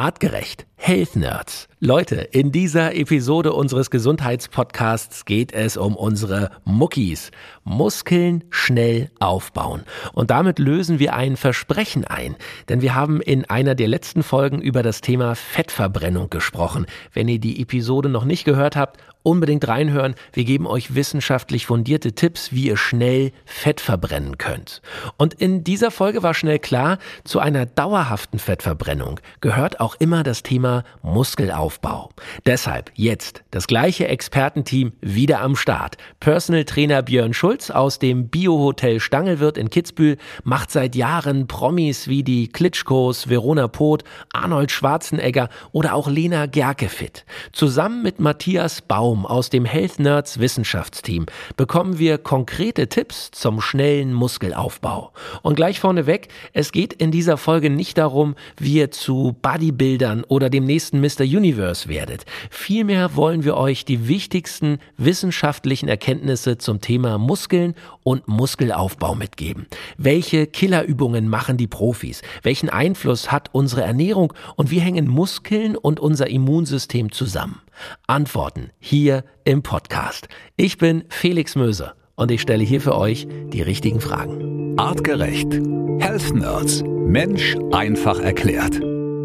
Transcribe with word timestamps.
Artgerecht. 0.00 0.66
Health 0.82 1.14
Nerds. 1.14 1.68
Leute, 1.78 2.16
in 2.16 2.52
dieser 2.52 2.94
Episode 2.96 3.52
unseres 3.52 3.90
Gesundheitspodcasts 3.90 5.26
geht 5.26 5.52
es 5.52 5.76
um 5.76 5.94
unsere 5.94 6.50
Muckis. 6.64 7.30
Muskeln 7.64 8.44
schnell 8.48 9.10
aufbauen. 9.20 9.82
Und 10.14 10.30
damit 10.30 10.58
lösen 10.58 10.98
wir 10.98 11.12
ein 11.14 11.36
Versprechen 11.36 12.06
ein. 12.06 12.34
Denn 12.70 12.80
wir 12.80 12.94
haben 12.94 13.20
in 13.20 13.44
einer 13.44 13.74
der 13.74 13.88
letzten 13.88 14.22
Folgen 14.22 14.62
über 14.62 14.82
das 14.82 15.02
Thema 15.02 15.34
Fettverbrennung 15.34 16.30
gesprochen. 16.30 16.86
Wenn 17.12 17.28
ihr 17.28 17.38
die 17.38 17.60
Episode 17.60 18.08
noch 18.08 18.24
nicht 18.24 18.44
gehört 18.44 18.74
habt, 18.74 18.98
unbedingt 19.22 19.68
reinhören. 19.68 20.14
Wir 20.32 20.44
geben 20.44 20.66
euch 20.66 20.94
wissenschaftlich 20.94 21.66
fundierte 21.66 22.14
Tipps, 22.14 22.52
wie 22.52 22.68
ihr 22.68 22.78
schnell 22.78 23.32
Fett 23.44 23.80
verbrennen 23.80 24.38
könnt. 24.38 24.80
Und 25.18 25.34
in 25.34 25.62
dieser 25.62 25.90
Folge 25.90 26.22
war 26.22 26.32
schnell 26.32 26.58
klar, 26.58 26.98
zu 27.24 27.38
einer 27.38 27.66
dauerhaften 27.66 28.38
Fettverbrennung 28.38 29.20
gehört 29.42 29.80
auch 29.80 29.96
immer 29.98 30.22
das 30.22 30.42
Thema 30.42 30.69
Muskelaufbau. 31.02 32.10
Deshalb 32.46 32.90
jetzt 32.94 33.42
das 33.50 33.66
gleiche 33.66 34.08
Expertenteam 34.08 34.92
wieder 35.00 35.40
am 35.40 35.56
Start. 35.56 35.96
Personal 36.20 36.64
Trainer 36.64 37.02
Björn 37.02 37.34
Schulz 37.34 37.70
aus 37.70 37.98
dem 37.98 38.28
Biohotel 38.28 39.00
Stangelwirt 39.00 39.58
in 39.58 39.70
Kitzbühel 39.70 40.16
macht 40.44 40.70
seit 40.70 40.94
Jahren 40.94 41.46
Promis 41.46 42.08
wie 42.08 42.22
die 42.22 42.48
Klitschkos, 42.48 43.28
Verona 43.28 43.68
Poth, 43.68 44.04
Arnold 44.32 44.70
Schwarzenegger 44.70 45.48
oder 45.72 45.94
auch 45.94 46.08
Lena 46.08 46.46
Gerke 46.46 46.88
fit. 46.88 47.24
Zusammen 47.52 48.02
mit 48.02 48.20
Matthias 48.20 48.82
Baum 48.82 49.26
aus 49.26 49.50
dem 49.50 49.64
Health 49.64 49.98
Nerds 49.98 50.38
Wissenschaftsteam 50.38 51.26
bekommen 51.56 51.98
wir 51.98 52.18
konkrete 52.18 52.88
Tipps 52.88 53.30
zum 53.30 53.60
schnellen 53.60 54.12
Muskelaufbau. 54.12 55.12
Und 55.42 55.56
gleich 55.56 55.80
vorneweg, 55.80 56.28
es 56.52 56.72
geht 56.72 56.92
in 56.92 57.10
dieser 57.10 57.36
Folge 57.36 57.70
nicht 57.70 57.98
darum, 57.98 58.34
wie 58.58 58.74
ihr 58.74 58.90
zu 58.90 59.36
Bodybuildern 59.40 60.24
oder 60.24 60.50
dem 60.60 60.66
nächsten 60.66 61.00
Mr. 61.00 61.22
Universe 61.22 61.88
werdet. 61.88 62.24
Vielmehr 62.50 63.16
wollen 63.16 63.44
wir 63.44 63.56
euch 63.56 63.84
die 63.84 64.08
wichtigsten 64.08 64.78
wissenschaftlichen 64.96 65.88
Erkenntnisse 65.88 66.58
zum 66.58 66.80
Thema 66.80 67.18
Muskeln 67.18 67.74
und 68.02 68.28
Muskelaufbau 68.28 69.14
mitgeben. 69.14 69.66
Welche 69.96 70.46
Killerübungen 70.46 71.28
machen 71.28 71.56
die 71.56 71.66
Profis? 71.66 72.22
Welchen 72.42 72.68
Einfluss 72.68 73.32
hat 73.32 73.48
unsere 73.52 73.82
Ernährung 73.82 74.32
und 74.56 74.70
wie 74.70 74.80
hängen 74.80 75.08
Muskeln 75.08 75.76
und 75.76 76.00
unser 76.00 76.28
Immunsystem 76.28 77.12
zusammen? 77.12 77.60
Antworten 78.06 78.70
hier 78.78 79.24
im 79.44 79.62
Podcast. 79.62 80.28
Ich 80.56 80.78
bin 80.78 81.04
Felix 81.08 81.56
Möser 81.56 81.94
und 82.16 82.30
ich 82.30 82.42
stelle 82.42 82.64
hier 82.64 82.80
für 82.80 82.96
euch 82.96 83.26
die 83.52 83.62
richtigen 83.62 84.00
Fragen. 84.00 84.78
Artgerecht. 84.78 85.52
Health 86.00 86.34
Nerds. 86.34 86.82
Mensch 86.84 87.56
einfach 87.72 88.20
erklärt. 88.20 88.80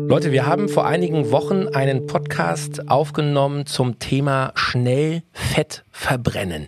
Leute, 0.08 0.31
wir 0.31 0.45
haben 0.45 0.70
vor 0.70 0.86
einigen 0.86 1.31
Wochen 1.31 1.67
einen 1.67 2.06
Podcast 2.06 2.89
aufgenommen 2.92 3.66
zum 3.66 3.98
Thema 3.98 4.52
schnell 4.53 5.23
Fett 5.34 5.84
verbrennen. 5.92 6.67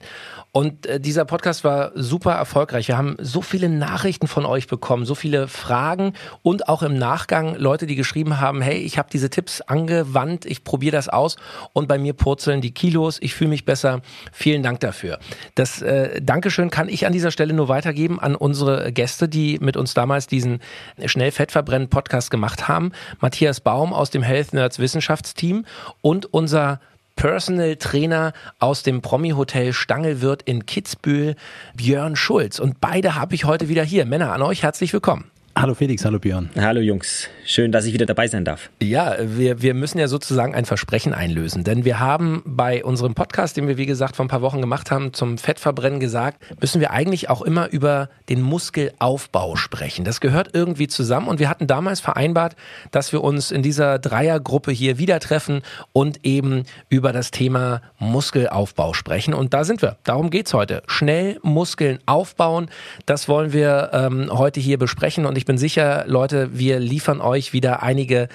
Und 0.51 0.85
äh, 0.85 0.99
dieser 0.99 1.25
Podcast 1.25 1.63
war 1.63 1.91
super 1.93 2.33
erfolgreich. 2.33 2.87
Wir 2.87 2.97
haben 2.97 3.15
so 3.19 3.41
viele 3.41 3.69
Nachrichten 3.69 4.27
von 4.27 4.45
euch 4.45 4.67
bekommen, 4.67 5.05
so 5.05 5.13
viele 5.13 5.47
Fragen 5.47 6.13
und 6.41 6.67
auch 6.67 6.81
im 6.81 6.97
Nachgang 6.97 7.55
Leute, 7.55 7.85
die 7.85 7.95
geschrieben 7.95 8.39
haben, 8.39 8.61
hey, 8.61 8.77
ich 8.77 8.97
habe 8.97 9.09
diese 9.11 9.29
Tipps 9.29 9.61
angewandt, 9.61 10.45
ich 10.45 10.63
probiere 10.63 10.93
das 10.93 11.09
aus 11.09 11.35
und 11.73 11.87
bei 11.87 11.97
mir 11.97 12.13
purzeln 12.13 12.61
die 12.61 12.71
Kilos, 12.71 13.19
ich 13.21 13.35
fühle 13.35 13.49
mich 13.51 13.65
besser. 13.65 14.01
Vielen 14.31 14.63
Dank 14.63 14.79
dafür. 14.79 15.19
Das 15.55 15.81
äh, 15.81 16.21
Dankeschön 16.21 16.69
kann 16.69 16.89
ich 16.89 17.05
an 17.05 17.13
dieser 17.13 17.31
Stelle 17.31 17.53
nur 17.53 17.67
weitergeben 17.67 18.19
an 18.19 18.35
unsere 18.35 18.91
Gäste, 18.91 19.29
die 19.29 19.59
mit 19.59 19.77
uns 19.77 19.93
damals 19.93 20.27
diesen 20.27 20.59
Schnellfettverbrennen-Podcast 21.03 22.31
gemacht 22.31 22.67
haben. 22.67 22.93
Matthias 23.19 23.61
Baum 23.61 23.93
aus 23.93 24.09
dem 24.09 24.23
Health 24.23 24.53
Nerds 24.53 24.79
Wissenschaftsteam 24.79 25.65
und 26.01 26.25
unser 26.33 26.79
Personal 27.17 27.75
Trainer 27.75 28.31
aus 28.59 28.83
dem 28.83 29.01
Promi-Hotel 29.01 29.73
Stangelwirt 29.73 30.43
in 30.43 30.65
Kitzbühel, 30.65 31.35
Björn 31.75 32.15
Schulz. 32.15 32.59
Und 32.59 32.79
beide 32.79 33.15
habe 33.15 33.35
ich 33.35 33.43
heute 33.43 33.67
wieder 33.67 33.83
hier. 33.83 34.05
Männer, 34.05 34.31
an 34.31 34.41
euch 34.41 34.63
herzlich 34.63 34.93
willkommen. 34.93 35.29
Hallo 35.59 35.73
Felix, 35.73 36.05
hallo 36.05 36.19
Björn. 36.19 36.51
Hallo 36.55 36.81
Jungs, 36.81 37.29
schön, 37.43 37.71
dass 37.71 37.85
ich 37.85 37.93
wieder 37.93 38.05
dabei 38.05 38.27
sein 38.27 38.45
darf. 38.45 38.69
Ja, 38.79 39.15
wir, 39.19 39.59
wir 39.59 39.73
müssen 39.73 39.97
ja 39.97 40.07
sozusagen 40.07 40.53
ein 40.53 40.65
Versprechen 40.65 41.15
einlösen, 41.15 41.63
denn 41.63 41.83
wir 41.83 41.99
haben 41.99 42.43
bei 42.45 42.85
unserem 42.85 43.15
Podcast, 43.15 43.57
den 43.57 43.67
wir 43.67 43.75
wie 43.75 43.87
gesagt 43.87 44.15
vor 44.15 44.23
ein 44.23 44.27
paar 44.27 44.43
Wochen 44.43 44.61
gemacht 44.61 44.91
haben, 44.91 45.13
zum 45.13 45.39
Fettverbrennen 45.39 45.99
gesagt, 45.99 46.45
müssen 46.61 46.79
wir 46.79 46.91
eigentlich 46.91 47.31
auch 47.31 47.41
immer 47.41 47.71
über 47.71 48.09
den 48.29 48.43
Muskelaufbau 48.43 49.55
sprechen. 49.55 50.05
Das 50.05 50.21
gehört 50.21 50.49
irgendwie 50.53 50.87
zusammen 50.87 51.27
und 51.27 51.39
wir 51.39 51.49
hatten 51.49 51.65
damals 51.65 52.01
vereinbart, 52.01 52.55
dass 52.91 53.11
wir 53.11 53.23
uns 53.23 53.49
in 53.49 53.63
dieser 53.63 53.97
Dreiergruppe 53.97 54.71
hier 54.71 54.99
wieder 54.99 55.19
treffen 55.19 55.63
und 55.91 56.23
eben 56.23 56.65
über 56.89 57.13
das 57.13 57.31
Thema 57.31 57.81
Muskelaufbau 57.97 58.93
sprechen. 58.93 59.33
Und 59.33 59.55
da 59.55 59.63
sind 59.63 59.81
wir. 59.81 59.97
Darum 60.03 60.29
geht's 60.29 60.53
heute. 60.53 60.83
Schnell 60.85 61.39
Muskeln 61.41 61.97
aufbauen. 62.05 62.69
Das 63.07 63.27
wollen 63.27 63.53
wir 63.53 63.89
ähm, 63.91 64.29
heute 64.31 64.59
hier 64.59 64.77
besprechen 64.77 65.25
und 65.25 65.35
ich 65.35 65.46
bin 65.47 65.57
sicher, 65.57 66.03
Leute, 66.07 66.59
wir 66.59 66.79
liefern 66.79 67.21
euch 67.21 67.53
wieder 67.53 67.81
einige 67.81 68.27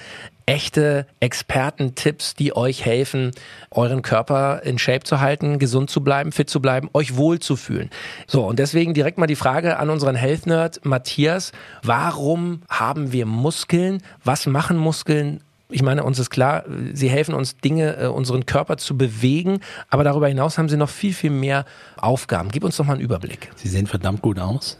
echte 0.45 1.05
Expertentipps, 1.21 2.35
die 2.35 2.55
euch 2.55 2.83
helfen, 2.83 3.31
euren 3.71 4.01
Körper 4.01 4.61
in 4.63 4.77
Shape 4.77 5.03
zu 5.03 5.21
halten, 5.21 5.59
gesund 5.59 5.89
zu 5.89 6.03
bleiben, 6.03 6.33
fit 6.33 6.49
zu 6.49 6.61
bleiben, 6.61 6.89
euch 6.93 7.15
wohl 7.15 7.39
zu 7.39 7.55
fühlen. 7.55 7.89
So, 8.27 8.45
und 8.45 8.59
deswegen 8.59 8.93
direkt 8.93 9.17
mal 9.17 9.27
die 9.27 9.35
Frage 9.35 9.77
an 9.77 9.89
unseren 9.89 10.15
Health 10.15 10.45
Nerd 10.45 10.83
Matthias, 10.83 11.53
warum 11.81 12.63
haben 12.67 13.13
wir 13.13 13.25
Muskeln? 13.25 14.01
Was 14.23 14.45
machen 14.45 14.77
Muskeln? 14.77 15.39
Ich 15.69 15.81
meine, 15.81 16.03
uns 16.03 16.19
ist 16.19 16.29
klar, 16.29 16.65
sie 16.93 17.09
helfen 17.09 17.33
uns 17.33 17.57
Dinge, 17.57 17.97
äh, 17.97 18.07
unseren 18.07 18.45
Körper 18.45 18.77
zu 18.77 18.97
bewegen, 18.97 19.59
aber 19.89 20.03
darüber 20.03 20.27
hinaus 20.27 20.57
haben 20.57 20.69
sie 20.69 20.77
noch 20.77 20.89
viel, 20.89 21.13
viel 21.13 21.31
mehr 21.31 21.65
Aufgaben. 21.97 22.49
Gib 22.51 22.63
uns 22.63 22.77
doch 22.77 22.85
mal 22.85 22.93
einen 22.93 23.01
Überblick. 23.01 23.49
Sie 23.55 23.69
sehen 23.69 23.87
verdammt 23.87 24.21
gut 24.21 24.39
aus. 24.39 24.77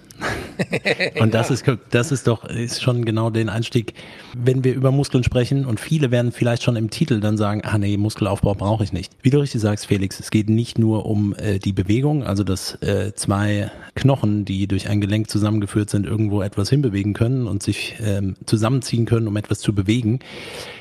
Und 1.19 1.34
das 1.34 1.50
ist, 1.51 1.66
das 1.90 2.12
ist 2.12 2.28
doch, 2.28 2.46
ist 2.46 2.81
schon 2.81 3.06
genau 3.06 3.29
den 3.29 3.50
Einstieg, 3.50 3.94
wenn 4.38 4.63
wir 4.63 4.74
über 4.74 4.91
Muskeln 4.91 5.24
sprechen 5.24 5.66
und 5.66 5.79
viele 5.79 6.12
werden 6.12 6.31
vielleicht 6.31 6.63
schon 6.63 6.75
im 6.75 6.90
Titel 6.90 7.19
dann 7.19 7.38
sagen, 7.38 7.62
ah 7.63 7.78
nee, 7.78 7.97
Muskelaufbau 7.97 8.53
brauche 8.53 8.84
ich 8.84 8.94
nicht. 8.94 9.13
Wie 9.22 9.29
du 9.29 9.40
richtig 9.40 9.62
sagst, 9.62 9.88
Felix, 9.88 10.19
es 10.19 10.31
geht 10.31 10.50
nicht 10.50 10.78
nur 10.78 11.06
um 11.06 11.35
äh, 11.35 11.59
die 11.59 11.74
Bewegung, 11.74 12.24
also 12.24 12.44
dass 12.44 12.81
äh, 12.81 13.13
zwei 13.16 13.72
Knochen, 13.96 14.46
die 14.46 14.68
durch 14.68 14.90
ein 14.90 15.01
Gelenk 15.01 15.29
zusammengeführt 15.29 15.90
sind, 15.90 16.06
irgendwo 16.06 16.41
etwas 16.41 16.69
hinbewegen 16.69 17.13
können 17.13 17.47
und 17.47 17.63
sich 17.63 17.95
ähm, 18.00 18.35
zusammenziehen 18.45 19.06
können, 19.06 19.28
um 19.28 19.35
etwas 19.38 19.59
zu 19.59 19.74
bewegen. 19.74 20.19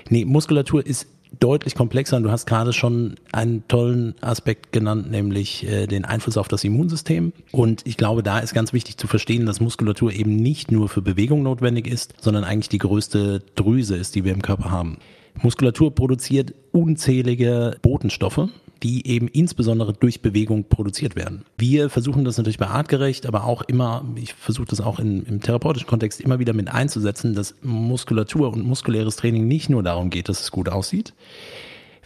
Nee, 0.08 0.24
Muskulatur 0.24 0.84
ist 0.84 1.06
deutlich 1.40 1.74
komplexer 1.74 2.16
und 2.16 2.22
du 2.22 2.30
hast 2.30 2.46
gerade 2.46 2.72
schon 2.72 3.16
einen 3.32 3.66
tollen 3.68 4.14
Aspekt 4.20 4.72
genannt, 4.72 5.10
nämlich 5.10 5.66
äh, 5.66 5.86
den 5.86 6.04
Einfluss 6.04 6.36
auf 6.36 6.48
das 6.48 6.64
Immunsystem. 6.64 7.32
Und 7.50 7.86
ich 7.86 7.96
glaube, 7.96 8.22
da 8.22 8.38
ist 8.38 8.54
ganz 8.54 8.72
wichtig 8.72 8.96
zu 8.96 9.06
verstehen, 9.06 9.46
dass 9.46 9.60
Muskulatur 9.60 10.12
eben 10.12 10.36
nicht 10.36 10.70
nur 10.70 10.88
für 10.88 11.02
Bewegung 11.02 11.42
notwendig 11.42 11.86
ist, 11.86 12.14
sondern 12.20 12.44
eigentlich 12.44 12.68
die 12.68 12.78
größte 12.78 13.42
Drüse 13.54 13.96
ist, 13.96 14.14
die 14.14 14.24
wir 14.24 14.32
im 14.32 14.42
Körper 14.42 14.70
haben. 14.70 14.98
Muskulatur 15.40 15.94
produziert 15.94 16.54
unzählige 16.72 17.76
Botenstoffe, 17.82 18.48
die 18.82 19.06
eben 19.06 19.28
insbesondere 19.28 19.92
durch 19.92 20.22
Bewegung 20.22 20.64
produziert 20.64 21.16
werden. 21.16 21.44
Wir 21.56 21.88
versuchen 21.90 22.24
das 22.24 22.36
natürlich 22.36 22.58
bei 22.58 22.66
artgerecht, 22.66 23.26
aber 23.26 23.44
auch 23.44 23.62
immer, 23.62 24.04
ich 24.16 24.34
versuche 24.34 24.66
das 24.66 24.80
auch 24.80 24.98
in, 24.98 25.24
im 25.24 25.40
therapeutischen 25.40 25.86
Kontext 25.88 26.20
immer 26.20 26.38
wieder 26.38 26.52
mit 26.52 26.68
einzusetzen, 26.68 27.34
dass 27.34 27.54
Muskulatur 27.62 28.52
und 28.52 28.64
muskuläres 28.64 29.16
Training 29.16 29.46
nicht 29.46 29.70
nur 29.70 29.82
darum 29.82 30.10
geht, 30.10 30.28
dass 30.28 30.40
es 30.40 30.50
gut 30.50 30.68
aussieht. 30.68 31.14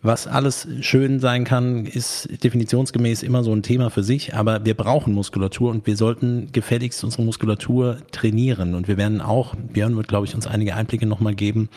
Was 0.03 0.27
alles 0.27 0.69
schön 0.83 1.21
sein 1.21 1.45
kann, 1.45 1.87
ist 1.87 2.29
definitionsgemäß 2.45 3.23
immer 3.23 3.43
so 3.43 3.53
ein 3.53 3.63
Thema 3.63 3.91
für 3.91 4.05
sich, 4.05 4.35
aber 4.35 4.65
wir 4.65 4.75
brauchen 4.75 5.15
Muskulatur 5.15 5.71
und 5.71 5.87
wir 5.87 5.97
sollten 5.97 6.53
gefälligst 6.53 7.03
unsere 7.03 7.23
Muskulatur 7.23 7.99
trainieren. 8.13 8.75
Und 8.75 8.89
wir 8.89 8.99
werden 8.99 9.21
auch, 9.21 9.57
Björn 9.57 9.97
wird, 9.97 10.07
glaube 10.07 10.27
ich, 10.27 10.35
uns 10.35 10.47
einige 10.47 10.77
Einblicke 10.77 11.07
nochmal 11.07 11.35
geben, 11.35 11.71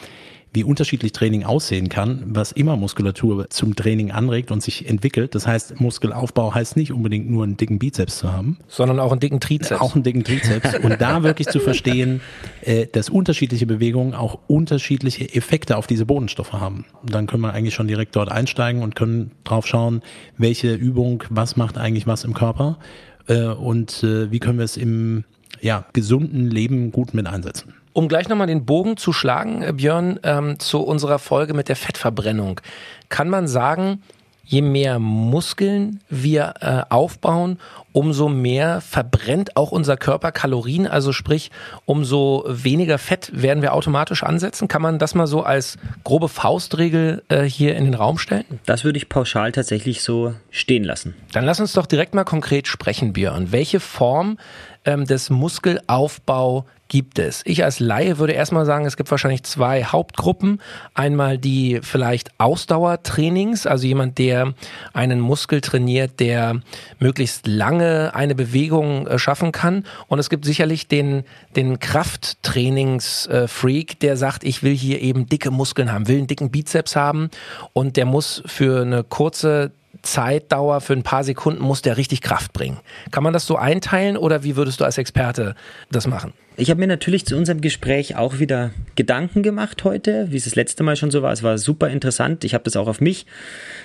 wie 0.54 0.64
unterschiedlich 0.64 1.12
Training 1.12 1.44
aussehen 1.44 1.90
kann, 1.90 2.24
was 2.26 2.52
immer 2.52 2.76
Muskulatur 2.76 3.50
zum 3.50 3.76
Training 3.76 4.12
anregt 4.12 4.52
und 4.52 4.64
sich 4.64 4.88
entwickelt. 4.88 5.36
Das 5.36 5.46
heißt, 5.46 5.80
Muskelaufbau 5.80 6.54
heißt 6.54 6.76
nicht 6.76 6.92
unbedingt 6.92 7.30
nur 7.30 7.44
einen 7.44 7.58
dicken 7.58 7.78
Bizeps 7.78 8.20
zu 8.20 8.34
haben. 8.34 8.58
Sondern 8.68 9.00
auch 9.00 9.12
einen 9.12 9.20
dicken 9.20 9.40
Trizeps. 9.40 9.80
Auch 9.80 9.94
einen 9.94 10.04
dicken 10.04 10.24
Trizeps. 10.24 10.80
und 10.84 11.00
da 11.00 11.24
wirklich 11.24 11.48
zu 11.48 11.60
verstehen, 11.60 12.22
äh, 12.62 12.88
dass 12.88 13.10
unterschiedliche 13.10 13.66
Bewegungen 13.66 14.16
auch 14.16 14.40
unterschiedliche 14.48 15.34
Effekte 15.36 15.78
auf 15.78 15.86
diese 15.86 16.06
Bodenstoffe 16.06 16.54
haben. 16.54 16.86
Und 17.02 17.14
dann 17.14 17.28
können 17.28 17.44
wir 17.44 17.54
eigentlich 17.54 17.76
schon 17.76 17.88
direkt 17.88 18.16
dort 18.16 18.32
einsteigen 18.32 18.82
und 18.82 18.96
können 18.96 19.32
drauf 19.44 19.68
schauen, 19.68 20.02
welche 20.38 20.74
Übung, 20.74 21.24
was 21.30 21.58
macht 21.58 21.78
eigentlich 21.78 22.08
was 22.08 22.24
im 22.24 22.34
Körper 22.34 22.80
äh, 23.28 23.44
und 23.44 24.04
äh, 24.04 24.32
wie 24.32 24.40
können 24.40 24.58
wir 24.58 24.66
es 24.66 24.78
im 24.78 25.24
ja, 25.62 25.86
gesunden 25.94 26.50
Leben 26.50 26.92
gut 26.92 27.14
mit 27.14 27.28
einsetzen. 27.28 27.74
Um 28.00 28.08
gleich 28.08 28.30
nochmal 28.30 28.48
den 28.48 28.64
Bogen 28.66 28.96
zu 28.96 29.12
schlagen, 29.12 29.62
äh, 29.62 29.74
Björn, 29.74 30.22
ähm, 30.24 30.58
zu 30.58 30.80
unserer 30.80 31.20
Folge 31.20 31.54
mit 31.54 31.68
der 31.68 31.76
Fettverbrennung, 31.76 32.62
kann 33.10 33.28
man 33.28 33.46
sagen, 33.46 34.02
je 34.46 34.62
mehr 34.62 35.00
Muskeln 35.00 36.00
wir 36.08 36.54
äh, 36.62 36.84
aufbauen, 36.90 37.60
umso 37.92 38.30
mehr 38.30 38.80
verbrennt 38.80 39.58
auch 39.58 39.74
unser 39.74 39.98
Körper 39.98 40.32
Kalorien, 40.32 40.88
also 40.88 41.12
sprich, 41.12 41.52
umso 41.84 42.46
weniger 42.48 43.00
Fett 43.00 43.32
werden 43.34 43.62
wir 43.62 43.74
automatisch 43.74 44.24
ansetzen. 44.24 44.70
Kann 44.70 44.82
man 44.82 44.98
das 44.98 45.14
mal 45.14 45.28
so 45.28 45.44
als 45.44 45.78
grobe 46.06 46.30
Faustregel 46.30 47.24
äh, 47.28 47.44
hier 47.44 47.76
in 47.76 47.84
den 47.84 47.96
Raum 47.96 48.18
stellen? 48.18 48.62
Das 48.66 48.86
würde 48.86 48.98
ich 48.98 49.10
pauschal 49.10 49.52
tatsächlich 49.52 50.04
so 50.04 50.34
stehen 50.52 50.86
lassen. 50.86 51.16
Dann 51.34 51.44
lass 51.44 51.60
uns 51.60 51.74
doch 51.74 51.86
direkt 51.86 52.14
mal 52.14 52.24
konkret 52.24 52.70
sprechen, 52.70 53.12
Björn. 53.12 53.52
Welche 53.52 53.82
Form 53.82 54.38
ähm, 54.86 55.04
des 55.04 55.30
Muskelaufbau 55.30 56.66
gibt 56.90 57.20
es? 57.20 57.42
Ich 57.46 57.64
als 57.64 57.80
Laie 57.80 58.18
würde 58.18 58.34
erstmal 58.34 58.66
sagen, 58.66 58.86
es 58.86 58.98
gibt 58.98 59.10
wahrscheinlich 59.10 59.44
zwei 59.44 59.86
Hauptgruppen. 59.86 60.60
Einmal 60.94 61.38
die 61.38 61.80
vielleicht 61.82 62.32
Ausdauertrainings, 62.40 63.66
also 63.66 63.88
jemand, 63.88 64.18
der 64.18 64.54
einen 64.92 65.22
Muskel 65.22 65.62
trainiert, 65.62 66.20
der 66.20 66.60
möglichst 67.00 67.48
lange 67.48 68.14
eine 68.14 68.36
Bewegung 68.36 69.08
äh, 69.08 69.18
schaffen 69.18 69.54
kann. 69.54 69.86
Und 70.08 70.20
es 70.20 70.30
gibt 70.30 70.44
sicherlich 70.44 70.90
den, 70.90 71.24
den 71.56 71.80
Krafttrainings-Freak, 71.80 74.02
der 74.02 74.18
sagt, 74.18 74.44
ich 74.44 74.64
will 74.64 74.76
hier 74.76 75.02
eben 75.02 75.28
dicke 75.28 75.52
Muskeln 75.52 75.94
haben, 75.94 76.10
will 76.10 76.18
einen 76.18 76.28
dicken 76.28 76.52
Bizeps 76.52 76.98
haben 76.98 77.30
und 77.72 77.96
der 77.96 78.06
muss 78.06 78.44
für 78.46 78.82
eine 78.82 79.04
kurze 79.04 79.72
Zeitdauer 80.02 80.82
für 80.82 80.94
ein 80.94 81.04
paar 81.04 81.24
Sekunden 81.24 81.62
muss 81.62 81.82
der 81.82 81.98
richtig 81.98 82.22
Kraft 82.22 82.54
bringen. 82.54 82.80
Kann 83.12 83.24
man 83.24 83.34
das 83.34 83.46
so 83.46 83.56
einteilen 83.56 84.18
oder 84.18 84.44
wie 84.44 84.56
würdest 84.56 84.80
du 84.80 84.86
als 84.86 84.98
Experte 84.98 85.56
das 85.92 86.08
machen? 86.08 86.34
Ich 86.60 86.70
habe 86.70 86.82
mir 86.82 86.88
natürlich 86.88 87.26
zu 87.26 87.38
unserem 87.38 87.62
Gespräch 87.62 88.18
auch 88.18 88.40
wieder 88.40 88.72
Gedanken 88.96 89.44
gemacht 89.44 89.86
heute, 89.86 90.28
wie 90.30 90.36
es 90.36 90.44
das 90.44 90.56
letzte 90.56 90.84
Mal 90.84 90.98
schon 90.98 91.10
so 91.10 91.22
war. 91.22 91.32
Es 91.32 91.42
war 91.42 91.58
super 91.58 91.90
interessant. 91.90 92.44
Ich 92.44 92.54
habe 92.54 92.66
das 92.66 92.76
auch 92.76 92.88
auf 92.88 93.00
mich 93.00 93.26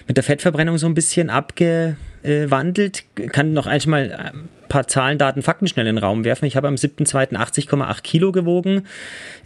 mit 0.08 0.16
der 0.16 0.24
Fettverbrennung 0.24 0.76
so 0.76 0.86
ein 0.86 0.94
bisschen 0.94 1.30
abgewandelt. 1.30 3.04
Kann 3.30 3.52
noch 3.52 3.68
einmal 3.68 4.12
ein 4.12 4.48
paar 4.68 4.88
Zahlen, 4.88 5.18
Daten, 5.18 5.42
Fakten 5.42 5.68
schnell 5.68 5.86
in 5.86 5.94
den 5.94 6.02
Raum 6.02 6.24
werfen. 6.24 6.46
Ich 6.46 6.56
habe 6.56 6.66
am 6.66 6.74
7.2. 6.74 7.36
80,8 7.36 8.02
Kilo 8.02 8.32
gewogen 8.32 8.88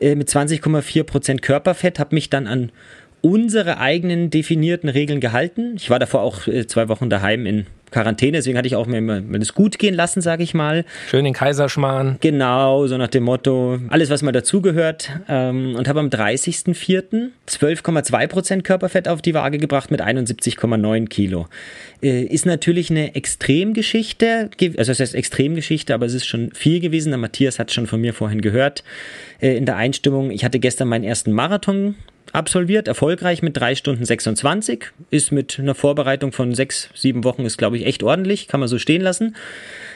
äh, 0.01 0.15
mit 0.15 0.31
20,4 0.31 1.05
Prozent 1.05 1.43
Körperfett, 1.43 1.99
habe 1.99 2.15
mich 2.15 2.31
dann 2.31 2.47
an 2.47 2.73
unsere 3.21 3.79
eigenen 3.79 4.31
definierten 4.31 4.89
Regeln 4.89 5.21
gehalten. 5.21 5.75
Ich 5.77 5.91
war 5.91 5.99
davor 5.99 6.23
auch 6.23 6.47
äh, 6.47 6.67
zwei 6.67 6.89
Wochen 6.89 7.11
daheim 7.11 7.47
in 7.47 7.67
Quarantäne, 7.91 8.37
deswegen 8.37 8.59
hatte 8.59 8.67
ich 8.67 8.77
auch 8.77 8.87
mir 8.87 9.01
mal 9.01 9.23
das 9.39 9.55
gut 9.55 9.79
gehen 9.79 9.95
lassen, 9.95 10.21
sage 10.21 10.43
ich 10.43 10.53
mal. 10.53 10.85
Schön 11.09 11.25
den 11.25 11.33
Kaiserschmarrn. 11.33 12.19
Genau, 12.21 12.87
so 12.87 12.99
nach 12.99 13.09
dem 13.09 13.25
Motto, 13.25 13.79
alles, 13.89 14.11
was 14.11 14.23
mal 14.23 14.33
dazugehört. 14.33 15.11
Ähm, 15.29 15.75
und 15.75 15.89
habe 15.89 16.01
am 16.01 16.09
30.04. 16.09 17.29
12,2% 17.49 18.63
Körperfett 18.63 19.09
auf 19.09 19.23
die 19.23 19.35
Waage 19.35 19.59
gebracht 19.59 19.91
mit 19.91 20.03
71,9 20.03 21.09
Kilo. 21.09 21.47
Äh, 22.03 22.25
ist 22.25 22.47
natürlich 22.47 22.91
eine 22.91 23.15
Extremgeschichte, 23.15 24.51
also 24.61 24.91
das 24.91 25.01
heißt 25.01 25.15
Extremgeschichte, 25.15 25.95
aber 25.95 26.07
es 26.07 26.15
ist 26.15 26.27
schon 26.27 26.51
viel 26.53 26.81
gewesen. 26.81 27.11
Der 27.11 27.19
Matthias 27.19 27.59
hat 27.59 27.73
schon 27.73 27.87
von 27.87 28.01
mir 28.01 28.13
vorhin 28.13 28.43
gehört 28.43 28.85
äh, 29.41 29.57
in 29.57 29.65
der 29.65 29.77
Einstimmung. 29.77 30.31
Ich 30.31 30.45
hatte 30.45 30.59
gestern 30.59 30.89
meinen 30.89 31.05
ersten 31.05 31.33
Marathon 31.33 31.95
absolviert, 32.33 32.89
erfolgreich 32.89 33.43
mit 33.43 33.57
drei 33.57 33.75
Stunden 33.75 34.05
26. 34.05 34.87
Ist 35.11 35.33
mit 35.33 35.59
einer 35.59 35.75
Vorbereitung 35.75 36.33
von 36.33 36.55
sechs, 36.55 36.91
sieben 36.95 37.25
Wochen, 37.25 37.45
ist 37.45 37.59
glaube 37.59 37.77
ich 37.77 37.87
echt 37.87 38.03
ordentlich, 38.03 38.49
kann 38.49 38.61
man 38.61 38.69
so 38.69 38.79
stehen 38.79 39.03
lassen. 39.03 39.37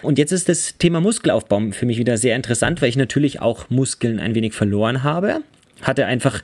Und 0.02 0.18
jetzt 0.18 0.32
ist 0.32 0.48
das 0.48 0.76
Thema 0.78 1.00
Muskelaufbau 1.00 1.60
für 1.72 1.86
mich 1.86 1.98
wieder 1.98 2.16
sehr 2.16 2.36
interessant, 2.36 2.82
weil 2.82 2.88
ich 2.88 2.96
natürlich 2.96 3.40
auch 3.40 3.70
Muskeln 3.70 4.18
ein 4.18 4.34
wenig 4.34 4.52
verloren 4.52 5.02
habe. 5.02 5.42
Hatte 5.82 6.06
einfach 6.06 6.42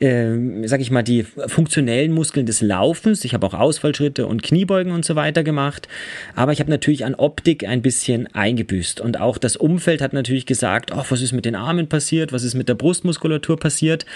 äh, 0.00 0.66
sag 0.66 0.80
ich 0.80 0.90
mal, 0.90 1.02
die 1.02 1.24
funktionellen 1.24 2.12
Muskeln 2.12 2.46
des 2.46 2.62
Laufens. 2.62 3.24
Ich 3.24 3.34
habe 3.34 3.46
auch 3.46 3.52
Ausfallschritte 3.52 4.26
und 4.26 4.42
Kniebeugen 4.42 4.92
und 4.92 5.04
so 5.04 5.14
weiter 5.14 5.44
gemacht. 5.44 5.88
Aber 6.34 6.52
ich 6.52 6.60
habe 6.60 6.70
natürlich 6.70 7.04
an 7.04 7.14
Optik 7.14 7.68
ein 7.68 7.82
bisschen 7.82 8.26
eingebüßt. 8.34 9.00
Und 9.00 9.20
auch 9.20 9.36
das 9.36 9.56
Umfeld 9.56 10.00
hat 10.00 10.14
natürlich 10.14 10.46
gesagt, 10.46 10.90
oh, 10.94 11.04
was 11.08 11.20
ist 11.20 11.32
mit 11.32 11.44
den 11.44 11.54
Armen 11.54 11.88
passiert? 11.88 12.32
Was 12.32 12.44
ist 12.44 12.54
mit 12.54 12.68
der 12.68 12.74
Brustmuskulatur 12.74 13.58
passiert? 13.58 14.06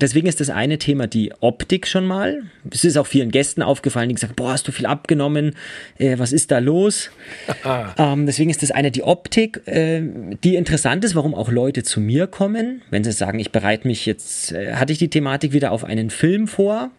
Deswegen 0.00 0.26
ist 0.26 0.40
das 0.40 0.48
eine 0.48 0.78
Thema 0.78 1.06
die 1.06 1.32
Optik 1.40 1.86
schon 1.86 2.06
mal. 2.06 2.42
Es 2.70 2.84
ist 2.84 2.96
auch 2.96 3.06
vielen 3.06 3.30
Gästen 3.30 3.62
aufgefallen, 3.62 4.08
die 4.08 4.14
gesagt, 4.14 4.36
boah, 4.36 4.52
hast 4.52 4.66
du 4.66 4.72
viel 4.72 4.86
abgenommen? 4.86 5.54
Äh, 5.98 6.18
was 6.18 6.32
ist 6.32 6.50
da 6.50 6.60
los? 6.60 7.10
ähm, 7.98 8.24
deswegen 8.24 8.48
ist 8.48 8.62
das 8.62 8.70
eine 8.70 8.90
die 8.90 9.02
Optik, 9.02 9.60
äh, 9.66 10.00
die 10.42 10.56
interessant 10.56 11.04
ist, 11.04 11.14
warum 11.14 11.34
auch 11.34 11.50
Leute 11.50 11.82
zu 11.82 12.00
mir 12.00 12.26
kommen. 12.26 12.80
Wenn 12.90 13.04
sie 13.04 13.12
sagen, 13.12 13.38
ich 13.38 13.52
bereite 13.52 13.86
mich 13.86 14.06
jetzt, 14.06 14.52
äh, 14.52 14.74
hatte 14.74 14.92
ich 14.92 14.98
die 14.98 15.10
Thema 15.10 15.25
Thematik 15.26 15.52
wieder 15.52 15.72
auf 15.72 15.82
einen 15.82 16.10
Film 16.10 16.46
vor 16.46 16.90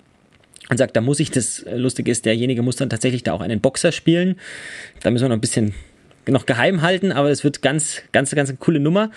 und 0.69 0.77
sagt, 0.77 0.97
da 0.97 1.01
muss 1.01 1.21
ich 1.21 1.31
das, 1.31 1.63
äh, 1.63 1.77
lustig 1.77 2.09
ist, 2.09 2.25
derjenige 2.25 2.61
muss 2.61 2.75
dann 2.75 2.89
tatsächlich 2.89 3.23
da 3.23 3.31
auch 3.31 3.39
einen 3.39 3.61
Boxer 3.61 3.93
spielen. 3.93 4.35
Da 5.01 5.11
müssen 5.11 5.23
wir 5.23 5.29
noch 5.29 5.37
ein 5.37 5.41
bisschen 5.41 5.73
noch 6.27 6.45
geheim 6.45 6.81
halten, 6.81 7.13
aber 7.13 7.29
es 7.29 7.45
wird 7.45 7.61
ganz, 7.61 8.01
ganz, 8.11 8.35
ganz 8.35 8.49
eine 8.49 8.57
coole 8.57 8.81
Nummer. 8.81 9.11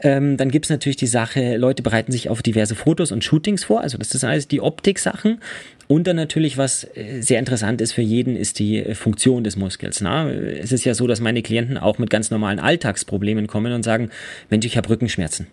Ähm, 0.00 0.36
dann 0.36 0.52
gibt 0.52 0.66
es 0.66 0.70
natürlich 0.70 0.96
die 0.96 1.08
Sache, 1.08 1.56
Leute 1.56 1.82
bereiten 1.82 2.12
sich 2.12 2.28
auf 2.28 2.40
diverse 2.40 2.76
Fotos 2.76 3.10
und 3.10 3.24
Shootings 3.24 3.64
vor, 3.64 3.80
also 3.80 3.98
das 3.98 4.14
ist 4.14 4.22
alles 4.22 4.46
die 4.46 4.60
Optik-Sachen. 4.60 5.40
Und 5.88 6.06
dann 6.06 6.14
natürlich, 6.14 6.56
was 6.56 6.84
äh, 6.94 7.20
sehr 7.20 7.40
interessant 7.40 7.80
ist 7.80 7.94
für 7.94 8.02
jeden, 8.02 8.36
ist 8.36 8.60
die 8.60 8.78
äh, 8.78 8.94
Funktion 8.94 9.42
des 9.42 9.56
Muskels. 9.56 10.00
Na? 10.00 10.30
Es 10.30 10.70
ist 10.70 10.84
ja 10.84 10.94
so, 10.94 11.08
dass 11.08 11.20
meine 11.20 11.42
Klienten 11.42 11.78
auch 11.78 11.98
mit 11.98 12.10
ganz 12.10 12.30
normalen 12.30 12.60
Alltagsproblemen 12.60 13.48
kommen 13.48 13.72
und 13.72 13.82
sagen, 13.82 14.10
Mensch, 14.50 14.66
ich 14.66 14.76
habe 14.76 14.88
Rückenschmerzen. 14.88 15.48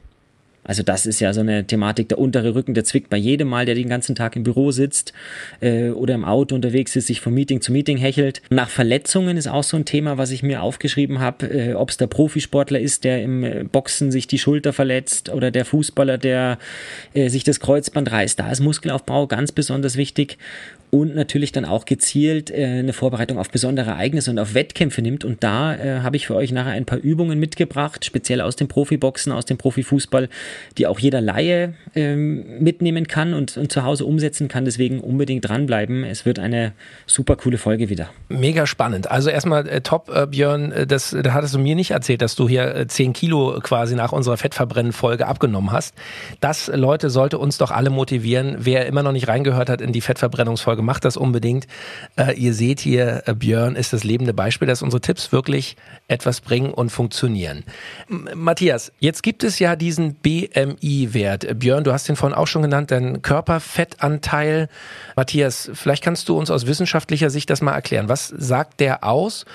Also 0.63 0.83
das 0.83 1.06
ist 1.06 1.19
ja 1.19 1.33
so 1.33 1.42
eine 1.42 1.65
Thematik, 1.65 2.10
der 2.10 2.19
untere 2.19 2.56
Rücken, 2.56 2.74
der 2.74 2.83
zwickt 2.83 3.10
bei 3.10 3.18
jedem 3.18 3.50
Mal, 3.50 3.65
der 3.65 3.75
den 3.75 3.89
ganzen 3.89 4.15
Tag 4.15 4.36
im 4.36 4.44
Büro 4.44 4.71
sitzt 4.71 5.13
äh, 5.60 5.89
oder 5.89 6.15
im 6.15 6.25
Auto 6.25 6.56
unterwegs 6.56 6.95
ist, 6.95 7.07
sich 7.07 7.21
von 7.21 7.33
Meeting 7.33 7.62
zu 7.62 7.71
Meeting 7.71 7.98
hechelt. 7.98 8.42
Nach 8.50 8.69
Verletzungen 8.69 9.38
ist 9.38 9.48
auch 9.48 9.63
so 9.63 9.77
ein 9.77 9.86
Thema, 9.86 10.18
was 10.18 10.31
ich 10.31 10.44
mir 10.44 10.62
aufgeschrieben 10.62 11.19
habe, 11.19 11.48
äh, 11.48 11.74
ob 11.74 11.89
es 11.89 11.98
der 11.98 12.07
Profisportler 12.07 12.80
ist, 12.80 13.04
der 13.04 13.21
im 13.21 13.44
äh, 13.44 13.63
Boxen 13.63 14.12
sich 14.12 14.27
die 14.27 14.39
Schulter 14.39 14.74
verletzt 14.74 15.30
oder 15.30 15.51
der 15.51 15.65
Fußballer, 15.65 16.18
der 16.18 16.57
äh, 17.13 17.30
sich 17.30 17.44
das 17.44 17.59
Kreuzband 17.59 18.12
reißt. 18.12 18.39
Da 18.39 18.51
ist 18.51 18.62
Muskelaufbau 18.62 19.27
ganz 19.27 19.51
besonders 19.51 19.98
wichtig 19.98 20.38
und 20.94 21.16
natürlich 21.16 21.51
dann 21.51 21.66
auch 21.66 21.86
gezielt 21.86 22.51
äh, 22.51 22.66
eine 22.66 22.94
Vorbereitung 22.94 23.40
auf 23.40 23.50
besondere 23.50 23.90
Ereignisse 23.90 24.30
und 24.30 24.38
auf 24.38 24.54
Wettkämpfe 24.54 25.01
nimmt. 25.01 25.25
Und 25.25 25.44
da 25.44 25.74
äh, 25.74 26.01
habe 26.01 26.18
ich 26.18 26.28
für 26.28 26.36
euch 26.36 26.51
nachher 26.51 26.74
ein 26.74 26.86
paar 26.86 27.00
Übungen 27.00 27.40
mitgebracht, 27.40 28.06
speziell 28.06 28.42
aus 28.42 28.57
dem 28.57 28.68
Profiboxen, 28.68 29.31
aus 29.31 29.45
dem 29.45 29.57
Profifußball, 29.57 30.30
die 30.78 30.86
auch 30.86 31.00
jeder 31.00 31.19
Laie 31.19 31.74
ähm, 31.95 32.60
mitnehmen 32.60 33.07
kann 33.07 33.34
und, 33.34 33.57
und 33.57 33.72
zu 33.72 33.84
Hause 33.84 34.06
umsetzen 34.06 34.50
kann. 34.50 34.66
Deswegen 34.66 35.00
unbedingt 35.00 35.50
dranbleiben. 35.50 36.04
Es 36.04 36.28
wird 36.28 36.38
eine 36.38 36.74
super 37.07 37.38
coole 37.38 37.57
Folge 37.57 37.90
wieder. 37.90 38.12
Mega 38.30 38.68
spannend. 38.68 39.10
Also 39.10 39.31
erstmal 39.31 39.68
äh, 39.68 39.81
top, 39.81 40.12
äh, 40.13 40.28
Björn, 40.28 40.72
äh, 40.72 40.86
das, 40.86 41.18
da 41.19 41.34
hattest 41.34 41.56
du 41.56 41.60
mir 41.60 41.74
nicht 41.74 41.90
erzählt, 41.90 42.22
dass 42.22 42.36
du 42.36 42.48
hier 42.48 42.75
äh, 42.75 42.86
10 42.86 43.13
Kilo 43.13 43.60
quasi 43.63 43.95
nach 43.95 44.12
unserer 44.12 44.38
Fettverbrennen-Folge 44.38 45.25
abgenommen 45.25 45.72
hast. 45.72 45.95
Das, 46.40 46.68
Leute, 46.68 47.10
sollte 47.10 47.40
uns 47.40 47.57
doch 47.57 47.72
alle 47.72 47.90
motivieren. 47.90 48.57
Wer 48.60 48.86
immer 48.86 49.01
noch 49.01 49.12
nicht 49.12 49.28
reingehört 49.28 49.72
hat 49.72 49.81
in 49.81 49.92
die 49.92 50.01
Fettverbrennungsfolge, 50.01 50.82
macht 50.83 51.06
das 51.06 51.18
unbedingt. 51.18 51.68
Äh, 52.16 52.33
ihr 52.37 52.54
seht 52.54 52.80
hier, 52.80 53.23
äh, 53.25 53.33
Björn 53.33 53.75
ist 53.75 53.94
das 53.94 54.04
lebende 54.04 54.33
Beispiel, 54.33 54.68
dass 54.68 54.81
unsere 54.81 55.02
Tipps 55.02 55.31
wirklich 55.31 55.75
etwas 56.07 56.42
bringen 56.42 56.71
und 56.71 56.92
funktionieren. 56.92 57.63
M 58.09 58.30
Matthias, 58.35 58.92
jetzt 58.99 59.23
gibt 59.23 59.44
es 59.44 59.59
ja 59.59 59.75
diesen 59.75 60.16
BMI-Wert. 60.16 61.44
Äh, 61.45 61.54
Björn, 61.56 61.83
du 61.83 61.94
hast 61.94 62.07
den 62.07 62.16
vorhin 62.16 62.37
auch 62.37 62.47
schon 62.47 62.61
genannt, 62.61 62.92
dein 62.92 63.21
Körperfettanteil. 63.21 64.69
Matthias, 65.16 65.71
vielleicht 65.73 66.04
kannst 66.04 66.30
du 66.30 66.37
uns 66.37 66.52
aus 66.52 66.68
wissenschaftlicher 66.68 67.30
Sicht 67.30 67.49
das 67.49 67.61
mal 67.61 67.73
erklären. 67.73 68.09
Was 68.09 68.28
sagt 68.28 68.80
der 68.80 69.04
aus? 69.04 69.45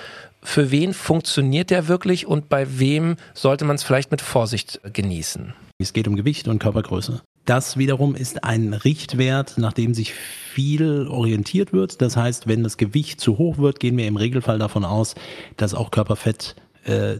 Für 0.41 0.71
wen 0.71 0.93
funktioniert 0.93 1.69
der 1.69 1.87
wirklich 1.87 2.25
und 2.25 2.49
bei 2.49 2.79
wem 2.79 3.17
sollte 3.33 3.65
man 3.65 3.75
es 3.75 3.83
vielleicht 3.83 4.11
mit 4.11 4.21
Vorsicht 4.21 4.79
genießen? 4.93 5.53
Es 5.79 5.93
geht 5.93 6.07
um 6.07 6.15
Gewicht 6.15 6.47
und 6.47 6.59
Körpergröße. 6.59 7.21
Das 7.45 7.77
wiederum 7.77 8.15
ist 8.15 8.43
ein 8.43 8.73
Richtwert, 8.73 9.57
nach 9.57 9.73
dem 9.73 9.93
sich 9.93 10.13
viel 10.13 11.07
orientiert 11.07 11.73
wird. 11.73 12.01
Das 12.01 12.15
heißt, 12.15 12.47
wenn 12.47 12.63
das 12.63 12.77
Gewicht 12.77 13.19
zu 13.19 13.37
hoch 13.37 13.57
wird, 13.57 13.79
gehen 13.79 13.97
wir 13.97 14.07
im 14.07 14.17
Regelfall 14.17 14.59
davon 14.59 14.85
aus, 14.85 15.15
dass 15.57 15.73
auch 15.73 15.91
Körperfett 15.91 16.55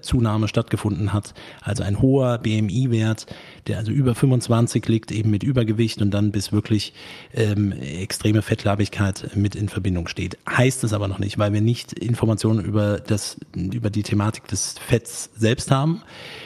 Zunahme 0.02 0.48
stattgefunden 0.48 1.14
hat. 1.14 1.34
Also 1.62 1.84
ein 1.84 2.02
hoher 2.02 2.38
BMI-Wert, 2.40 3.26
der 3.68 3.78
also 3.78 3.92
über 3.92 4.16
25 4.16 4.88
liegt, 4.88 5.12
eben 5.12 5.30
mit 5.30 5.44
Übergewicht 5.44 6.02
und 6.02 6.12
dann 6.12 6.32
bis 6.32 6.52
wirklich 6.52 6.94
ähm, 7.34 7.72
extreme 7.72 8.42
Fettleibigkeit 8.42 9.32
mit 9.36 9.56
in 9.56 9.70
Verbindung 9.70 10.08
steht. 10.08 10.38
Heißt 10.50 10.84
es 10.84 10.94
aber 10.94 11.08
noch 11.08 11.20
nicht, 11.20 11.38
weil 11.38 11.54
wir 11.54 11.62
nicht 11.62 11.94
Informationen 11.94 12.64
über 12.64 13.00
das, 13.00 13.38
über 13.56 13.90
die 13.90 14.04
Thematik 14.04 14.48
des 14.48 14.76
Fetts 14.80 15.30
selbst 15.36 15.72
haben. 15.72 16.02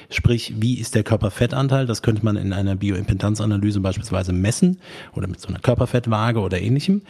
Sprich, 0.10 0.53
wie 0.60 0.80
ist 0.80 0.96
der 0.96 1.03
Körperfettanteil? 1.03 1.86
Das 1.86 2.01
könnte 2.01 2.24
man 2.24 2.36
in 2.36 2.53
einer 2.53 2.75
Bioimpedanzanalyse 2.75 3.80
beispielsweise 3.80 4.34
messen 4.34 4.80
oder 5.15 5.27
mit 5.27 5.39
so 5.39 5.48
einer 5.48 5.60
Körperfettwaage 5.60 6.39
oder 6.39 6.62
ähnlichem. 6.62 7.01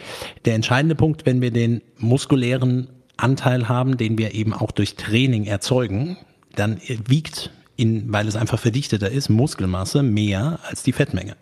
Der 0.46 0.56
entscheidende 0.56 0.96
Punkt, 0.96 1.26
wenn 1.26 1.42
wir 1.42 1.52
den 1.52 1.82
muskulären 1.98 2.88
Anteil 3.18 3.70
haben, 3.70 3.98
den 3.98 4.18
wir 4.18 4.34
eben 4.34 4.54
auch 4.54 4.72
durch 4.72 4.96
Training 4.96 5.46
erzeugen, 5.46 6.18
dann 6.56 6.80
wiegt 7.08 7.52
in, 7.76 8.12
weil 8.12 8.28
es 8.28 8.36
einfach 8.36 8.60
verdichteter 8.60 9.10
ist, 9.10 9.30
Muskelmasse 9.30 10.04
mehr 10.04 10.60
als 10.64 10.84
die 10.84 10.94
Fettmenge. 10.94 11.36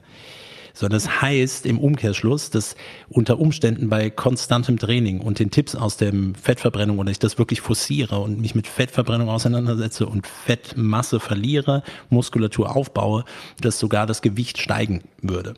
So, 0.73 0.87
das 0.87 1.21
heißt 1.21 1.65
im 1.65 1.79
Umkehrschluss, 1.79 2.49
dass 2.49 2.75
unter 3.09 3.39
Umständen 3.39 3.89
bei 3.89 4.09
konstantem 4.09 4.77
Training 4.77 5.19
und 5.19 5.39
den 5.39 5.51
Tipps 5.51 5.75
aus 5.75 5.97
dem 5.97 6.35
Fettverbrennung 6.35 6.99
oder 6.99 7.11
ich 7.11 7.19
das 7.19 7.37
wirklich 7.37 7.61
forciere 7.61 8.19
und 8.19 8.39
mich 8.39 8.55
mit 8.55 8.67
Fettverbrennung 8.67 9.29
auseinandersetze 9.29 10.05
und 10.05 10.27
Fettmasse 10.27 11.19
verliere, 11.19 11.83
Muskulatur 12.09 12.75
aufbaue, 12.75 13.25
dass 13.59 13.79
sogar 13.79 14.05
das 14.05 14.21
Gewicht 14.21 14.57
steigen 14.57 15.01
würde. 15.21 15.55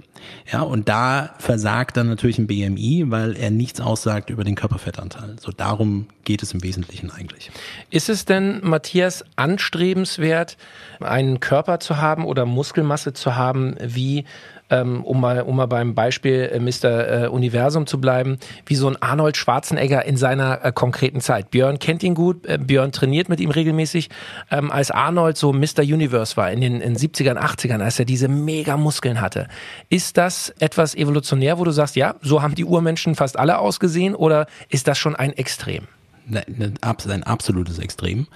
Ja, 0.51 0.61
und 0.61 0.89
da 0.89 1.35
versagt 1.39 1.97
dann 1.97 2.07
natürlich 2.07 2.37
ein 2.37 2.47
BMI, 2.47 3.05
weil 3.07 3.35
er 3.35 3.51
nichts 3.51 3.81
aussagt 3.81 4.29
über 4.29 4.43
den 4.43 4.55
Körperfettanteil. 4.55 5.35
So 5.39 5.51
darum 5.51 6.07
geht 6.23 6.43
es 6.43 6.53
im 6.53 6.63
Wesentlichen 6.63 7.11
eigentlich. 7.11 7.51
Ist 7.89 8.09
es 8.09 8.25
denn, 8.25 8.61
Matthias, 8.63 9.25
anstrebenswert, 9.35 10.57
einen 10.99 11.39
Körper 11.39 11.79
zu 11.79 11.97
haben 11.97 12.25
oder 12.25 12.45
Muskelmasse 12.45 13.13
zu 13.13 13.35
haben, 13.35 13.75
wie 13.81 14.25
ähm, 14.73 15.03
um 15.03 15.21
mal, 15.21 15.41
um 15.41 15.55
mal 15.55 15.67
beim 15.67 15.93
Beispiel 15.93 16.49
äh, 16.51 16.59
Mr. 16.59 17.25
Äh, 17.25 17.27
Universum 17.27 17.85
zu 17.85 18.01
bleiben, 18.01 18.39
wie 18.65 18.75
so 18.75 18.87
ein 18.87 18.99
Arnold 19.01 19.37
Schwarzenegger 19.37 20.05
in 20.05 20.17
seiner 20.17 20.65
äh, 20.65 20.71
konkreten 20.71 21.21
Zeit. 21.21 21.51
Björn 21.51 21.77
kennt 21.77 22.01
ihn 22.01 22.15
gut, 22.15 22.45
äh, 22.47 22.57
Björn 22.57 22.91
trainiert 22.91 23.29
mit 23.29 23.39
ihm 23.39 23.51
regelmäßig. 23.51 24.09
Ähm, 24.49 24.71
als 24.71 24.89
Arnold 24.89 25.37
so 25.37 25.53
Mr. 25.53 25.81
Universe 25.81 26.35
war 26.37 26.51
in 26.51 26.61
den 26.61 26.81
in 26.81 26.97
70ern, 26.97 27.37
80ern, 27.37 27.81
als 27.81 27.99
er 27.99 28.05
diese 28.05 28.27
mega 28.27 28.75
Muskeln 28.75 29.21
hatte. 29.21 29.47
Ist 29.89 30.17
das 30.17 30.49
etwas 30.59 30.95
evolutionär, 30.95 31.59
wo 31.59 31.63
du 31.63 31.71
sagst, 31.71 31.95
ja, 31.95 32.15
so 32.21 32.41
haben 32.41 32.55
die 32.55 32.65
Urmenschen 32.65 33.13
fast 33.15 33.37
alle 33.37 33.59
ausgesehen 33.59 34.15
oder 34.15 34.47
ist 34.69 34.87
das 34.87 34.97
schon 34.97 35.15
ein 35.15 35.33
Extrem? 35.33 35.87
Ein 36.31 37.23
absolutes 37.25 37.79
Extrem 37.79 38.27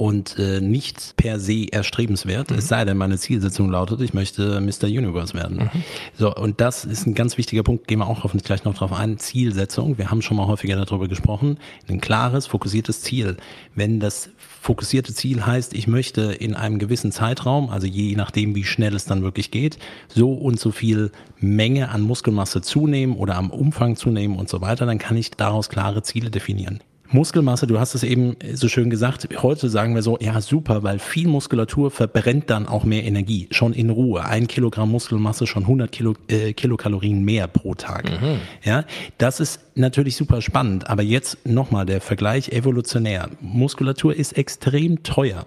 und 0.00 0.38
äh, 0.38 0.62
nicht 0.62 1.12
per 1.18 1.38
se 1.38 1.66
erstrebenswert, 1.70 2.50
mhm. 2.50 2.56
es 2.56 2.68
sei 2.68 2.86
denn, 2.86 2.96
meine 2.96 3.18
Zielsetzung 3.18 3.68
lautet, 3.68 4.00
ich 4.00 4.14
möchte 4.14 4.58
Mr. 4.58 4.86
Universe 4.86 5.34
werden. 5.34 5.58
Mhm. 5.58 5.84
So, 6.18 6.34
und 6.34 6.62
das 6.62 6.86
ist 6.86 7.06
ein 7.06 7.12
ganz 7.12 7.36
wichtiger 7.36 7.62
Punkt, 7.62 7.86
gehen 7.86 7.98
wir 7.98 8.06
auch 8.06 8.24
hoffentlich 8.24 8.44
gleich 8.44 8.64
noch 8.64 8.72
drauf 8.72 8.94
ein. 8.94 9.18
Zielsetzung, 9.18 9.98
wir 9.98 10.10
haben 10.10 10.22
schon 10.22 10.38
mal 10.38 10.46
häufiger 10.46 10.82
darüber 10.82 11.06
gesprochen, 11.06 11.58
ein 11.86 12.00
klares, 12.00 12.46
fokussiertes 12.46 13.02
Ziel. 13.02 13.36
Wenn 13.74 14.00
das 14.00 14.30
fokussierte 14.62 15.12
Ziel 15.12 15.44
heißt, 15.44 15.74
ich 15.74 15.86
möchte 15.86 16.32
in 16.32 16.54
einem 16.54 16.78
gewissen 16.78 17.12
Zeitraum, 17.12 17.68
also 17.68 17.86
je 17.86 18.16
nachdem, 18.16 18.54
wie 18.54 18.64
schnell 18.64 18.94
es 18.94 19.04
dann 19.04 19.22
wirklich 19.22 19.50
geht, 19.50 19.78
so 20.08 20.32
und 20.32 20.58
so 20.58 20.70
viel 20.70 21.12
Menge 21.40 21.90
an 21.90 22.00
Muskelmasse 22.00 22.62
zunehmen 22.62 23.16
oder 23.16 23.36
am 23.36 23.50
Umfang 23.50 23.96
zunehmen 23.96 24.38
und 24.38 24.48
so 24.48 24.62
weiter, 24.62 24.86
dann 24.86 24.98
kann 24.98 25.18
ich 25.18 25.32
daraus 25.32 25.68
klare 25.68 26.02
Ziele 26.02 26.30
definieren. 26.30 26.80
Muskelmasse, 27.12 27.66
du 27.66 27.80
hast 27.80 27.94
es 27.94 28.02
eben 28.04 28.36
so 28.54 28.68
schön 28.68 28.88
gesagt, 28.88 29.28
heute 29.42 29.68
sagen 29.68 29.94
wir 29.94 30.02
so, 30.02 30.18
ja 30.20 30.40
super, 30.40 30.82
weil 30.82 30.98
viel 30.98 31.26
Muskulatur 31.26 31.90
verbrennt 31.90 32.50
dann 32.50 32.68
auch 32.68 32.84
mehr 32.84 33.04
Energie, 33.04 33.48
schon 33.50 33.72
in 33.72 33.90
Ruhe. 33.90 34.24
Ein 34.24 34.46
Kilogramm 34.46 34.90
Muskelmasse, 34.90 35.46
schon 35.46 35.64
100 35.64 35.90
Kilo, 35.90 36.14
äh, 36.28 36.52
Kilokalorien 36.52 37.24
mehr 37.24 37.48
pro 37.48 37.74
Tag. 37.74 38.04
Mhm. 38.04 38.38
Ja, 38.62 38.84
das 39.18 39.40
ist 39.40 39.60
natürlich 39.74 40.16
super 40.16 40.40
spannend, 40.40 40.88
aber 40.88 41.02
jetzt 41.02 41.44
nochmal 41.46 41.84
der 41.84 42.00
Vergleich 42.00 42.50
evolutionär. 42.50 43.28
Muskulatur 43.40 44.14
ist 44.14 44.38
extrem 44.38 45.02
teuer. 45.02 45.46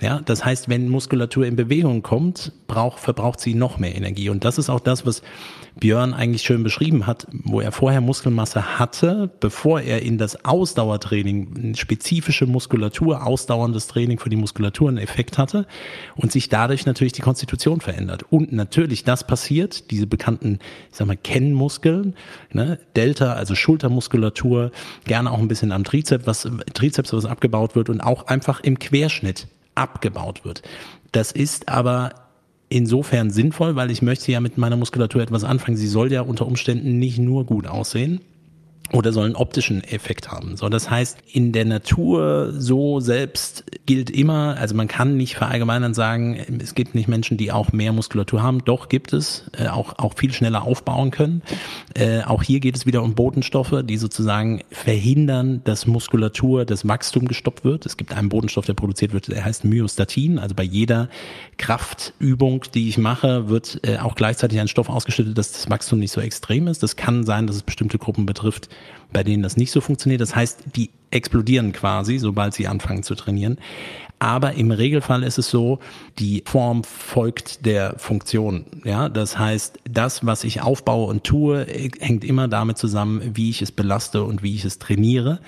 Ja, 0.00 0.20
das 0.24 0.44
heißt, 0.44 0.68
wenn 0.68 0.88
Muskulatur 0.88 1.44
in 1.44 1.56
Bewegung 1.56 2.02
kommt, 2.02 2.52
braucht, 2.66 3.00
verbraucht 3.00 3.40
sie 3.40 3.54
noch 3.54 3.78
mehr 3.78 3.94
Energie. 3.94 4.30
Und 4.30 4.44
das 4.44 4.56
ist 4.56 4.70
auch 4.70 4.80
das, 4.80 5.04
was 5.04 5.22
Björn 5.80 6.14
eigentlich 6.14 6.42
schön 6.42 6.62
beschrieben 6.62 7.06
hat, 7.06 7.26
wo 7.32 7.60
er 7.60 7.72
vorher 7.72 8.00
Muskelmasse 8.00 8.78
hatte, 8.78 9.30
bevor 9.40 9.80
er 9.80 10.02
in 10.02 10.18
das 10.18 10.44
Ausdauertraining, 10.44 11.74
spezifische 11.74 12.46
Muskulatur, 12.46 13.26
ausdauerndes 13.26 13.86
Training 13.86 14.18
für 14.18 14.28
die 14.28 14.36
Muskulatur 14.36 14.90
einen 14.90 14.98
Effekt 14.98 15.38
hatte 15.38 15.66
und 16.16 16.30
sich 16.30 16.48
dadurch 16.50 16.86
natürlich 16.86 17.14
die 17.14 17.22
Konstitution 17.22 17.80
verändert. 17.80 18.24
Und 18.30 18.52
natürlich 18.52 19.04
das 19.04 19.26
passiert, 19.26 19.90
diese 19.90 20.06
bekannten, 20.06 20.58
ich 20.90 20.98
sag 20.98 21.06
mal, 21.06 21.16
Kennmuskeln, 21.16 22.14
ne, 22.52 22.78
Delta, 22.94 23.32
also 23.32 23.54
Schultermuskulatur, 23.54 24.70
gerne 25.06 25.30
auch 25.32 25.38
ein 25.38 25.48
bisschen 25.48 25.72
am 25.72 25.84
Trizeps, 25.84 26.26
was, 26.26 26.48
Trizeps, 26.74 27.12
was 27.12 27.24
abgebaut 27.24 27.74
wird 27.74 27.88
und 27.88 28.00
auch 28.00 28.26
einfach 28.26 28.60
im 28.60 28.78
Querschnitt 28.78 29.48
abgebaut 29.74 30.44
wird. 30.44 30.62
Das 31.12 31.32
ist 31.32 31.68
aber 31.68 32.12
insofern 32.70 33.30
sinnvoll, 33.30 33.76
weil 33.76 33.90
ich 33.90 34.00
möchte 34.00 34.32
ja 34.32 34.40
mit 34.40 34.56
meiner 34.56 34.76
Muskulatur 34.76 35.20
etwas 35.20 35.44
anfangen. 35.44 35.76
Sie 35.76 35.88
soll 35.88 36.10
ja 36.10 36.22
unter 36.22 36.46
Umständen 36.46 36.98
nicht 36.98 37.18
nur 37.18 37.44
gut 37.44 37.66
aussehen, 37.66 38.20
oder 38.92 39.12
soll 39.12 39.26
einen 39.26 39.36
optischen 39.36 39.84
Effekt 39.84 40.30
haben. 40.30 40.56
So, 40.56 40.68
das 40.68 40.90
heißt, 40.90 41.18
in 41.32 41.52
der 41.52 41.64
Natur 41.64 42.52
so 42.52 43.00
selbst 43.00 43.64
gilt 43.86 44.10
immer, 44.10 44.56
also 44.58 44.74
man 44.74 44.88
kann 44.88 45.16
nicht 45.16 45.36
verallgemeinern 45.36 45.94
sagen, 45.94 46.58
es 46.60 46.74
gibt 46.74 46.94
nicht 46.94 47.08
Menschen, 47.08 47.36
die 47.36 47.52
auch 47.52 47.72
mehr 47.72 47.92
Muskulatur 47.92 48.42
haben. 48.42 48.64
Doch 48.64 48.88
gibt 48.88 49.12
es, 49.12 49.44
äh, 49.56 49.68
auch, 49.68 49.98
auch 49.98 50.14
viel 50.14 50.32
schneller 50.32 50.62
aufbauen 50.62 51.10
können. 51.10 51.42
Äh, 51.94 52.22
auch 52.22 52.42
hier 52.42 52.60
geht 52.60 52.76
es 52.76 52.86
wieder 52.86 53.02
um 53.02 53.14
Botenstoffe, 53.14 53.82
die 53.84 53.96
sozusagen 53.96 54.62
verhindern, 54.70 55.62
dass 55.64 55.86
Muskulatur, 55.86 56.64
das 56.64 56.86
Wachstum 56.86 57.28
gestoppt 57.28 57.64
wird. 57.64 57.86
Es 57.86 57.96
gibt 57.96 58.12
einen 58.12 58.28
Botenstoff, 58.28 58.66
der 58.66 58.74
produziert 58.74 59.12
wird, 59.12 59.28
der 59.28 59.44
heißt 59.44 59.64
Myostatin. 59.64 60.38
Also 60.38 60.54
bei 60.54 60.64
jeder 60.64 61.08
Kraftübung, 61.58 62.64
die 62.74 62.88
ich 62.88 62.98
mache, 62.98 63.48
wird 63.48 63.80
äh, 63.82 63.98
auch 63.98 64.14
gleichzeitig 64.14 64.58
ein 64.58 64.68
Stoff 64.68 64.88
ausgeschüttet, 64.88 65.38
dass 65.38 65.52
das 65.52 65.70
Wachstum 65.70 66.00
nicht 66.00 66.12
so 66.12 66.20
extrem 66.20 66.66
ist. 66.66 66.82
Das 66.82 66.96
kann 66.96 67.24
sein, 67.24 67.46
dass 67.46 67.56
es 67.56 67.62
bestimmte 67.62 67.98
Gruppen 67.98 68.26
betrifft, 68.26 68.68
bei 69.12 69.22
denen 69.22 69.42
das 69.42 69.56
nicht 69.56 69.72
so 69.72 69.80
funktioniert. 69.80 70.20
Das 70.20 70.34
heißt, 70.34 70.64
die 70.76 70.90
explodieren 71.10 71.72
quasi, 71.72 72.18
sobald 72.18 72.54
sie 72.54 72.68
anfangen 72.68 73.02
zu 73.02 73.14
trainieren. 73.14 73.58
Aber 74.22 74.52
im 74.52 74.70
Regelfall 74.70 75.22
ist 75.22 75.38
es 75.38 75.48
so, 75.48 75.78
die 76.18 76.42
Form 76.44 76.84
folgt 76.84 77.64
der 77.64 77.98
Funktion. 77.98 78.66
Ja, 78.84 79.08
das 79.08 79.38
heißt, 79.38 79.78
das, 79.90 80.26
was 80.26 80.44
ich 80.44 80.60
aufbaue 80.60 81.06
und 81.06 81.24
tue, 81.24 81.66
hängt 81.66 82.22
immer 82.24 82.46
damit 82.46 82.76
zusammen, 82.76 83.32
wie 83.34 83.48
ich 83.48 83.62
es 83.62 83.72
belaste 83.72 84.22
und 84.22 84.42
wie 84.42 84.54
ich 84.54 84.66
es 84.66 84.78
trainiere. 84.78 85.40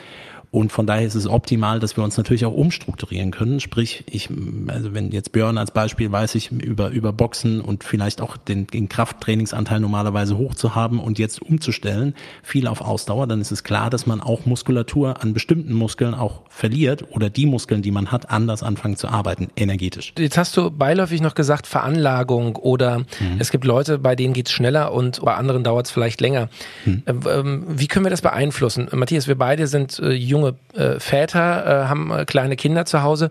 Und 0.53 0.71
von 0.71 0.87
daher 0.87 1.07
ist 1.07 1.15
es 1.15 1.27
optimal, 1.27 1.81
dass 1.81 1.97
wir 1.97 2.05
uns 2.05 2.19
natürlich 2.19 2.45
auch 2.45 2.53
umstrukturieren 2.53 3.31
können. 3.31 3.59
Sprich, 3.59 4.05
ich, 4.11 4.29
also 4.67 4.93
wenn 4.93 5.11
jetzt 5.11 5.33
Björn 5.33 5.57
als 5.57 5.71
Beispiel 5.71 6.13
weiß 6.13 6.35
ich 6.35 6.53
über, 6.53 6.91
über 6.91 7.11
Boxen 7.11 7.63
und 7.63 7.85
vielleicht 7.85 8.21
auch 8.21 8.37
den, 8.37 8.67
den 8.67 8.91
Krafttrainingsanteil 8.91 9.81
normalerweise 9.81 10.37
hoch 10.37 10.55
zu 10.55 10.75
haben 10.75 11.01
und 11.01 11.19
jetzt 11.19 11.41
umzustellen, 11.41 12.15
viel 12.43 12.67
auf 12.67 12.83
Ausdauer, 12.83 13.27
dann 13.27 13.41
ist 13.41 13.51
es 13.51 13.65
klar, 13.65 13.89
dass 13.89 14.05
man 14.05 14.21
auch 14.21 14.45
Muskulatur 14.45 15.23
an 15.23 15.33
bestimmten 15.33 15.73
Muskeln 15.73 16.13
auch 16.13 16.43
verliert 16.51 17.07
oder 17.13 17.31
die 17.31 17.47
Muskeln, 17.47 17.81
die 17.81 17.91
man 17.91 18.13
hat, 18.13 18.29
anders 18.29 18.63
anfangen 18.63 18.97
zu 18.97 19.09
arbeiten, 19.09 19.49
energetisch. 19.57 20.13
Jetzt 20.19 20.37
hast 20.37 20.55
du 20.59 20.71
beiläufig 20.71 21.23
noch 21.23 21.35
gesagt, 21.35 21.67
Veranlagung 21.67 22.57
oder 22.57 22.99
mhm. 22.99 23.39
es 23.39 23.53
gibt 23.53 23.65
Leute, 23.65 23.99
bei 23.99 24.17
denen 24.17 24.35
geht's 24.35 24.53
schneller 24.53 24.93
und 24.93 25.23
bei 25.25 25.35
anderen 25.35 25.65
dauert 25.65 25.87
es 25.87 25.93
vielleicht 25.93 26.21
länger. 26.21 26.51
Mhm. 26.85 27.03
Ähm, 27.07 27.65
wie 27.69 27.89
können 27.89 28.05
wir 28.05 28.11
das 28.11 28.21
beeinflussen? 28.21 28.89
Matthias, 28.93 29.29
wir 29.29 29.39
beide 29.39 29.67
sind 29.67 29.99
äh, 29.99 30.13
jung 30.13 30.42
junge 30.43 30.57
äh, 30.75 30.99
Väter, 30.99 31.85
äh, 31.85 31.89
haben 31.89 32.11
äh, 32.11 32.25
kleine 32.25 32.57
Kinder 32.57 32.85
zu 32.85 33.03
Hause. 33.03 33.31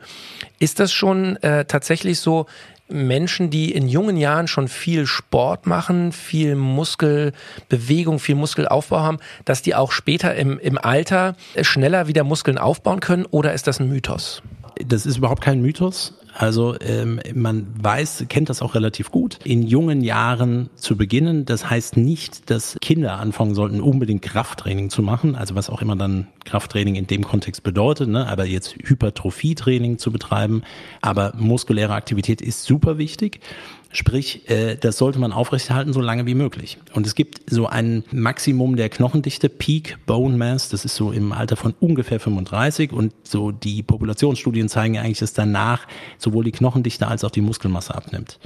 Ist 0.59 0.79
das 0.79 0.91
schon 0.93 1.35
äh, 1.37 1.65
tatsächlich 1.65 2.19
so, 2.19 2.45
Menschen, 2.87 3.49
die 3.49 3.71
in 3.71 3.87
jungen 3.87 4.17
Jahren 4.17 4.49
schon 4.49 4.67
viel 4.67 5.05
Sport 5.05 5.65
machen, 5.65 6.11
viel 6.11 6.55
Muskelbewegung, 6.55 8.19
viel 8.19 8.35
Muskelaufbau 8.35 8.99
haben, 8.99 9.19
dass 9.45 9.61
die 9.61 9.75
auch 9.75 9.93
später 9.93 10.35
im, 10.35 10.59
im 10.59 10.77
Alter 10.77 11.35
schneller 11.61 12.07
wieder 12.07 12.25
Muskeln 12.25 12.57
aufbauen 12.57 12.99
können? 12.99 13.25
Oder 13.25 13.53
ist 13.53 13.67
das 13.67 13.79
ein 13.79 13.87
Mythos? 13.87 14.43
Das 14.87 15.05
ist 15.05 15.17
überhaupt 15.17 15.41
kein 15.41 15.61
Mythos. 15.61 16.13
Also 16.33 16.79
ähm, 16.79 17.19
man 17.33 17.67
weiß, 17.81 18.25
kennt 18.29 18.49
das 18.49 18.61
auch 18.61 18.73
relativ 18.73 19.11
gut, 19.11 19.39
in 19.43 19.63
jungen 19.63 20.01
Jahren 20.01 20.69
zu 20.75 20.95
beginnen. 20.95 21.45
Das 21.45 21.69
heißt 21.69 21.97
nicht, 21.97 22.49
dass 22.49 22.77
Kinder 22.79 23.19
anfangen 23.19 23.53
sollten, 23.53 23.81
unbedingt 23.81 24.21
Krafttraining 24.21 24.89
zu 24.89 25.01
machen, 25.01 25.35
also 25.35 25.55
was 25.55 25.69
auch 25.69 25.81
immer 25.81 25.95
dann 25.97 26.27
Krafttraining 26.45 26.95
in 26.95 27.07
dem 27.07 27.23
Kontext 27.25 27.63
bedeutet, 27.63 28.07
ne? 28.09 28.27
aber 28.27 28.45
jetzt 28.45 28.75
Hypertrophietraining 28.75 29.97
zu 29.97 30.11
betreiben. 30.11 30.63
Aber 31.01 31.33
muskuläre 31.37 31.93
Aktivität 31.93 32.41
ist 32.41 32.63
super 32.63 32.97
wichtig. 32.97 33.41
Sprich, 33.93 34.49
äh, 34.49 34.77
das 34.77 34.97
sollte 34.97 35.19
man 35.19 35.33
aufrechterhalten, 35.33 35.91
so 35.91 36.01
lange 36.01 36.25
wie 36.25 36.33
möglich. 36.33 36.77
Und 36.93 37.05
es 37.05 37.15
gibt 37.15 37.41
so 37.49 37.67
ein 37.67 38.03
Maximum 38.11 38.77
der 38.77 38.89
Knochendichte, 38.89 39.49
Peak 39.49 39.97
Bone 40.05 40.37
Mass, 40.37 40.69
das 40.69 40.85
ist 40.85 40.95
so 40.95 41.11
im 41.11 41.33
Alter 41.33 41.57
von 41.57 41.73
ungefähr 41.79 42.19
35 42.19 42.93
und 42.93 43.13
so 43.23 43.51
die 43.51 43.83
Populationsstudien 43.83 44.69
zeigen 44.69 44.97
eigentlich, 44.97 45.19
dass 45.19 45.33
danach 45.33 45.87
sowohl 46.17 46.45
die 46.45 46.51
Knochendichte 46.51 47.07
als 47.07 47.23
auch 47.23 47.31
die 47.31 47.41
Muskelmasse 47.41 47.93
abnimmt. 47.93 48.39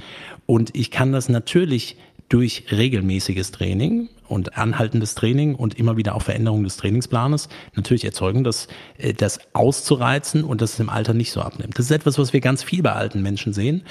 Und 0.46 0.74
ich 0.76 0.90
kann 0.90 1.12
das 1.12 1.28
natürlich 1.28 1.96
durch 2.28 2.64
regelmäßiges 2.70 3.52
Training 3.52 4.08
und 4.28 4.58
anhaltendes 4.58 5.14
Training 5.14 5.54
und 5.54 5.78
immer 5.78 5.96
wieder 5.96 6.14
auch 6.14 6.22
Veränderung 6.22 6.64
des 6.64 6.76
Trainingsplanes 6.76 7.48
natürlich 7.74 8.04
erzeugen, 8.04 8.44
dass 8.44 8.68
äh, 8.98 9.12
das 9.12 9.38
auszureizen 9.52 10.44
und 10.44 10.60
dass 10.60 10.74
es 10.74 10.80
im 10.80 10.90
Alter 10.90 11.14
nicht 11.14 11.30
so 11.30 11.40
abnimmt. 11.40 11.78
Das 11.78 11.86
ist 11.86 11.92
etwas, 11.92 12.18
was 12.18 12.32
wir 12.32 12.40
ganz 12.40 12.62
viel 12.62 12.82
bei 12.82 12.92
alten 12.92 13.22
Menschen 13.22 13.52
sehen, 13.52 13.82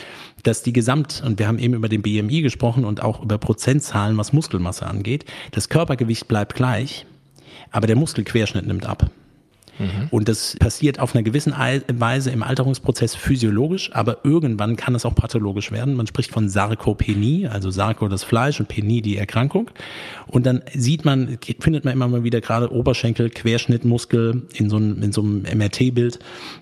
dass 0.43 0.63
die 0.63 0.73
Gesamt, 0.73 1.23
und 1.25 1.39
wir 1.39 1.47
haben 1.47 1.59
eben 1.59 1.73
über 1.73 1.89
den 1.89 2.01
BMI 2.01 2.41
gesprochen 2.41 2.85
und 2.85 3.01
auch 3.01 3.23
über 3.23 3.37
Prozentzahlen, 3.37 4.17
was 4.17 4.33
Muskelmasse 4.33 4.85
angeht, 4.85 5.25
das 5.51 5.69
Körpergewicht 5.69 6.27
bleibt 6.27 6.55
gleich, 6.55 7.05
aber 7.71 7.87
der 7.87 7.95
Muskelquerschnitt 7.95 8.67
nimmt 8.67 8.85
ab. 8.85 9.09
Mhm. 9.79 10.07
Und 10.11 10.29
das 10.29 10.55
passiert 10.57 10.99
auf 10.99 11.15
einer 11.15 11.23
gewissen 11.23 11.53
Weise 11.53 12.31
im 12.31 12.43
Alterungsprozess 12.43 13.15
physiologisch, 13.15 13.91
aber 13.93 14.19
irgendwann 14.23 14.75
kann 14.75 14.95
es 14.95 15.05
auch 15.05 15.15
pathologisch 15.15 15.71
werden. 15.71 15.95
Man 15.95 16.07
spricht 16.07 16.31
von 16.31 16.49
Sarkopenie, 16.49 17.47
also 17.47 17.71
Sarko 17.71 18.07
das 18.07 18.23
Fleisch 18.23 18.59
und 18.59 18.67
Penie 18.67 19.01
die 19.01 19.17
Erkrankung. 19.17 19.69
Und 20.27 20.45
dann 20.45 20.61
sieht 20.73 21.05
man, 21.05 21.37
findet 21.59 21.85
man 21.85 21.93
immer 21.93 22.07
mal 22.07 22.23
wieder 22.23 22.41
gerade 22.41 22.71
Oberschenkel, 22.71 23.29
Querschnittmuskel 23.29 24.43
in 24.53 24.69
so 24.69 24.77
einem, 24.77 25.01
in 25.01 25.11
so 25.11 25.21
einem 25.21 25.43
MRT-Bild, 25.43 26.19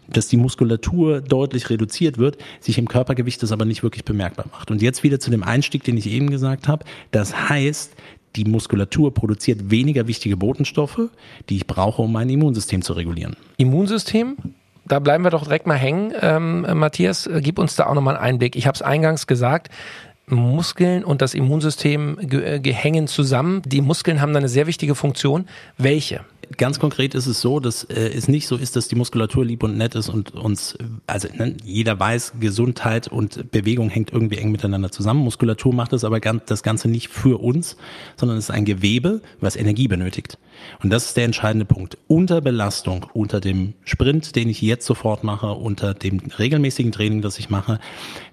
dass 0.07 0.27
die 0.27 0.37
Muskulatur 0.37 1.21
deutlich 1.21 1.69
reduziert 1.69 2.17
wird, 2.17 2.37
sich 2.59 2.77
im 2.77 2.87
Körpergewicht 2.87 3.41
das 3.41 3.51
aber 3.51 3.65
nicht 3.65 3.83
wirklich 3.83 4.05
bemerkbar 4.05 4.45
macht. 4.51 4.71
Und 4.71 4.81
jetzt 4.81 5.03
wieder 5.03 5.19
zu 5.19 5.31
dem 5.31 5.43
Einstieg, 5.43 5.83
den 5.83 5.97
ich 5.97 6.07
eben 6.07 6.29
gesagt 6.29 6.67
habe. 6.67 6.85
Das 7.11 7.49
heißt, 7.49 7.95
die 8.35 8.45
Muskulatur 8.45 9.13
produziert 9.13 9.69
weniger 9.69 10.07
wichtige 10.07 10.37
Botenstoffe, 10.37 11.09
die 11.49 11.57
ich 11.57 11.67
brauche, 11.67 12.01
um 12.01 12.11
mein 12.11 12.29
Immunsystem 12.29 12.81
zu 12.81 12.93
regulieren. 12.93 13.35
Immunsystem? 13.57 14.37
Da 14.85 14.99
bleiben 14.99 15.23
wir 15.23 15.31
doch 15.31 15.43
direkt 15.43 15.67
mal 15.67 15.77
hängen. 15.77 16.13
Ähm, 16.19 16.65
Matthias, 16.77 17.27
äh, 17.27 17.41
gib 17.41 17.57
uns 17.57 17.75
da 17.75 17.87
auch 17.87 17.93
nochmal 17.93 18.17
einen 18.17 18.25
Einblick. 18.25 18.55
Ich 18.55 18.67
habe 18.67 18.75
es 18.75 18.81
eingangs 18.81 19.27
gesagt, 19.27 19.69
Muskeln 20.25 21.03
und 21.03 21.21
das 21.21 21.33
Immunsystem 21.33 22.17
äh, 22.19 22.59
hängen 22.73 23.07
zusammen. 23.07 23.61
Die 23.65 23.81
Muskeln 23.81 24.21
haben 24.21 24.33
da 24.33 24.39
eine 24.39 24.49
sehr 24.49 24.67
wichtige 24.67 24.95
Funktion. 24.95 25.47
Welche? 25.77 26.21
Ganz 26.57 26.79
konkret 26.79 27.15
ist 27.15 27.27
es 27.27 27.41
so, 27.41 27.59
dass 27.59 27.83
äh, 27.85 28.09
es 28.09 28.27
nicht 28.27 28.47
so 28.47 28.55
ist, 28.55 28.75
dass 28.75 28.87
die 28.87 28.95
Muskulatur 28.95 29.45
lieb 29.45 29.63
und 29.63 29.77
nett 29.77 29.95
ist 29.95 30.09
und 30.09 30.33
uns, 30.33 30.77
also 31.07 31.27
ne, 31.35 31.55
jeder 31.63 31.99
weiß, 31.99 32.33
Gesundheit 32.39 33.07
und 33.07 33.51
Bewegung 33.51 33.89
hängt 33.89 34.11
irgendwie 34.11 34.37
eng 34.37 34.51
miteinander 34.51 34.91
zusammen. 34.91 35.21
Muskulatur 35.21 35.73
macht 35.73 35.93
das 35.93 36.03
aber 36.03 36.19
ganz, 36.19 36.43
das 36.45 36.63
Ganze 36.63 36.89
nicht 36.89 37.09
für 37.09 37.41
uns, 37.41 37.77
sondern 38.15 38.37
es 38.37 38.45
ist 38.45 38.51
ein 38.51 38.65
Gewebe, 38.65 39.21
was 39.39 39.55
Energie 39.55 39.87
benötigt. 39.87 40.37
Und 40.81 40.89
das 40.89 41.07
ist 41.07 41.17
der 41.17 41.25
entscheidende 41.25 41.65
Punkt. 41.65 41.97
Unter 42.07 42.41
Belastung, 42.41 43.05
unter 43.13 43.39
dem 43.39 43.73
Sprint, 43.83 44.35
den 44.35 44.49
ich 44.49 44.61
jetzt 44.61 44.85
sofort 44.85 45.23
mache, 45.23 45.47
unter 45.47 45.93
dem 45.93 46.19
regelmäßigen 46.37 46.91
Training, 46.91 47.21
das 47.21 47.39
ich 47.39 47.49
mache, 47.49 47.79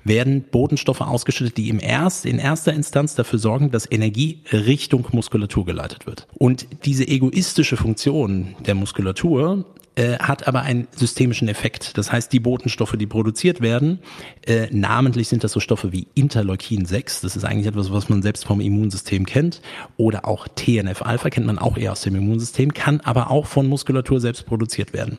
werden 0.04 0.44
Botenstoffe 0.50 1.00
ausgeschüttet, 1.00 1.56
die 1.56 1.68
im 1.68 1.80
erst, 1.80 2.26
in 2.26 2.38
erster 2.38 2.72
Instanz 2.72 3.14
dafür 3.14 3.38
sorgen, 3.38 3.70
dass 3.70 3.90
Energie 3.90 4.42
Richtung 4.52 5.06
Muskulatur 5.12 5.64
geleitet 5.64 6.06
wird. 6.06 6.26
Und 6.34 6.66
diese 6.84 7.06
egoistische 7.06 7.76
Funktion 7.76 8.54
der 8.66 8.74
Muskulatur 8.74 9.64
äh, 9.96 10.18
hat 10.18 10.46
aber 10.46 10.62
einen 10.62 10.86
systemischen 10.94 11.48
Effekt. 11.48 11.98
Das 11.98 12.12
heißt, 12.12 12.32
die 12.32 12.40
Botenstoffe, 12.40 12.96
die 12.96 13.06
produziert 13.06 13.60
werden, 13.60 13.98
äh, 14.46 14.68
namentlich 14.70 15.28
sind 15.28 15.42
das 15.42 15.52
so 15.52 15.60
Stoffe 15.60 15.92
wie 15.92 16.06
Interleukin 16.14 16.86
6, 16.86 17.22
das 17.22 17.36
ist 17.36 17.44
eigentlich 17.44 17.66
etwas, 17.66 17.92
was 17.92 18.08
man 18.08 18.22
selbst 18.22 18.44
vom 18.44 18.60
Immunsystem 18.60 19.26
kennt, 19.26 19.60
oder 19.96 20.26
auch 20.26 20.46
TNF-Alpha 20.48 21.30
kennt 21.30 21.46
man 21.46 21.58
auch 21.58 21.76
eher 21.76 21.92
aus 21.92 22.02
dem 22.02 22.14
Immunsystem, 22.14 22.72
kann 22.72 23.00
aber 23.00 23.30
auch 23.30 23.46
von 23.46 23.66
Muskulatur 23.66 24.20
selbst 24.20 24.46
produziert 24.46 24.92
werden. 24.92 25.18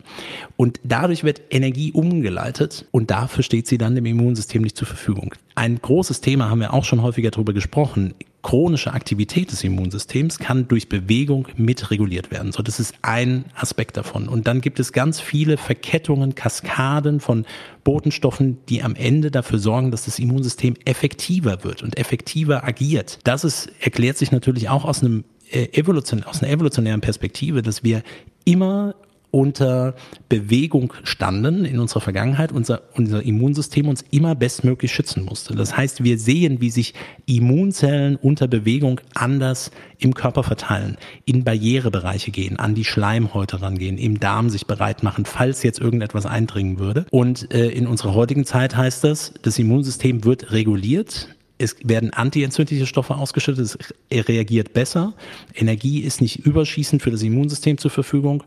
Und 0.56 0.80
dadurch 0.84 1.22
wird 1.22 1.42
Energie 1.50 1.92
umgeleitet 1.92 2.86
und 2.90 3.10
dafür 3.10 3.42
steht 3.42 3.66
sie 3.66 3.78
dann 3.78 3.94
dem 3.94 4.06
Immunsystem 4.06 4.62
nicht 4.62 4.76
zur 4.76 4.88
Verfügung. 4.88 5.34
Ein 5.54 5.80
großes 5.80 6.22
Thema 6.22 6.48
haben 6.48 6.60
wir 6.60 6.72
auch 6.72 6.84
schon 6.84 7.02
häufiger 7.02 7.30
darüber 7.30 7.52
gesprochen 7.52 8.14
chronische 8.42 8.92
Aktivität 8.92 9.52
des 9.52 9.62
Immunsystems 9.62 10.38
kann 10.38 10.66
durch 10.66 10.88
Bewegung 10.88 11.46
mitreguliert 11.56 12.30
werden. 12.30 12.52
So, 12.52 12.62
das 12.62 12.80
ist 12.80 12.94
ein 13.02 13.44
Aspekt 13.54 13.96
davon. 13.96 14.28
Und 14.28 14.46
dann 14.46 14.60
gibt 14.60 14.80
es 14.80 14.92
ganz 14.92 15.20
viele 15.20 15.56
Verkettungen, 15.56 16.34
Kaskaden 16.34 17.20
von 17.20 17.46
Botenstoffen, 17.84 18.58
die 18.68 18.82
am 18.82 18.96
Ende 18.96 19.30
dafür 19.30 19.58
sorgen, 19.58 19.90
dass 19.90 20.06
das 20.06 20.18
Immunsystem 20.18 20.74
effektiver 20.84 21.62
wird 21.62 21.82
und 21.82 21.96
effektiver 21.98 22.64
agiert. 22.64 23.20
Das 23.24 23.44
ist, 23.44 23.70
erklärt 23.80 24.18
sich 24.18 24.32
natürlich 24.32 24.68
auch 24.68 24.84
aus 24.84 25.02
einem 25.02 25.24
äh, 25.50 25.68
Evolution, 25.72 26.24
aus 26.24 26.42
einer 26.42 26.52
evolutionären 26.52 27.00
Perspektive, 27.00 27.62
dass 27.62 27.84
wir 27.84 28.02
immer 28.44 28.94
unter 29.32 29.94
Bewegung 30.28 30.92
standen 31.04 31.64
in 31.64 31.80
unserer 31.80 32.02
Vergangenheit, 32.02 32.52
unser, 32.52 32.82
unser 32.94 33.22
Immunsystem 33.22 33.88
uns 33.88 34.04
immer 34.10 34.34
bestmöglich 34.34 34.92
schützen 34.92 35.24
musste. 35.24 35.54
Das 35.54 35.74
heißt, 35.74 36.04
wir 36.04 36.18
sehen, 36.18 36.60
wie 36.60 36.70
sich 36.70 36.92
Immunzellen 37.24 38.16
unter 38.16 38.46
Bewegung 38.46 39.00
anders 39.14 39.70
im 39.98 40.12
Körper 40.12 40.42
verteilen, 40.42 40.98
in 41.24 41.44
Barrierebereiche 41.44 42.30
gehen, 42.30 42.58
an 42.58 42.74
die 42.74 42.84
Schleimhäute 42.84 43.62
rangehen, 43.62 43.96
im 43.96 44.20
Darm 44.20 44.50
sich 44.50 44.66
bereit 44.66 45.02
machen, 45.02 45.24
falls 45.24 45.62
jetzt 45.62 45.80
irgendetwas 45.80 46.26
eindringen 46.26 46.78
würde. 46.78 47.06
Und 47.10 47.52
äh, 47.54 47.68
in 47.68 47.86
unserer 47.86 48.12
heutigen 48.12 48.44
Zeit 48.44 48.76
heißt 48.76 49.02
das, 49.02 49.32
das 49.40 49.58
Immunsystem 49.58 50.24
wird 50.24 50.52
reguliert, 50.52 51.28
es 51.62 51.76
werden 51.84 52.12
antientzündliche 52.12 52.86
Stoffe 52.86 53.14
ausgeschüttet, 53.14 53.64
es 53.64 54.28
reagiert 54.28 54.72
besser, 54.72 55.14
Energie 55.54 56.00
ist 56.00 56.20
nicht 56.20 56.44
überschießend 56.44 57.02
für 57.02 57.10
das 57.10 57.22
Immunsystem 57.22 57.78
zur 57.78 57.90
Verfügung 57.90 58.42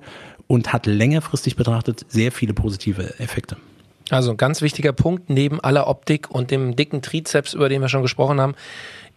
und 0.48 0.74
hat 0.74 0.86
längerfristig 0.86 1.56
betrachtet 1.56 2.06
sehr 2.10 2.32
viele 2.32 2.54
positive 2.54 3.20
Effekte. 3.20 3.58
Also 4.10 4.32
ein 4.32 4.38
ganz 4.38 4.62
wichtiger 4.62 4.94
Punkt 4.94 5.30
neben 5.30 5.60
aller 5.60 5.88
Optik 5.88 6.30
und 6.30 6.52
dem 6.52 6.76
dicken 6.76 7.02
Trizeps, 7.02 7.54
über 7.54 7.70
den 7.70 7.82
wir 7.82 7.90
schon 7.90 8.04
gesprochen 8.04 8.40
haben, 8.40 8.56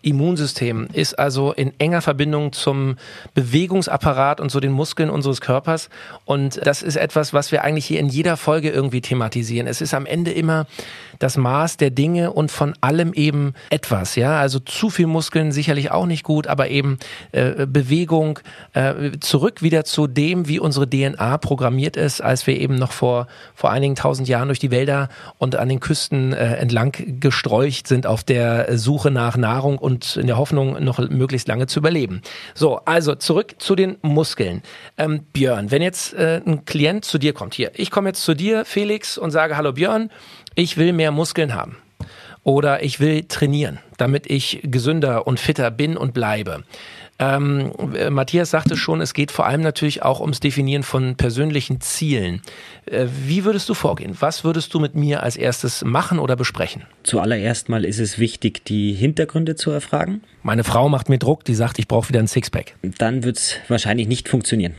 Immunsystem 0.00 0.86
ist 0.92 1.18
also 1.18 1.52
in 1.52 1.72
enger 1.80 2.00
Verbindung 2.02 2.52
zum 2.52 2.96
Bewegungsapparat 3.34 4.40
und 4.40 4.50
so 4.50 4.60
den 4.60 4.70
Muskeln 4.70 5.10
unseres 5.10 5.40
Körpers. 5.40 5.90
Und 6.24 6.64
das 6.64 6.82
ist 6.82 6.96
etwas, 6.96 7.32
was 7.32 7.50
wir 7.50 7.64
eigentlich 7.64 7.86
hier 7.86 7.98
in 7.98 8.08
jeder 8.08 8.36
Folge 8.36 8.70
irgendwie 8.70 9.00
thematisieren. 9.00 9.66
Es 9.66 9.80
ist 9.80 9.94
am 9.94 10.06
Ende 10.06 10.30
immer 10.30 10.66
das 11.18 11.36
Maß 11.36 11.76
der 11.76 11.90
Dinge 11.90 12.32
und 12.32 12.50
von 12.50 12.74
allem 12.80 13.12
eben 13.12 13.54
etwas. 13.70 14.16
Ja, 14.16 14.38
also 14.38 14.58
zu 14.58 14.90
viel 14.90 15.06
Muskeln 15.06 15.52
sicherlich 15.52 15.90
auch 15.90 16.06
nicht 16.06 16.24
gut, 16.24 16.46
aber 16.46 16.68
eben 16.68 16.98
äh, 17.32 17.66
Bewegung 17.66 18.40
äh, 18.72 19.12
zurück 19.20 19.62
wieder 19.62 19.84
zu 19.84 20.06
dem, 20.06 20.48
wie 20.48 20.58
unsere 20.58 20.88
DNA 20.88 21.38
programmiert 21.38 21.96
ist, 21.96 22.20
als 22.20 22.46
wir 22.46 22.58
eben 22.58 22.76
noch 22.76 22.92
vor 22.92 23.26
vor 23.54 23.70
einigen 23.70 23.94
tausend 23.94 24.28
Jahren 24.28 24.48
durch 24.48 24.58
die 24.58 24.70
Wälder 24.70 25.08
und 25.38 25.56
an 25.56 25.68
den 25.68 25.80
Küsten 25.80 26.32
äh, 26.32 26.56
entlang 26.56 26.92
gestreucht 27.20 27.86
sind 27.86 28.06
auf 28.06 28.22
der 28.22 28.78
Suche 28.78 29.10
nach 29.10 29.36
Nahrung 29.36 29.78
und 29.78 30.16
in 30.16 30.26
der 30.26 30.36
Hoffnung, 30.36 30.82
noch 30.82 30.98
möglichst 30.98 31.48
lange 31.48 31.66
zu 31.66 31.80
überleben. 31.80 32.22
So, 32.54 32.80
also 32.84 33.14
zurück 33.14 33.56
zu 33.58 33.74
den 33.74 33.96
Muskeln. 34.02 34.62
Ähm, 34.96 35.24
Björn, 35.32 35.70
wenn 35.70 35.82
jetzt 35.82 36.14
äh, 36.14 36.40
ein 36.44 36.64
Klient 36.64 37.04
zu 37.04 37.18
dir 37.18 37.32
kommt, 37.32 37.54
hier, 37.54 37.72
ich 37.74 37.90
komme 37.90 38.10
jetzt 38.10 38.22
zu 38.22 38.34
dir, 38.34 38.64
Felix, 38.64 39.18
und 39.18 39.30
sage, 39.30 39.56
hallo 39.56 39.72
Björn, 39.72 40.10
ich 40.58 40.76
will 40.76 40.92
mehr 40.92 41.12
Muskeln 41.12 41.54
haben. 41.54 41.76
Oder 42.42 42.82
ich 42.82 42.98
will 42.98 43.24
trainieren, 43.24 43.78
damit 43.96 44.28
ich 44.28 44.60
gesünder 44.64 45.26
und 45.26 45.38
fitter 45.38 45.70
bin 45.70 45.96
und 45.96 46.14
bleibe. 46.14 46.64
Ähm, 47.20 47.72
Matthias 48.10 48.50
sagte 48.50 48.76
schon, 48.76 49.00
es 49.00 49.12
geht 49.12 49.30
vor 49.30 49.46
allem 49.46 49.60
natürlich 49.60 50.02
auch 50.02 50.20
ums 50.20 50.40
Definieren 50.40 50.84
von 50.84 51.16
persönlichen 51.16 51.80
Zielen. 51.80 52.42
Äh, 52.86 53.06
wie 53.26 53.44
würdest 53.44 53.68
du 53.68 53.74
vorgehen? 53.74 54.16
Was 54.20 54.44
würdest 54.44 54.72
du 54.72 54.80
mit 54.80 54.94
mir 54.94 55.22
als 55.22 55.36
erstes 55.36 55.84
machen 55.84 56.18
oder 56.20 56.36
besprechen? 56.36 56.82
Zuallererst 57.02 57.68
mal 57.68 57.84
ist 57.84 57.98
es 57.98 58.18
wichtig, 58.18 58.64
die 58.64 58.92
Hintergründe 58.94 59.56
zu 59.56 59.70
erfragen. 59.70 60.22
Meine 60.42 60.64
Frau 60.64 60.88
macht 60.88 61.08
mir 61.08 61.18
Druck, 61.18 61.44
die 61.44 61.54
sagt, 61.54 61.78
ich 61.78 61.88
brauche 61.88 62.08
wieder 62.08 62.20
ein 62.20 62.28
Sixpack. 62.28 62.74
Dann 62.98 63.24
wird 63.24 63.38
es 63.38 63.56
wahrscheinlich 63.68 64.08
nicht 64.08 64.28
funktionieren. 64.28 64.74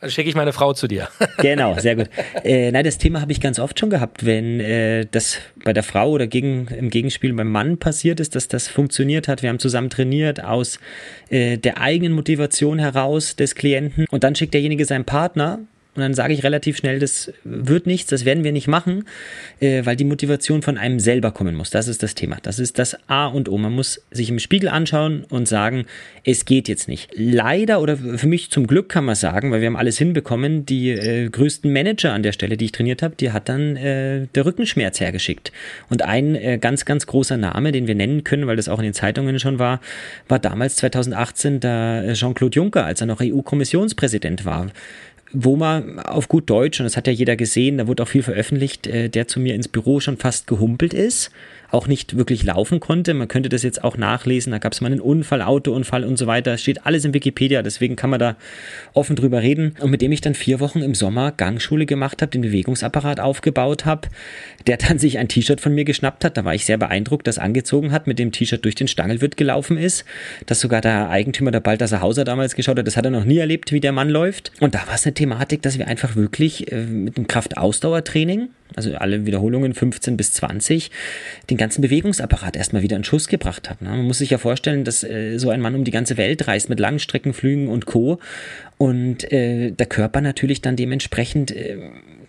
Dann 0.00 0.10
schicke 0.10 0.28
ich 0.28 0.36
meine 0.36 0.52
Frau 0.52 0.72
zu 0.74 0.86
dir. 0.86 1.08
genau, 1.38 1.76
sehr 1.78 1.96
gut. 1.96 2.08
Äh, 2.44 2.70
nein, 2.70 2.84
das 2.84 2.98
Thema 2.98 3.20
habe 3.20 3.32
ich 3.32 3.40
ganz 3.40 3.58
oft 3.58 3.78
schon 3.80 3.90
gehabt, 3.90 4.24
wenn 4.24 4.60
äh, 4.60 5.06
das 5.10 5.38
bei 5.64 5.72
der 5.72 5.82
Frau 5.82 6.10
oder 6.10 6.28
gegen, 6.28 6.68
im 6.68 6.88
Gegenspiel 6.88 7.32
beim 7.32 7.50
Mann 7.50 7.78
passiert 7.78 8.20
ist, 8.20 8.36
dass 8.36 8.46
das 8.46 8.68
funktioniert 8.68 9.26
hat. 9.26 9.42
Wir 9.42 9.48
haben 9.48 9.58
zusammen 9.58 9.90
trainiert 9.90 10.42
aus 10.42 10.78
äh, 11.30 11.58
der 11.58 11.80
eigenen 11.80 12.12
Motivation 12.12 12.78
heraus 12.78 13.34
des 13.34 13.56
Klienten 13.56 14.06
und 14.10 14.22
dann 14.22 14.36
schickt 14.36 14.54
derjenige 14.54 14.84
seinen 14.84 15.04
Partner 15.04 15.58
und 15.98 16.02
dann 16.02 16.14
sage 16.14 16.32
ich 16.32 16.44
relativ 16.44 16.76
schnell, 16.76 17.00
das 17.00 17.32
wird 17.42 17.88
nichts, 17.88 18.08
das 18.08 18.24
werden 18.24 18.44
wir 18.44 18.52
nicht 18.52 18.68
machen, 18.68 19.04
äh, 19.58 19.84
weil 19.84 19.96
die 19.96 20.04
Motivation 20.04 20.62
von 20.62 20.78
einem 20.78 21.00
selber 21.00 21.32
kommen 21.32 21.56
muss. 21.56 21.70
Das 21.70 21.88
ist 21.88 22.04
das 22.04 22.14
Thema. 22.14 22.38
Das 22.40 22.60
ist 22.60 22.78
das 22.78 22.96
A 23.08 23.26
und 23.26 23.48
O. 23.48 23.58
Man 23.58 23.72
muss 23.72 24.00
sich 24.12 24.30
im 24.30 24.38
Spiegel 24.38 24.68
anschauen 24.68 25.24
und 25.28 25.48
sagen, 25.48 25.86
es 26.22 26.44
geht 26.44 26.68
jetzt 26.68 26.86
nicht. 26.86 27.10
Leider 27.16 27.80
oder 27.82 27.96
für 27.96 28.28
mich 28.28 28.52
zum 28.52 28.68
Glück 28.68 28.88
kann 28.88 29.06
man 29.06 29.16
sagen, 29.16 29.50
weil 29.50 29.60
wir 29.60 29.66
haben 29.66 29.76
alles 29.76 29.98
hinbekommen, 29.98 30.64
die 30.64 30.90
äh, 30.90 31.28
größten 31.30 31.72
Manager 31.72 32.12
an 32.12 32.22
der 32.22 32.30
Stelle, 32.30 32.56
die 32.56 32.66
ich 32.66 32.72
trainiert 32.72 33.02
habe, 33.02 33.16
die 33.16 33.32
hat 33.32 33.48
dann 33.48 33.74
äh, 33.74 34.28
der 34.36 34.46
Rückenschmerz 34.46 35.00
hergeschickt. 35.00 35.50
Und 35.90 36.02
ein 36.02 36.36
äh, 36.36 36.58
ganz, 36.58 36.84
ganz 36.84 37.08
großer 37.08 37.36
Name, 37.36 37.72
den 37.72 37.88
wir 37.88 37.96
nennen 37.96 38.22
können, 38.22 38.46
weil 38.46 38.54
das 38.54 38.68
auch 38.68 38.78
in 38.78 38.84
den 38.84 38.94
Zeitungen 38.94 39.40
schon 39.40 39.58
war, 39.58 39.80
war 40.28 40.38
damals 40.38 40.76
2018 40.76 41.58
der 41.58 42.12
Jean-Claude 42.12 42.54
Juncker, 42.54 42.84
als 42.84 43.00
er 43.00 43.08
noch 43.08 43.20
EU-Kommissionspräsident 43.20 44.44
war 44.44 44.68
wo 45.32 45.56
man 45.56 45.98
auf 45.98 46.28
gut 46.28 46.48
Deutsch, 46.48 46.80
und 46.80 46.84
das 46.84 46.96
hat 46.96 47.06
ja 47.06 47.12
jeder 47.12 47.36
gesehen, 47.36 47.78
da 47.78 47.86
wurde 47.86 48.02
auch 48.02 48.08
viel 48.08 48.22
veröffentlicht, 48.22 48.86
äh, 48.86 49.08
der 49.08 49.28
zu 49.28 49.40
mir 49.40 49.54
ins 49.54 49.68
Büro 49.68 50.00
schon 50.00 50.16
fast 50.16 50.46
gehumpelt 50.46 50.94
ist, 50.94 51.30
auch 51.70 51.86
nicht 51.86 52.16
wirklich 52.16 52.42
laufen 52.44 52.80
konnte. 52.80 53.12
Man 53.14 53.28
könnte 53.28 53.48
das 53.48 53.62
jetzt 53.62 53.84
auch 53.84 53.96
nachlesen. 53.96 54.52
Da 54.52 54.58
gab 54.58 54.72
es 54.72 54.80
mal 54.80 54.90
einen 54.90 55.00
Unfall, 55.00 55.42
Autounfall 55.42 56.04
und 56.04 56.16
so 56.16 56.26
weiter. 56.26 56.56
Steht 56.56 56.86
alles 56.86 57.04
in 57.04 57.12
Wikipedia, 57.12 57.62
deswegen 57.62 57.96
kann 57.96 58.10
man 58.10 58.18
da 58.18 58.36
offen 58.94 59.16
drüber 59.16 59.42
reden. 59.42 59.74
Und 59.80 59.90
mit 59.90 60.00
dem 60.00 60.12
ich 60.12 60.20
dann 60.20 60.34
vier 60.34 60.60
Wochen 60.60 60.80
im 60.80 60.94
Sommer 60.94 61.32
Gangschule 61.32 61.84
gemacht 61.84 62.22
habe, 62.22 62.30
den 62.30 62.42
Bewegungsapparat 62.42 63.20
aufgebaut 63.20 63.84
habe, 63.84 64.08
der 64.66 64.78
dann 64.78 64.98
sich 64.98 65.18
ein 65.18 65.28
T-Shirt 65.28 65.60
von 65.60 65.74
mir 65.74 65.84
geschnappt 65.84 66.24
hat. 66.24 66.36
Da 66.36 66.44
war 66.44 66.54
ich 66.54 66.64
sehr 66.64 66.78
beeindruckt, 66.78 67.26
das 67.26 67.38
angezogen 67.38 67.92
hat, 67.92 68.06
mit 68.06 68.18
dem 68.18 68.32
T-Shirt 68.32 68.64
durch 68.64 68.74
den 68.74 68.88
Stangelwirt 68.88 69.36
gelaufen 69.36 69.76
ist. 69.76 70.04
Dass 70.46 70.60
sogar 70.60 70.80
der 70.80 71.10
Eigentümer 71.10 71.50
der 71.50 71.60
Balthasar 71.60 72.00
Hauser 72.00 72.24
damals 72.24 72.54
geschaut 72.54 72.78
hat, 72.78 72.86
das 72.86 72.96
hat 72.96 73.04
er 73.04 73.10
noch 73.10 73.24
nie 73.24 73.38
erlebt, 73.38 73.72
wie 73.72 73.80
der 73.80 73.92
Mann 73.92 74.08
läuft. 74.08 74.52
Und 74.60 74.74
da 74.74 74.86
war 74.86 74.94
es 74.94 75.04
eine 75.04 75.14
Thematik, 75.14 75.62
dass 75.62 75.78
wir 75.78 75.86
einfach 75.86 76.16
wirklich 76.16 76.72
äh, 76.72 76.84
mit 76.84 77.18
dem 77.18 77.26
Kraftausdauertraining 77.26 78.48
also 78.74 78.94
alle 78.94 79.26
Wiederholungen 79.26 79.74
15 79.74 80.16
bis 80.16 80.32
20, 80.34 80.90
den 81.50 81.56
ganzen 81.56 81.82
Bewegungsapparat 81.82 82.56
erstmal 82.56 82.82
wieder 82.82 82.96
in 82.96 83.04
Schuss 83.04 83.28
gebracht 83.28 83.70
hat. 83.70 83.82
Ne? 83.82 83.90
Man 83.90 84.06
muss 84.06 84.18
sich 84.18 84.30
ja 84.30 84.38
vorstellen, 84.38 84.84
dass 84.84 85.04
äh, 85.04 85.38
so 85.38 85.50
ein 85.50 85.60
Mann 85.60 85.74
um 85.74 85.84
die 85.84 85.90
ganze 85.90 86.16
Welt 86.16 86.46
reist 86.46 86.68
mit 86.68 86.80
Langstreckenflügen 86.80 87.68
und 87.68 87.86
Co. 87.86 88.18
Und 88.76 89.30
äh, 89.32 89.72
der 89.72 89.86
Körper 89.86 90.20
natürlich 90.20 90.62
dann 90.62 90.76
dementsprechend, 90.76 91.50
äh, 91.50 91.78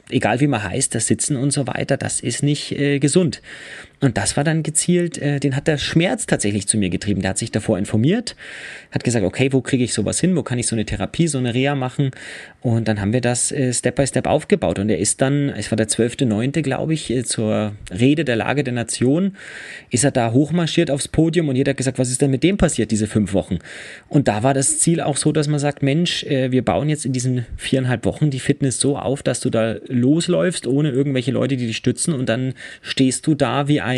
egal 0.10 0.39
wie 0.39 0.47
man 0.47 0.63
heißt, 0.63 0.95
das 0.95 1.08
Sitzen 1.08 1.36
und 1.36 1.52
so 1.52 1.67
weiter, 1.67 1.97
das 1.97 2.19
ist 2.19 2.43
nicht 2.43 2.71
äh, 2.71 2.99
gesund. 2.99 3.41
Und 4.02 4.18
das 4.18 4.38
war 4.38 4.46
dann 4.46 4.64
gezielt, 4.64 5.18
äh, 5.18 5.40
den 5.40 5.56
hat 5.56 5.68
der 5.68 5.78
Schmerz 5.78 6.26
tatsächlich 6.26 6.68
zu 6.68 6.78
mir 6.78 6.90
getrieben. 6.90 7.22
Der 7.22 7.32
hat 7.32 7.38
sich 7.38 7.52
davor 7.52 7.78
informiert, 7.78 8.36
hat 8.92 9.04
gesagt, 9.04 9.26
okay, 9.26 9.52
wo 9.52 9.62
kriege 9.62 9.84
ich 9.84 9.94
sowas 9.94 10.20
hin, 10.20 10.36
wo 10.36 10.44
kann 10.44 10.58
ich 10.58 10.68
so 10.68 10.76
eine 10.76 10.86
Therapie, 10.86 11.28
so 11.28 11.38
eine 11.38 11.54
Reha 11.54 11.76
machen? 11.76 12.12
Und 12.62 12.88
dann 12.88 13.02
haben 13.02 13.12
wir 13.12 13.22
das 13.22 13.52
äh, 13.52 13.74
Step 13.74 13.96
by 13.96 14.08
Step 14.08 14.26
aufgebaut. 14.26 14.80
Und 14.80 14.90
er 14.90 15.00
ist 15.00 15.22
dann, 15.22 15.50
es 15.50 15.70
war 15.72 15.76
der 15.76 15.88
12.9., 15.88 16.62
glaube 16.62 16.94
ich, 16.94 17.10
äh, 17.10 17.24
zur 17.24 17.74
Rede 17.92 18.24
der 18.24 18.38
Lage 18.38 18.64
der 18.64 18.74
Nation, 18.74 19.36
ist 19.90 20.06
er 20.06 20.12
da 20.12 20.32
hochmarschiert 20.32 20.92
aufs 20.92 21.10
Podium 21.10 21.50
und 21.50 21.58
jeder 21.58 21.72
hat 21.72 21.78
gesagt, 21.78 22.00
was 22.00 22.10
ist 22.10 22.22
denn 22.22 22.32
mit 22.32 22.44
dem 22.44 22.58
passiert, 22.58 22.92
diese 22.92 23.08
fünf 23.08 23.34
Wochen? 23.34 23.60
Und 24.08 24.30
da 24.30 24.44
war 24.44 24.54
das 24.54 24.80
Ziel 24.80 25.02
auch 25.02 25.18
so, 25.18 25.34
dass 25.34 25.48
man 25.48 25.60
sagt, 25.60 25.84
Mensch, 25.84 26.24
äh, 26.24 26.52
wir 26.52 26.64
bauen 26.64 26.88
jetzt 26.88 27.06
in 27.06 27.12
diesen 27.12 27.46
viereinhalb 27.58 28.06
Wochen 28.06 28.30
die 28.30 28.40
Fitness 28.40 28.80
so 28.80 28.98
auf, 28.98 29.24
dass 29.24 29.42
du 29.42 29.50
da 29.50 29.76
losläufst, 29.88 30.68
ohne 30.68 30.90
irgendwelche 30.90 31.32
Leute, 31.32 31.58
die 31.58 31.68
dich 31.68 31.78
stützen 31.78 32.14
und 32.14 32.30
dann 32.30 32.54
stehst 32.82 33.28
du 33.28 33.36
da 33.36 33.68
wie 33.68 33.82
ein, 33.82 33.88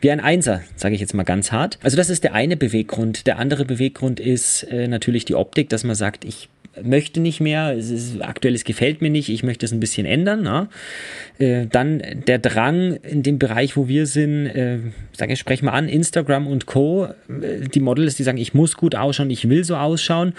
wie 0.00 0.10
ein 0.10 0.20
Einser, 0.20 0.62
sage 0.76 0.94
ich 0.94 1.00
jetzt 1.00 1.14
mal 1.14 1.24
ganz 1.24 1.52
hart. 1.52 1.78
Also 1.82 1.96
das 1.96 2.10
ist 2.10 2.24
der 2.24 2.34
eine 2.34 2.56
Beweggrund. 2.56 3.26
Der 3.26 3.38
andere 3.38 3.64
Beweggrund 3.64 4.20
ist 4.20 4.62
äh, 4.64 4.88
natürlich 4.88 5.24
die 5.24 5.34
Optik, 5.34 5.68
dass 5.68 5.84
man 5.84 5.96
sagt, 5.96 6.24
ich 6.24 6.48
möchte 6.82 7.20
nicht 7.20 7.40
mehr, 7.40 7.76
es 7.76 7.90
ist, 7.90 8.22
aktuell 8.22 8.54
es 8.54 8.64
gefällt 8.64 9.02
mir 9.02 9.10
nicht, 9.10 9.28
ich 9.28 9.42
möchte 9.42 9.66
es 9.66 9.72
ein 9.72 9.80
bisschen 9.80 10.06
ändern. 10.06 10.42
Na? 10.42 10.68
Äh, 11.38 11.66
dann 11.66 12.02
der 12.26 12.38
Drang 12.38 12.96
in 12.96 13.22
dem 13.22 13.38
Bereich, 13.38 13.76
wo 13.76 13.88
wir 13.88 14.06
sind, 14.06 14.46
äh, 14.46 14.78
sage 15.12 15.32
ich, 15.32 15.38
spreche 15.38 15.64
mal 15.64 15.72
an, 15.72 15.88
Instagram 15.88 16.46
und 16.46 16.66
Co. 16.66 17.06
Äh, 17.28 17.68
die 17.68 17.80
Models, 17.80 18.16
die 18.16 18.22
sagen, 18.22 18.38
ich 18.38 18.54
muss 18.54 18.76
gut 18.76 18.94
ausschauen, 18.94 19.30
ich 19.30 19.48
will 19.48 19.64
so 19.64 19.76
ausschauen. 19.76 20.32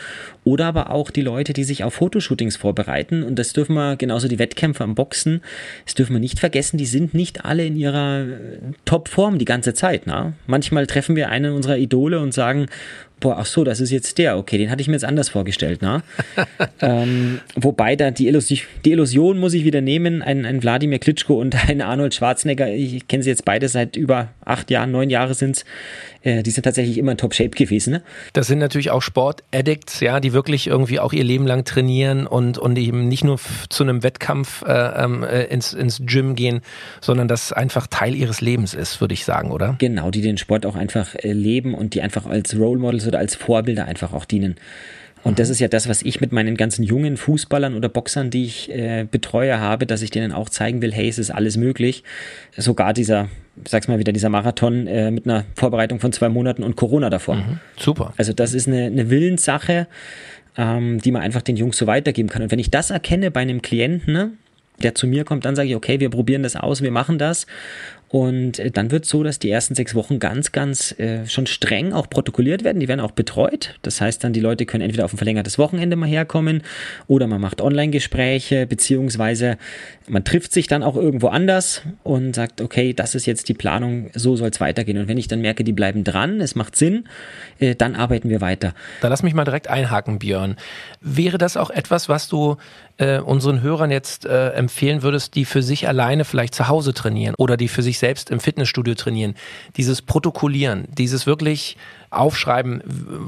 Oder 0.43 0.65
aber 0.65 0.91
auch 0.91 1.12
die 1.12 1.21
Leute, 1.21 1.54
die 1.54 1.63
sich 1.63 1.84
auf 1.84 1.93
Fotoshootings 1.93 2.58
vorbereiten. 2.58 3.23
Und 3.23 3.38
das 3.38 3.54
dürfen 3.54 3.75
wir, 3.75 3.95
genauso 3.95 4.28
die 4.28 4.39
Wettkämpfer 4.39 4.84
am 4.84 4.95
Boxen, 4.95 5.41
das 5.86 5.95
dürfen 5.95 6.13
wir 6.13 6.19
nicht 6.19 6.39
vergessen, 6.39 6.78
die 6.78 6.86
sind 6.86 7.13
nicht 7.13 7.45
alle 7.45 7.65
in 7.65 7.75
ihrer 7.75 8.21
äh, 8.21 8.28
Topform 8.86 9.38
die 9.38 9.45
ganze 9.45 9.73
Zeit. 9.73 10.04
Na? 10.06 10.34
Manchmal 10.47 10.88
treffen 10.88 11.15
wir 11.15 11.30
einen 11.30 11.54
unserer 11.54 11.78
Idole 11.78 12.19
und 12.19 12.34
sagen, 12.34 12.67
boah, 13.20 13.38
ach 13.40 13.46
so, 13.46 13.64
das 13.64 13.80
ist 13.80 13.92
jetzt 13.92 14.18
der, 14.18 14.38
okay, 14.38 14.58
den 14.58 14.70
hatte 14.70 14.82
ich 14.82 14.88
mir 14.88 14.94
jetzt 14.94 15.06
anders 15.06 15.30
vorgestellt, 15.30 15.82
ne? 15.82 16.04
ähm, 16.82 17.40
wobei 17.56 17.96
da 17.96 18.12
die 18.12 18.28
Illusion, 18.28 18.62
die 18.86 18.92
Illusion 18.92 19.38
muss 19.40 19.54
ich 19.54 19.64
wieder 19.64 19.82
nehmen, 19.82 20.22
ein, 20.22 20.46
ein 20.46 20.62
Wladimir 20.62 21.00
Klitschko 21.00 21.40
und 21.40 21.70
ein 21.70 21.82
Arnold 21.82 22.14
Schwarzenegger, 22.14 22.70
ich 22.70 23.08
kenne 23.08 23.24
sie 23.24 23.30
jetzt 23.30 23.46
beide 23.46 23.68
seit 23.68 23.96
über 23.96 24.30
acht 24.44 24.72
Jahren, 24.72 24.92
neun 24.92 25.10
Jahre 25.10 25.34
sind's, 25.34 25.66
äh, 26.24 26.44
die 26.44 26.52
sind 26.52 26.64
tatsächlich 26.64 26.98
immer 26.98 27.12
in 27.14 27.18
Top-Shape 27.18 27.52
gewesen. 27.52 27.94
Ne? 27.94 28.02
Das 28.34 28.48
sind 28.48 28.60
natürlich 28.60 28.92
auch 28.92 29.02
Sport-Addicts, 29.02 30.00
ja, 30.02 30.20
die 30.20 30.34
wirklich 30.34 30.68
irgendwie 30.68 31.00
auch 31.00 31.14
ihr 31.14 31.24
Leben 31.24 31.48
lang 31.48 31.66
trainieren 31.66 32.28
und, 32.28 32.58
und 32.58 32.78
eben 32.78 33.08
nicht 33.08 33.24
nur 33.24 33.40
zu 33.70 33.84
einem 33.84 34.04
Wettkampf 34.04 34.64
äh, 34.64 35.04
ähm, 35.04 35.24
äh, 35.24 35.46
ins, 35.46 35.74
ins 35.74 36.02
Gym 36.06 36.36
gehen, 36.36 36.62
sondern 37.02 37.28
das 37.28 37.54
einfach 37.54 37.88
Teil 37.88 38.16
ihres 38.16 38.42
Lebens 38.42 38.74
ist, 38.74 39.02
würde 39.02 39.14
ich 39.14 39.26
sagen, 39.26 39.52
oder? 39.52 39.76
Genau, 39.80 40.12
die 40.12 40.22
den 40.22 40.38
Sport 40.38 40.66
auch 40.66 40.76
einfach 40.76 41.16
äh, 41.16 41.32
leben 41.32 41.74
und 41.74 41.94
die 41.94 42.02
einfach 42.02 42.26
als 42.26 42.56
Role 42.58 42.80
Models 42.80 43.08
oder 43.08 43.20
als 43.20 43.36
Vorbilder 43.36 43.86
einfach 43.86 44.14
auch 44.14 44.26
dienen. 44.26 44.56
Und 45.24 45.40
das 45.40 45.50
ist 45.50 45.60
ja 45.60 45.68
das, 45.68 45.90
was 45.90 46.02
ich 46.02 46.22
mit 46.22 46.32
meinen 46.32 46.56
ganzen 46.56 46.84
jungen 46.84 47.18
Fußballern 47.18 47.76
oder 47.76 47.90
Boxern, 47.90 48.30
die 48.30 48.46
ich 48.46 48.72
äh, 48.72 49.06
betreue, 49.10 49.60
habe, 49.60 49.86
dass 49.86 50.02
ich 50.02 50.12
denen 50.12 50.32
auch 50.32 50.50
zeigen 50.50 50.82
will, 50.82 50.94
hey, 50.94 51.10
es 51.10 51.18
ist 51.18 51.32
alles 51.32 51.58
möglich. 51.58 52.04
Sogar 52.56 52.94
dieser, 52.94 53.28
sag's 53.68 53.88
mal 53.88 54.00
wieder, 54.00 54.14
dieser 54.14 54.30
Marathon 54.30 54.88
äh, 54.88 55.12
mit 55.12 55.26
einer 55.26 55.46
Vorbereitung 55.56 56.00
von 56.00 56.12
zwei 56.12 56.30
Monaten 56.30 56.64
und 56.64 56.76
Corona 56.76 57.10
davor. 57.10 57.36
Mhm, 57.36 57.60
super. 57.78 58.14
Also 58.18 58.34
das 58.34 58.54
ist 58.54 58.68
eine, 58.68 58.86
eine 58.86 59.10
Willenssache, 59.10 59.88
ähm, 60.58 61.00
die 61.00 61.12
man 61.12 61.22
einfach 61.22 61.42
den 61.42 61.58
Jungs 61.58 61.78
so 61.78 61.88
weitergeben 61.88 62.30
kann. 62.30 62.42
Und 62.42 62.52
wenn 62.52 62.60
ich 62.60 62.72
das 62.72 62.90
erkenne 62.90 63.32
bei 63.32 63.42
einem 63.42 63.62
Klienten, 63.62 64.14
ne, 64.14 64.32
der 64.82 64.96
zu 64.96 65.08
mir 65.08 65.26
kommt, 65.26 65.46
dann 65.46 65.56
sage 65.56 65.70
ich, 65.70 65.76
okay, 65.76 66.00
wir 66.00 66.10
probieren 66.10 66.44
das 66.44 66.56
aus, 66.56 66.82
wir 66.82 66.92
machen 66.92 67.18
das. 67.18 67.46
Und 68.10 68.58
äh, 68.58 68.72
dann 68.72 68.91
wird 68.91 69.06
so, 69.06 69.24
dass 69.24 69.39
die 69.39 69.50
ersten 69.50 69.76
sechs 69.76 69.93
Wochen 69.93 70.19
ganz, 70.19 70.52
ganz 70.52 70.98
äh, 71.00 71.28
schon 71.28 71.45
streng 71.45 71.93
auch 71.93 72.10
protokolliert 72.10 72.63
werden. 72.63 72.80
Die 72.80 72.88
werden 72.88 73.00
auch 73.00 73.12
betreut. 73.12 73.76
Das 73.84 74.02
heißt 74.02 74.24
dann, 74.24 74.34
die 74.34 74.39
Leute 74.39 74.65
können 74.65 74.84
entweder 74.84 75.06
auf 75.06 75.13
ein 75.13 75.17
verlängertes 75.17 75.60
Wochenende 75.60 75.95
mal 75.95 76.10
herkommen 76.10 76.63
oder 77.08 77.28
man 77.28 77.39
macht 77.39 77.62
Online-Gespräche, 77.62 78.65
beziehungsweise 78.65 79.58
man 80.08 80.24
trifft 80.24 80.54
sich 80.54 80.67
dann 80.67 80.82
auch 80.82 80.95
irgendwo 80.95 81.28
anders 81.28 81.84
und 82.04 82.36
sagt, 82.36 82.62
okay, 82.62 82.93
das 82.93 83.13
ist 83.13 83.28
jetzt 83.28 83.48
die 83.48 83.54
Planung, 83.54 84.10
so 84.15 84.36
soll 84.36 84.50
es 84.50 84.60
weitergehen. 84.60 84.98
Und 84.98 85.08
wenn 85.08 85.17
ich 85.17 85.28
dann 85.28 85.41
merke, 85.41 85.63
die 85.63 85.74
bleiben 85.74 86.04
dran, 86.04 86.41
es 86.41 86.56
macht 86.56 86.76
Sinn, 86.76 87.08
äh, 87.60 87.76
dann 87.76 87.95
arbeiten 87.95 88.30
wir 88.30 88.41
weiter. 88.41 88.74
Da 89.02 89.08
lass 89.08 89.22
mich 89.22 89.36
mal 89.36 89.45
direkt 89.45 89.67
einhaken, 89.67 90.17
Björn. 90.17 90.56
Wäre 91.00 91.38
das 91.38 91.58
auch 91.58 91.69
etwas, 91.69 92.10
was 92.10 92.28
du 92.28 92.58
äh, 92.98 93.19
unseren 93.19 93.62
Hörern 93.62 93.91
jetzt 93.91 94.26
äh, 94.26 94.50
empfehlen 94.50 95.04
würdest, 95.04 95.36
die 95.36 95.45
für 95.45 95.62
sich 95.62 95.88
alleine 95.88 96.26
vielleicht 96.26 96.56
zu 96.56 96.67
Hause 96.67 96.93
trainieren 96.93 97.36
oder 97.38 97.56
die 97.56 97.67
für 97.67 97.82
sich 97.82 97.99
selbst 98.00 98.32
im 98.32 98.40
Fitnessstudio 98.40 98.96
trainieren? 98.96 99.36
Dieses 99.78 100.02
Protokollieren, 100.02 100.86
dieses 100.98 101.26
wirklich 101.28 101.78
aufschreiben, 102.10 102.82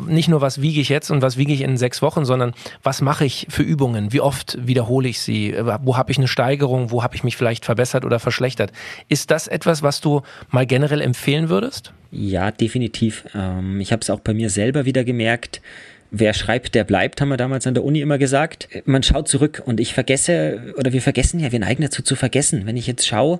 nicht 0.08 0.28
nur 0.28 0.42
was 0.42 0.62
wiege 0.62 0.82
ich 0.82 0.90
jetzt 0.90 1.12
und 1.12 1.22
was 1.22 1.38
wiege 1.38 1.54
ich 1.54 1.62
in 1.62 1.78
sechs 1.78 2.02
Wochen, 2.02 2.26
sondern 2.26 2.54
was 2.82 3.02
mache 3.02 3.26
ich 3.26 3.46
für 3.50 3.62
Übungen, 3.62 4.12
wie 4.12 4.22
oft 4.22 4.58
wiederhole 4.66 5.08
ich 5.08 5.20
sie, 5.20 5.56
wo 5.84 5.98
habe 5.98 6.12
ich 6.12 6.18
eine 6.18 6.28
Steigerung, 6.28 6.90
wo 6.90 7.04
habe 7.04 7.16
ich 7.16 7.24
mich 7.24 7.38
vielleicht 7.38 7.66
verbessert 7.66 8.06
oder 8.06 8.20
verschlechtert. 8.20 8.72
Ist 9.08 9.30
das 9.30 9.48
etwas, 9.48 9.84
was 9.84 10.02
du 10.02 10.22
mal 10.50 10.66
generell 10.66 11.02
empfehlen 11.02 11.50
würdest? 11.50 11.94
Ja, 12.12 12.52
definitiv. 12.52 13.26
Ähm, 13.36 13.80
ich 13.80 13.92
habe 13.92 14.02
es 14.02 14.10
auch 14.10 14.20
bei 14.20 14.34
mir 14.34 14.50
selber 14.50 14.86
wieder 14.86 15.04
gemerkt 15.04 15.62
wer 16.12 16.34
schreibt, 16.34 16.76
der 16.76 16.84
bleibt, 16.84 17.22
haben 17.22 17.30
wir 17.30 17.38
damals 17.38 17.66
an 17.66 17.74
der 17.74 17.84
Uni 17.84 18.02
immer 18.02 18.18
gesagt. 18.18 18.68
Man 18.86 19.02
schaut 19.02 19.28
zurück 19.28 19.64
und 19.66 19.80
ich 19.80 19.94
vergesse, 19.94 20.74
oder 20.78 20.94
wir 20.94 21.02
vergessen 21.02 21.40
ja, 21.40 21.52
wir 21.52 21.60
neigen 21.60 21.82
dazu 21.82 22.04
zu 22.04 22.16
vergessen. 22.16 22.66
Wenn 22.66 22.78
ich 22.78 22.86
jetzt 22.86 23.08
schaue, 23.08 23.40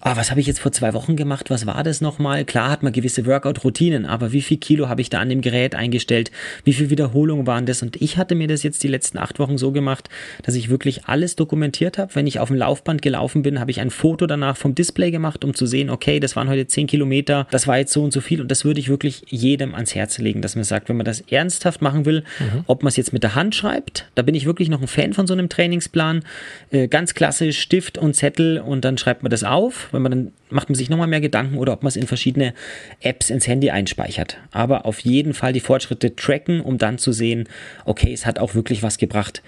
ah, 0.00 0.16
was 0.16 0.30
habe 0.30 0.40
ich 0.40 0.46
jetzt 0.46 0.60
vor 0.60 0.72
zwei 0.72 0.94
Wochen 0.94 1.16
gemacht? 1.16 1.50
Was 1.50 1.66
war 1.66 1.82
das 1.82 2.00
nochmal? 2.00 2.44
Klar 2.44 2.70
hat 2.70 2.82
man 2.82 2.92
gewisse 2.92 3.26
Workout-Routinen, 3.26 4.06
aber 4.06 4.32
wie 4.32 4.42
viel 4.42 4.56
Kilo 4.56 4.88
habe 4.88 5.00
ich 5.00 5.10
da 5.10 5.20
an 5.20 5.28
dem 5.28 5.40
Gerät 5.40 5.74
eingestellt? 5.74 6.30
Wie 6.64 6.72
viel 6.72 6.90
Wiederholungen 6.90 7.46
waren 7.46 7.66
das? 7.66 7.82
Und 7.82 8.00
ich 8.00 8.16
hatte 8.16 8.34
mir 8.34 8.48
das 8.48 8.62
jetzt 8.62 8.82
die 8.82 8.88
letzten 8.88 9.18
acht 9.18 9.38
Wochen 9.38 9.58
so 9.58 9.72
gemacht, 9.72 10.08
dass 10.42 10.54
ich 10.54 10.68
wirklich 10.68 11.06
alles 11.06 11.36
dokumentiert 11.36 11.98
habe. 11.98 12.14
Wenn 12.14 12.26
ich 12.26 12.38
auf 12.38 12.48
dem 12.48 12.56
Laufband 12.56 13.02
gelaufen 13.02 13.42
bin, 13.42 13.60
habe 13.60 13.70
ich 13.70 13.80
ein 13.80 13.90
Foto 13.90 14.26
danach 14.26 14.56
vom 14.56 14.74
Display 14.74 15.10
gemacht, 15.10 15.44
um 15.44 15.54
zu 15.54 15.66
sehen, 15.66 15.90
okay, 15.90 16.20
das 16.20 16.36
waren 16.36 16.48
heute 16.48 16.66
zehn 16.66 16.86
Kilometer, 16.86 17.46
das 17.50 17.66
war 17.66 17.78
jetzt 17.78 17.92
so 17.92 18.02
und 18.02 18.12
so 18.12 18.20
viel. 18.20 18.40
Und 18.40 18.50
das 18.50 18.64
würde 18.64 18.80
ich 18.80 18.88
wirklich 18.88 19.24
jedem 19.28 19.74
ans 19.74 19.94
Herz 19.94 20.18
legen, 20.18 20.42
dass 20.42 20.54
man 20.54 20.64
sagt, 20.64 20.88
wenn 20.88 20.96
man 20.96 21.06
das 21.06 21.20
ernsthaft 21.20 21.82
machen 21.82 22.04
will, 22.04 22.24
mhm. 22.38 22.64
ob 22.66 22.82
man 22.82 22.88
es 22.88 22.96
jetzt 22.96 23.12
mit 23.12 23.22
der 23.22 23.34
Hand 23.34 23.54
schreibt, 23.54 24.06
da 24.14 24.22
bin 24.22 24.34
ich 24.34 24.46
wirklich 24.46 24.68
noch 24.68 24.80
ein 24.80 24.88
Fan 24.88 25.12
von 25.12 25.26
so 25.26 25.34
einem 25.34 25.48
Trainingsplan. 25.48 26.22
Äh, 26.70 26.88
ganz 26.88 27.14
klassisch 27.14 27.60
Stift 27.60 27.98
und 27.98 28.14
Zettel 28.14 28.58
und 28.58 28.84
dann 28.84 28.98
schreibt 28.98 29.22
man 29.22 29.30
das 29.30 29.44
auf 29.44 29.65
auf, 29.66 29.88
wenn 29.92 30.02
man 30.02 30.12
dann 30.12 30.32
macht 30.50 30.68
man 30.68 30.74
sich 30.74 30.90
nochmal 30.90 31.08
mehr 31.08 31.20
Gedanken 31.20 31.58
oder 31.58 31.72
ob 31.72 31.82
man 31.82 31.88
es 31.88 31.96
in 31.96 32.06
verschiedene 32.06 32.54
Apps 33.00 33.30
ins 33.30 33.46
Handy 33.46 33.70
einspeichert. 33.70 34.38
Aber 34.52 34.86
auf 34.86 35.00
jeden 35.00 35.34
Fall 35.34 35.52
die 35.52 35.60
Fortschritte 35.60 36.14
tracken, 36.14 36.60
um 36.60 36.78
dann 36.78 36.98
zu 36.98 37.12
sehen, 37.12 37.48
okay, 37.84 38.12
es 38.12 38.26
hat 38.26 38.38
auch 38.38 38.54
wirklich 38.54 38.82
was 38.82 38.98
gebracht 38.98 39.42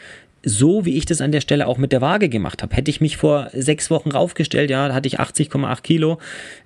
so 0.45 0.85
wie 0.85 0.97
ich 0.97 1.05
das 1.05 1.21
an 1.21 1.33
der 1.33 1.41
Stelle 1.41 1.67
auch 1.67 1.79
mit 1.79 1.91
der 1.91 2.01
Waage 2.01 2.29
gemacht 2.29 2.63
habe. 2.63 2.75
Hätte 2.75 2.91
ich 2.91 3.01
mich 3.01 3.17
vor 3.17 3.51
sechs 3.53 3.91
Wochen 3.91 4.11
raufgestellt, 4.11 4.71
ja, 4.71 4.89
da 4.89 4.95
hatte 4.95 5.09
ich 5.09 5.19
80,8 5.19 5.83
Kilo 5.83 6.19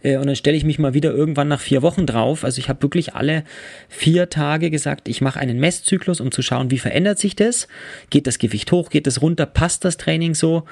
äh, 0.02 0.18
und 0.18 0.26
dann 0.26 0.36
stelle 0.36 0.56
ich 0.56 0.64
mich 0.64 0.78
mal 0.78 0.92
wieder 0.92 1.10
irgendwann 1.10 1.48
nach 1.48 1.60
vier 1.60 1.80
Wochen 1.80 2.06
drauf. 2.06 2.44
Also 2.44 2.58
ich 2.58 2.68
habe 2.68 2.82
wirklich 2.82 3.14
alle 3.14 3.44
vier 3.88 4.28
Tage 4.28 4.70
gesagt, 4.70 5.08
ich 5.08 5.22
mache 5.22 5.40
einen 5.40 5.58
Messzyklus, 5.58 6.20
um 6.20 6.30
zu 6.30 6.42
schauen, 6.42 6.70
wie 6.70 6.78
verändert 6.78 7.18
sich 7.18 7.34
das? 7.34 7.66
Geht 8.10 8.26
das 8.26 8.38
Gewicht 8.38 8.70
hoch, 8.72 8.90
geht 8.90 9.06
das 9.06 9.22
runter, 9.22 9.46
passt 9.46 9.84
das 9.86 9.96
Training 9.96 10.34
so? 10.34 10.64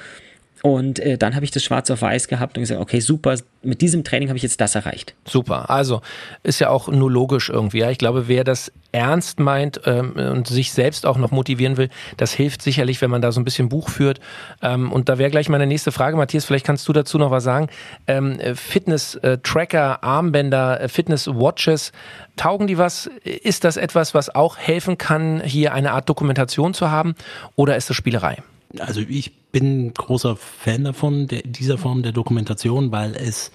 Und 0.63 0.99
äh, 0.99 1.17
dann 1.17 1.35
habe 1.35 1.45
ich 1.45 1.51
das 1.51 1.65
schwarz 1.65 1.91
auf 1.91 2.03
weiß 2.03 2.29
gehabt 2.29 2.59
und 2.59 2.63
gesagt, 2.63 2.81
okay, 2.81 3.01
super, 3.01 3.35
mit 3.63 3.81
diesem 3.81 4.05
Training 4.05 4.29
habe 4.29 4.37
ich 4.37 4.43
jetzt 4.43 4.61
das 4.61 4.75
erreicht. 4.75 5.15
Super. 5.27 5.71
Also 5.71 6.03
ist 6.43 6.61
ja 6.61 6.69
auch 6.69 6.89
nur 6.89 7.11
logisch 7.11 7.49
irgendwie. 7.49 7.79
Ja. 7.79 7.91
Ich 7.91 7.99
glaube, 7.99 8.29
wer 8.29 8.45
das 8.45 8.71
ernst 8.93 9.41
meint 9.41 9.81
ähm, 9.87 10.13
und 10.17 10.49
sich 10.49 10.73
selbst 10.73 11.07
auch 11.07 11.17
noch 11.17 11.31
motivieren 11.31 11.77
will, 11.77 11.89
das 12.17 12.33
hilft 12.33 12.61
sicherlich, 12.61 13.01
wenn 13.01 13.11
man 13.11 13.23
da 13.23 13.33
so 13.33 13.41
ein 13.41 13.45
bisschen 13.45 13.69
Buch 13.69 13.89
führt. 13.89 14.21
Ähm, 14.63 14.93
und 14.93 15.09
da 15.09 15.17
wäre 15.17 15.31
gleich 15.31 15.49
meine 15.49 15.67
nächste 15.67 15.93
Frage, 15.93 16.17
Matthias, 16.17 16.45
vielleicht 16.45 16.67
kannst 16.67 16.87
du 16.89 16.93
dazu 16.93 17.17
noch 17.17 17.31
was 17.31 17.45
sagen. 17.45 17.69
Ähm, 18.07 18.39
Fitness-Tracker, 18.55 20.03
Armbänder, 20.03 20.89
Fitness-Watches, 20.89 21.93
taugen 22.37 22.67
die 22.67 22.77
was? 22.77 23.09
Ist 23.25 23.65
das 23.65 23.77
etwas, 23.79 24.13
was 24.15 24.35
auch 24.35 24.59
helfen 24.59 24.99
kann, 24.99 25.41
hier 25.43 25.73
eine 25.73 25.93
Art 25.93 26.09
Dokumentation 26.09 26.75
zu 26.75 26.91
haben? 26.91 27.15
Oder 27.57 27.77
ist 27.77 27.89
das 27.89 27.97
Spielerei? 27.97 28.39
Also 28.79 29.01
ich 29.01 29.33
bin 29.53 29.93
großer 29.95 30.37
Fan 30.37 30.85
davon, 30.85 31.27
der, 31.27 31.43
dieser 31.43 31.79
Form 31.79 32.03
der 32.03 32.13
Dokumentation, 32.13 32.93
weil 32.93 33.15
es 33.17 33.51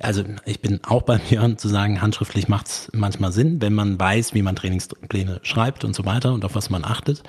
also 0.00 0.24
ich 0.44 0.60
bin 0.60 0.80
auch 0.84 1.02
bei 1.02 1.20
mir 1.30 1.56
zu 1.56 1.68
sagen, 1.68 2.02
handschriftlich 2.02 2.48
macht 2.48 2.66
es 2.66 2.90
manchmal 2.92 3.32
Sinn, 3.32 3.60
wenn 3.60 3.74
man 3.74 3.98
weiß, 3.98 4.34
wie 4.34 4.42
man 4.42 4.56
Trainingspläne 4.56 5.40
schreibt 5.42 5.84
und 5.84 5.94
so 5.94 6.04
weiter 6.04 6.32
und 6.32 6.44
auf 6.44 6.54
was 6.54 6.70
man 6.70 6.84
achtet. 6.84 7.22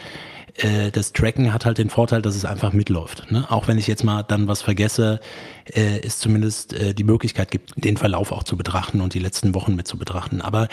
Äh, 0.58 0.92
das 0.92 1.14
Tracken 1.14 1.54
hat 1.54 1.66
halt 1.66 1.78
den 1.78 1.90
Vorteil, 1.90 2.22
dass 2.22 2.36
es 2.36 2.46
einfach 2.46 2.74
mitläuft. 2.74 3.32
Ne? 3.32 3.46
Auch 3.50 3.68
wenn 3.68 3.78
ich 3.78 3.88
jetzt 3.88 4.04
mal 4.04 4.24
dann 4.24 4.48
was 4.48 4.62
vergesse, 4.62 5.20
äh, 5.66 6.00
es 6.02 6.20
zumindest 6.20 6.74
äh, 6.74 6.94
die 6.94 7.04
Möglichkeit 7.04 7.52
gibt, 7.52 7.74
den 7.76 7.98
Verlauf 7.98 8.32
auch 8.32 8.44
zu 8.44 8.58
betrachten 8.58 9.02
und 9.02 9.14
die 9.14 9.20
letzten 9.20 9.54
Wochen 9.54 9.76
mit 9.76 9.88
zu 9.88 9.98
betrachten. 9.98 10.42
Aber 10.42 10.68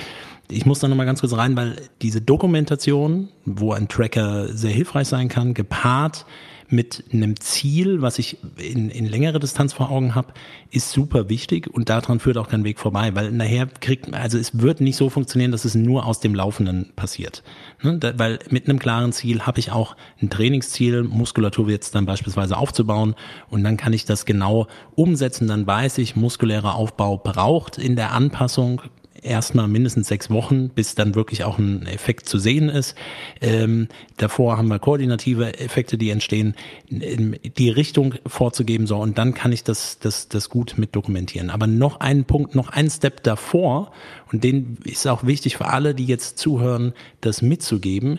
ich 0.49 0.67
muss 0.67 0.79
da 0.79 0.89
nochmal 0.89 1.07
ganz 1.07 1.21
kurz 1.21 1.37
rein, 1.37 1.57
weil 1.57 1.77
diese 2.01 2.21
Dokumentation, 2.21 3.29
wo 3.45 3.73
ein 3.73 3.89
Tracker 3.89 4.49
sehr 4.49 4.73
hilfreich 4.73 5.09
sein 5.09 5.29
kann, 5.29 5.55
gepaart 5.55 6.27
mit 6.73 7.05
einem 7.13 7.39
Ziel, 7.39 8.03
was 8.03 8.19
ich 8.19 8.39
in, 8.57 8.91
in 8.91 9.07
längere 9.07 9.39
Distanz 9.39 9.73
vor 9.73 9.91
Augen 9.91 10.15
habe, 10.15 10.33
ist 10.71 10.91
super 10.91 11.29
wichtig 11.29 11.69
und 11.69 11.89
daran 11.89 12.19
führt 12.19 12.39
auch 12.39 12.49
kein 12.49 12.65
Weg 12.65 12.79
vorbei, 12.79 13.15
weil 13.15 13.31
nachher 13.31 13.67
kriegt, 13.67 14.13
also 14.15 14.39
es 14.39 14.59
wird 14.59 14.81
nicht 14.81 14.97
so 14.97 15.11
funktionieren, 15.11 15.53
dass 15.53 15.65
es 15.65 15.75
nur 15.75 16.07
aus 16.07 16.21
dem 16.21 16.35
Laufenden 16.35 16.93
passiert. 16.97 17.43
Ne? 17.83 17.99
Da, 17.99 18.19
weil 18.19 18.39
mit 18.51 18.69
einem 18.69 18.79
klaren 18.79 19.13
Ziel 19.13 19.43
habe 19.43 19.61
ich 19.61 19.71
auch 19.71 19.97
ein 20.21 20.31
Trainingsziel, 20.31 21.03
Muskulatur 21.03 21.69
jetzt 21.69 21.95
dann 21.95 22.07
beispielsweise 22.07 22.57
aufzubauen 22.57 23.15
und 23.51 23.63
dann 23.63 23.77
kann 23.77 23.93
ich 23.93 24.05
das 24.05 24.25
genau 24.25 24.67
umsetzen, 24.95 25.47
dann 25.49 25.67
weiß 25.67 25.99
ich, 25.99 26.17
muskulärer 26.17 26.75
Aufbau 26.75 27.19
braucht 27.19 27.79
in 27.79 27.97
der 27.97 28.13
Anpassung 28.13 28.83
erstmal 29.23 29.69
mindestens 29.69 30.09
sechs 30.09 30.31
Wochen, 30.31 30.69
bis 30.69 30.95
dann 30.95 31.15
wirklich 31.15 31.45
auch 31.45 31.59
ein 31.59 31.87
Effekt 31.87 32.29
zu 32.29 32.39
sehen 32.39 32.69
ist. 32.69 32.97
Ähm, 33.41 33.89
davor 34.17 34.59
haben 34.59 34.69
wir 34.69 34.79
koordinative 34.79 35.59
Effekte, 35.59 35.97
die 35.97 36.11
entstehen, 36.11 36.55
die 36.91 37.71
Richtung 37.71 38.15
vorzugeben 38.27 38.87
so 38.87 38.99
und 38.99 39.19
dann 39.19 39.35
kann 39.35 39.53
ich 39.53 39.65
das, 39.65 39.99
das, 39.99 40.29
das 40.29 40.49
gut 40.49 40.75
mit 40.77 40.95
dokumentieren. 40.97 41.51
Aber 41.51 41.67
noch 41.67 42.01
einen 42.01 42.25
Punkt, 42.25 42.55
noch 42.55 42.71
einen 42.71 42.91
Step 42.91 43.23
davor 43.23 43.93
und 44.33 44.45
den 44.45 44.79
ist 44.85 45.07
auch 45.07 45.25
wichtig 45.25 45.57
für 45.57 45.67
alle, 45.67 45.95
die 45.95 46.07
jetzt 46.07 46.39
zuhören, 46.39 46.93
das 47.21 47.43
mitzugeben, 47.43 48.19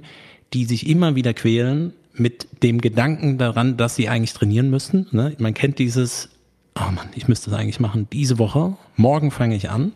die 0.53 0.65
sich 0.65 0.87
immer 0.87 1.15
wieder 1.15 1.33
quälen, 1.33 1.93
mit 2.15 2.47
dem 2.61 2.79
Gedanken 2.79 3.37
daran, 3.37 3.75
dass 3.75 3.95
sie 3.95 4.07
eigentlich 4.07 4.33
trainieren 4.33 4.69
müssen. 4.69 5.07
Ne? 5.11 5.35
Man 5.39 5.55
kennt 5.55 5.79
dieses, 5.79 6.29
oh 6.75 6.91
Mann, 6.91 7.09
ich 7.15 7.27
müsste 7.27 7.49
das 7.49 7.59
eigentlich 7.59 7.79
machen, 7.79 8.07
diese 8.11 8.39
Woche, 8.39 8.75
morgen 8.95 9.31
fange 9.31 9.55
ich 9.55 9.69
an. 9.69 9.93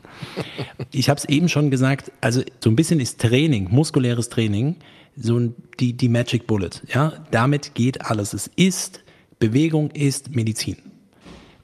Ich 0.92 1.10
habe 1.10 1.18
es 1.18 1.26
eben 1.26 1.50
schon 1.50 1.72
gesagt, 1.72 2.12
also 2.22 2.42
so 2.64 2.70
ein 2.70 2.76
bisschen 2.76 3.00
ist 3.00 3.20
Training, 3.20 3.68
muskuläres 3.72 4.30
Training, 4.30 4.76
so 5.16 5.54
die, 5.80 5.94
die 5.94 6.10
Magic 6.10 6.48
Bullet. 6.48 6.70
Ja, 6.94 7.14
damit 7.32 7.74
geht 7.74 8.06
alles. 8.06 8.34
Es 8.34 8.50
ist, 8.56 9.04
Bewegung 9.40 9.90
ist 9.92 10.36
Medizin. 10.36 10.78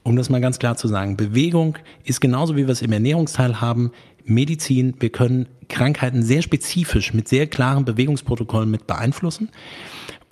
Um 0.02 0.16
das 0.16 0.28
mal 0.28 0.40
ganz 0.40 0.58
klar 0.58 0.76
zu 0.76 0.88
sagen, 0.88 1.16
Bewegung 1.16 1.78
ist 2.04 2.20
genauso 2.20 2.56
wie 2.56 2.66
wir 2.66 2.72
es 2.72 2.82
im 2.82 2.92
Ernährungsteil 2.92 3.60
haben, 3.60 3.92
Medizin. 4.24 4.94
Wir 5.00 5.10
können 5.10 5.46
Krankheiten 5.68 6.22
sehr 6.22 6.42
spezifisch 6.42 7.14
mit 7.14 7.28
sehr 7.28 7.46
klaren 7.46 7.84
Bewegungsprotokollen 7.84 8.70
mit 8.70 8.86
beeinflussen. 8.86 9.50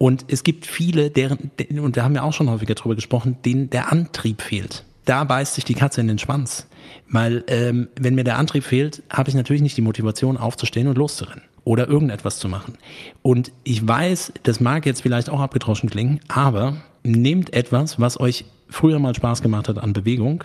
Und 0.02 0.24
es 0.26 0.42
gibt 0.42 0.66
viele, 0.66 1.10
deren, 1.10 1.52
und 1.80 1.96
da 1.96 2.02
haben 2.02 2.14
wir 2.14 2.24
auch 2.24 2.32
schon 2.32 2.50
häufiger 2.50 2.74
drüber 2.74 2.96
gesprochen, 2.96 3.36
denen 3.44 3.70
der 3.70 3.92
Antrieb 3.92 4.42
fehlt. 4.42 4.82
Da 5.04 5.22
beißt 5.22 5.54
sich 5.54 5.64
die 5.64 5.74
Katze 5.74 6.00
in 6.00 6.08
den 6.08 6.18
Schwanz. 6.18 6.66
Weil 7.08 7.44
ähm, 7.46 7.86
wenn 7.94 8.16
mir 8.16 8.24
der 8.24 8.36
Antrieb 8.36 8.64
fehlt, 8.64 9.04
habe 9.10 9.28
ich 9.28 9.36
natürlich 9.36 9.62
nicht 9.62 9.76
die 9.76 9.80
Motivation 9.82 10.38
aufzustehen 10.38 10.88
und 10.88 10.98
loszurennen 10.98 11.44
oder 11.62 11.86
irgendetwas 11.86 12.40
zu 12.40 12.48
machen. 12.48 12.78
Und 13.22 13.52
ich 13.62 13.86
weiß, 13.86 14.32
das 14.42 14.58
mag 14.58 14.86
jetzt 14.86 15.02
vielleicht 15.02 15.30
auch 15.30 15.38
abgedroschen 15.38 15.88
klingen, 15.88 16.18
aber 16.26 16.78
nehmt 17.04 17.52
etwas, 17.52 18.00
was 18.00 18.18
euch 18.18 18.44
früher 18.68 18.98
mal 18.98 19.14
Spaß 19.14 19.40
gemacht 19.40 19.68
hat 19.68 19.78
an 19.78 19.92
Bewegung 19.92 20.42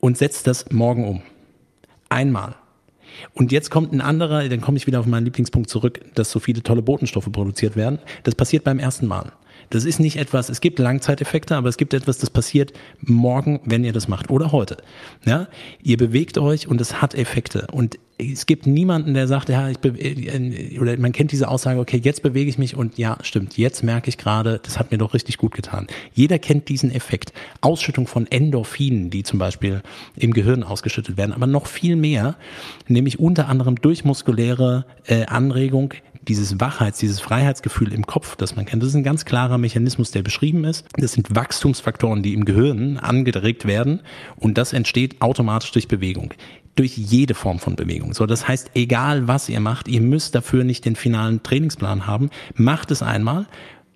und 0.00 0.16
setzt 0.16 0.46
das 0.46 0.70
morgen 0.70 1.06
um. 1.06 1.20
Einmal. 2.08 2.54
Und 3.32 3.52
jetzt 3.52 3.70
kommt 3.70 3.92
ein 3.92 4.00
anderer, 4.00 4.48
dann 4.48 4.60
komme 4.60 4.76
ich 4.76 4.86
wieder 4.86 5.00
auf 5.00 5.06
meinen 5.06 5.24
Lieblingspunkt 5.24 5.68
zurück, 5.70 6.00
dass 6.14 6.30
so 6.30 6.38
viele 6.38 6.62
tolle 6.62 6.82
Botenstoffe 6.82 7.30
produziert 7.30 7.76
werden. 7.76 7.98
Das 8.22 8.34
passiert 8.34 8.64
beim 8.64 8.78
ersten 8.78 9.06
Mal. 9.06 9.32
Das 9.70 9.84
ist 9.84 9.98
nicht 9.98 10.16
etwas, 10.16 10.48
es 10.48 10.60
gibt 10.60 10.78
Langzeiteffekte, 10.78 11.56
aber 11.56 11.68
es 11.68 11.76
gibt 11.76 11.94
etwas, 11.94 12.18
das 12.18 12.30
passiert 12.30 12.72
morgen, 13.00 13.60
wenn 13.64 13.84
ihr 13.84 13.92
das 13.92 14.08
macht 14.08 14.30
oder 14.30 14.52
heute. 14.52 14.76
Ja, 15.24 15.48
ihr 15.82 15.96
bewegt 15.96 16.38
euch 16.38 16.68
und 16.68 16.80
es 16.80 17.00
hat 17.00 17.14
Effekte 17.14 17.66
und 17.72 17.98
es 18.16 18.46
gibt 18.46 18.66
niemanden, 18.66 19.14
der 19.14 19.26
sagt, 19.26 19.48
ja, 19.48 19.68
ich 19.68 19.78
äh, 19.84 20.78
oder 20.78 20.96
man 20.98 21.12
kennt 21.12 21.32
diese 21.32 21.48
Aussage, 21.48 21.80
okay, 21.80 22.00
jetzt 22.02 22.22
bewege 22.22 22.48
ich 22.48 22.58
mich 22.58 22.76
und 22.76 22.96
ja, 22.96 23.18
stimmt, 23.22 23.58
jetzt 23.58 23.82
merke 23.82 24.08
ich 24.08 24.18
gerade, 24.18 24.60
das 24.62 24.78
hat 24.78 24.92
mir 24.92 24.98
doch 24.98 25.14
richtig 25.14 25.38
gut 25.38 25.52
getan. 25.54 25.88
Jeder 26.12 26.38
kennt 26.38 26.68
diesen 26.68 26.92
Effekt. 26.92 27.32
Ausschüttung 27.60 28.06
von 28.06 28.26
Endorphinen, 28.28 29.10
die 29.10 29.24
zum 29.24 29.38
Beispiel 29.38 29.82
im 30.16 30.32
Gehirn 30.32 30.62
ausgeschüttet 30.62 31.16
werden, 31.16 31.32
aber 31.32 31.46
noch 31.46 31.66
viel 31.66 31.96
mehr, 31.96 32.36
nämlich 32.86 33.18
unter 33.18 33.48
anderem 33.48 33.76
durch 33.76 34.04
muskuläre 34.04 34.86
äh, 35.06 35.26
Anregung 35.26 35.94
dieses 36.28 36.60
Wachheits-, 36.60 36.98
dieses 36.98 37.20
Freiheitsgefühl 37.20 37.92
im 37.92 38.06
Kopf, 38.06 38.36
das 38.36 38.56
man 38.56 38.66
kennt, 38.66 38.82
das 38.82 38.90
ist 38.90 38.96
ein 38.96 39.02
ganz 39.02 39.24
klarer 39.24 39.58
Mechanismus, 39.58 40.10
der 40.10 40.22
beschrieben 40.22 40.64
ist. 40.64 40.86
Das 40.96 41.12
sind 41.12 41.34
Wachstumsfaktoren, 41.34 42.22
die 42.22 42.34
im 42.34 42.44
Gehirn 42.44 42.98
angeregt 42.98 43.66
werden 43.66 44.00
und 44.36 44.58
das 44.58 44.72
entsteht 44.72 45.20
automatisch 45.20 45.72
durch 45.72 45.88
Bewegung 45.88 46.34
durch 46.76 46.96
jede 46.96 47.34
Form 47.34 47.60
von 47.60 47.76
Bewegung. 47.76 48.14
So, 48.14 48.26
das 48.26 48.48
heißt, 48.48 48.72
egal 48.74 49.28
was 49.28 49.48
ihr 49.48 49.60
macht, 49.60 49.86
ihr 49.86 50.00
müsst 50.00 50.34
dafür 50.34 50.64
nicht 50.64 50.84
den 50.84 50.96
finalen 50.96 51.40
Trainingsplan 51.44 52.08
haben. 52.08 52.30
Macht 52.56 52.90
es 52.90 53.00
einmal, 53.00 53.46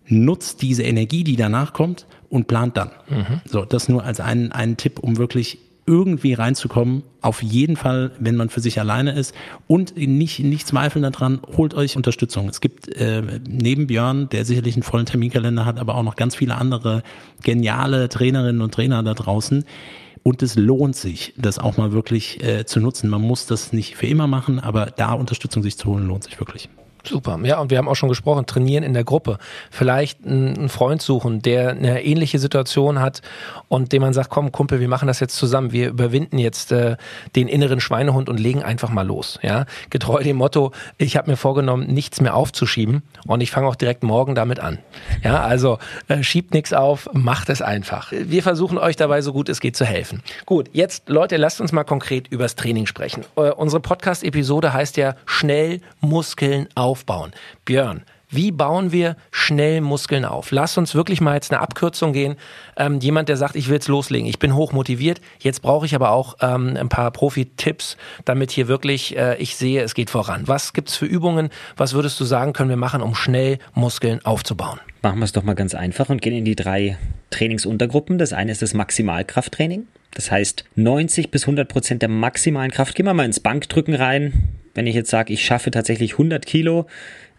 nutzt 0.07 0.63
diese 0.63 0.85
Energie, 0.85 1.25
die 1.25 1.37
danach 1.37 1.73
kommt 1.73 2.07
und 2.29 2.47
plant 2.47 2.77
dann. 2.77 2.91
Mhm. 3.09 3.41
So, 3.47 3.65
das 3.65 3.89
nur 3.89 4.05
als 4.05 4.21
einen, 4.21 4.53
einen 4.53 4.77
Tipp, 4.77 5.01
um 5.01 5.17
wirklich 5.17 5.59
irgendwie 5.89 6.35
reinzukommen. 6.35 7.03
Auf 7.23 7.43
jeden 7.43 7.77
Fall, 7.77 8.13
wenn 8.21 8.37
man 8.37 8.51
für 8.51 8.61
sich 8.61 8.79
alleine 8.79 9.13
ist 9.13 9.35
und 9.67 9.97
nicht, 9.97 10.41
nicht 10.41 10.69
zweifeln 10.69 11.03
daran, 11.03 11.41
holt 11.57 11.73
euch 11.73 11.97
Unterstützung. 11.97 12.49
Es 12.49 12.61
gibt 12.61 12.89
äh, 12.89 13.23
neben 13.49 13.87
Björn, 13.87 14.29
der 14.29 14.45
sicherlich 14.45 14.75
einen 14.77 14.83
vollen 14.83 15.07
Terminkalender 15.07 15.65
hat, 15.65 15.79
aber 15.79 15.95
auch 15.95 16.03
noch 16.03 16.15
ganz 16.15 16.37
viele 16.37 16.55
andere 16.57 17.03
geniale 17.43 18.11
Trainerinnen 18.11 18.61
und 18.61 18.75
Trainer 18.75 19.03
da 19.03 19.15
draußen. 19.15 19.65
Und 20.23 20.43
es 20.43 20.57
lohnt 20.57 20.95
sich, 20.95 21.33
das 21.39 21.59
auch 21.59 21.79
mal 21.79 21.93
wirklich 21.93 22.45
äh, 22.45 22.67
zu 22.67 22.81
nutzen. 22.81 23.09
Man 23.09 23.23
muss 23.23 23.47
das 23.47 23.73
nicht 23.73 23.97
für 23.97 24.07
immer 24.07 24.27
machen, 24.27 24.61
aber 24.61 24.87
da 24.87 25.15
Unterstützung 25.15 25.63
sich 25.63 25.79
zu 25.79 25.89
holen, 25.89 26.07
lohnt 26.07 26.25
sich 26.25 26.39
wirklich. 26.39 26.69
Super. 27.05 27.39
Ja, 27.43 27.61
und 27.61 27.71
wir 27.71 27.79
haben 27.79 27.89
auch 27.89 27.95
schon 27.95 28.09
gesprochen, 28.09 28.47
trainieren 28.47 28.85
in 28.85 28.95
der 28.95 29.05
Gruppe. 29.05 29.39
Vielleicht 29.71 30.25
einen 30.25 30.69
Freund 30.69 31.01
suchen, 31.01 31.41
der 31.41 31.71
eine 31.71 32.05
ähnliche 32.05 32.39
Situation 32.39 33.01
hat 33.01 33.23
und 33.69 33.93
dem 33.93 34.03
man 34.03 34.13
sagt, 34.13 34.31
komm 34.31 34.53
Kumpel, 34.53 34.81
wir 34.81 34.89
machen 34.89 35.09
das 35.09 35.21
jetzt 35.21 35.37
zusammen. 35.37 35.73
Wir 35.73 35.89
überwinden 35.89 36.39
jetzt 36.39 36.73
äh, 36.73 36.97
den 37.37 37.49
inneren 37.49 37.81
Schweinehund 37.81 38.29
und 38.29 38.39
legen 38.39 38.63
einfach 38.63 38.91
mal 38.91 39.07
los. 39.07 39.39
Ja, 39.43 39.67
getreu 39.91 40.23
dem 40.23 40.37
Motto, 40.37 40.73
ich 40.99 41.17
habe 41.17 41.31
mir 41.31 41.37
vorgenommen, 41.37 41.87
nichts 41.87 42.21
mehr 42.21 42.35
aufzuschieben 42.35 43.03
und 43.27 43.41
ich 43.41 43.51
fange 43.51 43.69
auch 43.69 43.77
direkt 43.77 44.03
morgen 44.03 44.35
damit 44.35 44.61
an. 44.61 44.79
Ja, 45.23 45.43
also 45.43 45.79
äh, 46.09 46.23
schiebt 46.23 46.55
nichts 46.55 46.73
auf, 46.73 47.09
macht 47.13 47.49
es 47.49 47.63
einfach. 47.63 48.13
Wir 48.13 48.43
versuchen 48.43 48.79
euch 48.79 48.97
dabei 48.97 49.23
so 49.23 49.33
gut 49.33 49.49
es 49.49 49.61
geht 49.61 49.77
zu 49.77 49.85
helfen. 49.85 50.23
Gut, 50.47 50.71
jetzt 50.73 51.09
Leute, 51.09 51.37
lasst 51.37 51.61
uns 51.61 51.73
mal 51.73 51.85
konkret 51.85 52.29
übers 52.29 52.55
Training 52.55 52.87
sprechen. 52.87 53.25
Äh, 53.37 53.51
unsere 53.51 53.81
Podcast-Episode 53.81 54.73
heißt 54.73 54.97
ja 54.97 55.15
schnell 55.27 55.81
Muskeln 56.01 56.69
auf 56.75 56.88
aufbauen. 56.89 57.33
Björn, 57.67 58.03
wie 58.31 58.51
bauen 58.51 58.93
wir 58.93 59.17
schnell 59.31 59.83
Muskeln 59.83 60.25
auf? 60.25 60.51
Lass 60.51 60.79
uns 60.79 60.95
wirklich 60.95 61.21
mal 61.21 61.35
jetzt 61.35 61.53
eine 61.53 61.61
Abkürzung 61.61 62.15
gehen. 62.15 62.37
Ähm, 62.79 62.99
jemand, 63.01 63.29
der 63.29 63.37
sagt, 63.37 63.57
ich 63.57 63.69
will 63.69 63.75
jetzt 63.75 63.89
loslegen, 63.89 64.27
ich 64.27 64.39
bin 64.39 64.55
hoch 64.55 64.73
motiviert, 64.73 65.21
jetzt 65.39 65.61
brauche 65.61 65.85
ich 65.85 65.95
aber 65.95 66.11
auch 66.13 66.37
ähm, 66.41 66.77
ein 66.79 66.89
paar 66.89 67.11
Profi-Tipps, 67.11 67.99
damit 68.25 68.51
hier 68.51 68.69
wirklich 68.69 69.17
äh, 69.17 69.37
ich 69.37 69.57
sehe, 69.57 69.83
es 69.83 69.95
geht 69.95 70.09
voran. 70.09 70.43
Was 70.47 70.73
gibt's 70.73 70.97
für 70.97 71.05
Übungen? 71.05 71.51
Was 71.77 71.93
würdest 71.93 72.19
du 72.21 72.25
sagen, 72.25 72.55
können 72.55 72.71
wir 72.71 72.77
machen, 72.79 73.03
um 73.03 73.15
schnell 73.15 73.59
Muskeln 73.75 74.25
aufzubauen? 74.25 74.81
Machen 75.03 75.19
wir 75.19 75.25
es 75.27 75.33
doch 75.33 75.45
mal 75.45 75.55
ganz 75.55 75.75
einfach 75.75 76.09
und 76.09 76.23
gehen 76.23 76.35
in 76.35 76.47
die 76.47 76.57
drei 76.57 76.97
Trainingsuntergruppen. 77.29 78.17
Das 78.17 78.33
eine 78.33 78.53
ist 78.53 78.63
das 78.63 78.73
Maximalkrafttraining. 78.73 79.87
Das 80.13 80.31
heißt 80.31 80.65
90 80.75 81.31
bis 81.31 81.45
100 81.45 81.69
Prozent 81.69 82.03
der 82.03 82.09
maximalen 82.09 82.71
Kraft. 82.71 82.95
Gehen 82.95 83.07
wir 83.07 83.15
mal 83.15 83.27
ins 83.27 83.41
Bankdrücken 83.41 83.95
rein 83.95 84.58
wenn 84.79 84.87
ich 84.87 84.95
jetzt 84.95 85.11
sage, 85.11 85.33
ich 85.33 85.45
schaffe 85.45 85.73
tatsächlich 85.73 86.13
100 86.13 86.47
Kilo, 86.47 86.87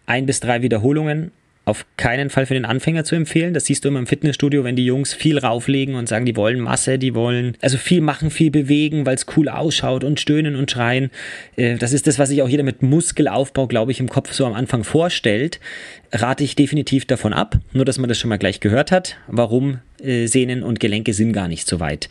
ein 0.04 0.26
bis 0.26 0.40
drei 0.40 0.60
Wiederholungen 0.60 1.32
auf 1.64 1.86
keinen 1.96 2.28
Fall 2.28 2.44
für 2.44 2.52
den 2.54 2.66
Anfänger 2.66 3.04
zu 3.04 3.14
empfehlen. 3.14 3.54
Das 3.54 3.64
siehst 3.64 3.84
du 3.84 3.88
immer 3.88 3.98
im 3.98 4.06
Fitnessstudio, 4.06 4.62
wenn 4.62 4.76
die 4.76 4.84
Jungs 4.84 5.14
viel 5.14 5.38
rauflegen 5.38 5.94
und 5.94 6.06
sagen, 6.06 6.26
die 6.26 6.36
wollen 6.36 6.60
Masse, 6.60 6.98
die 6.98 7.14
wollen 7.14 7.56
also 7.62 7.78
viel 7.78 8.02
machen, 8.02 8.30
viel 8.30 8.50
bewegen, 8.50 9.06
weil 9.06 9.14
es 9.14 9.24
cool 9.36 9.48
ausschaut 9.48 10.04
und 10.04 10.20
stöhnen 10.20 10.54
und 10.54 10.70
schreien. 10.70 11.10
Äh, 11.56 11.76
das 11.76 11.94
ist 11.94 12.06
das, 12.06 12.18
was 12.18 12.28
sich 12.28 12.42
auch 12.42 12.48
jeder 12.48 12.62
mit 12.62 12.82
Muskelaufbau, 12.82 13.68
glaube 13.68 13.92
ich, 13.92 14.00
im 14.00 14.08
Kopf 14.10 14.32
so 14.32 14.44
am 14.44 14.52
Anfang 14.52 14.84
vorstellt. 14.84 15.60
Rate 16.12 16.44
ich 16.44 16.56
definitiv 16.56 17.06
davon 17.06 17.32
ab, 17.32 17.58
nur 17.72 17.86
dass 17.86 17.96
man 17.96 18.08
das 18.08 18.18
schon 18.18 18.28
mal 18.28 18.38
gleich 18.38 18.60
gehört 18.60 18.92
hat. 18.92 19.16
Warum 19.28 19.78
äh, 20.02 20.26
Sehnen 20.26 20.62
und 20.62 20.80
Gelenke 20.80 21.12
sind 21.12 21.32
gar 21.32 21.48
nicht 21.48 21.68
so 21.68 21.80
weit. 21.80 22.08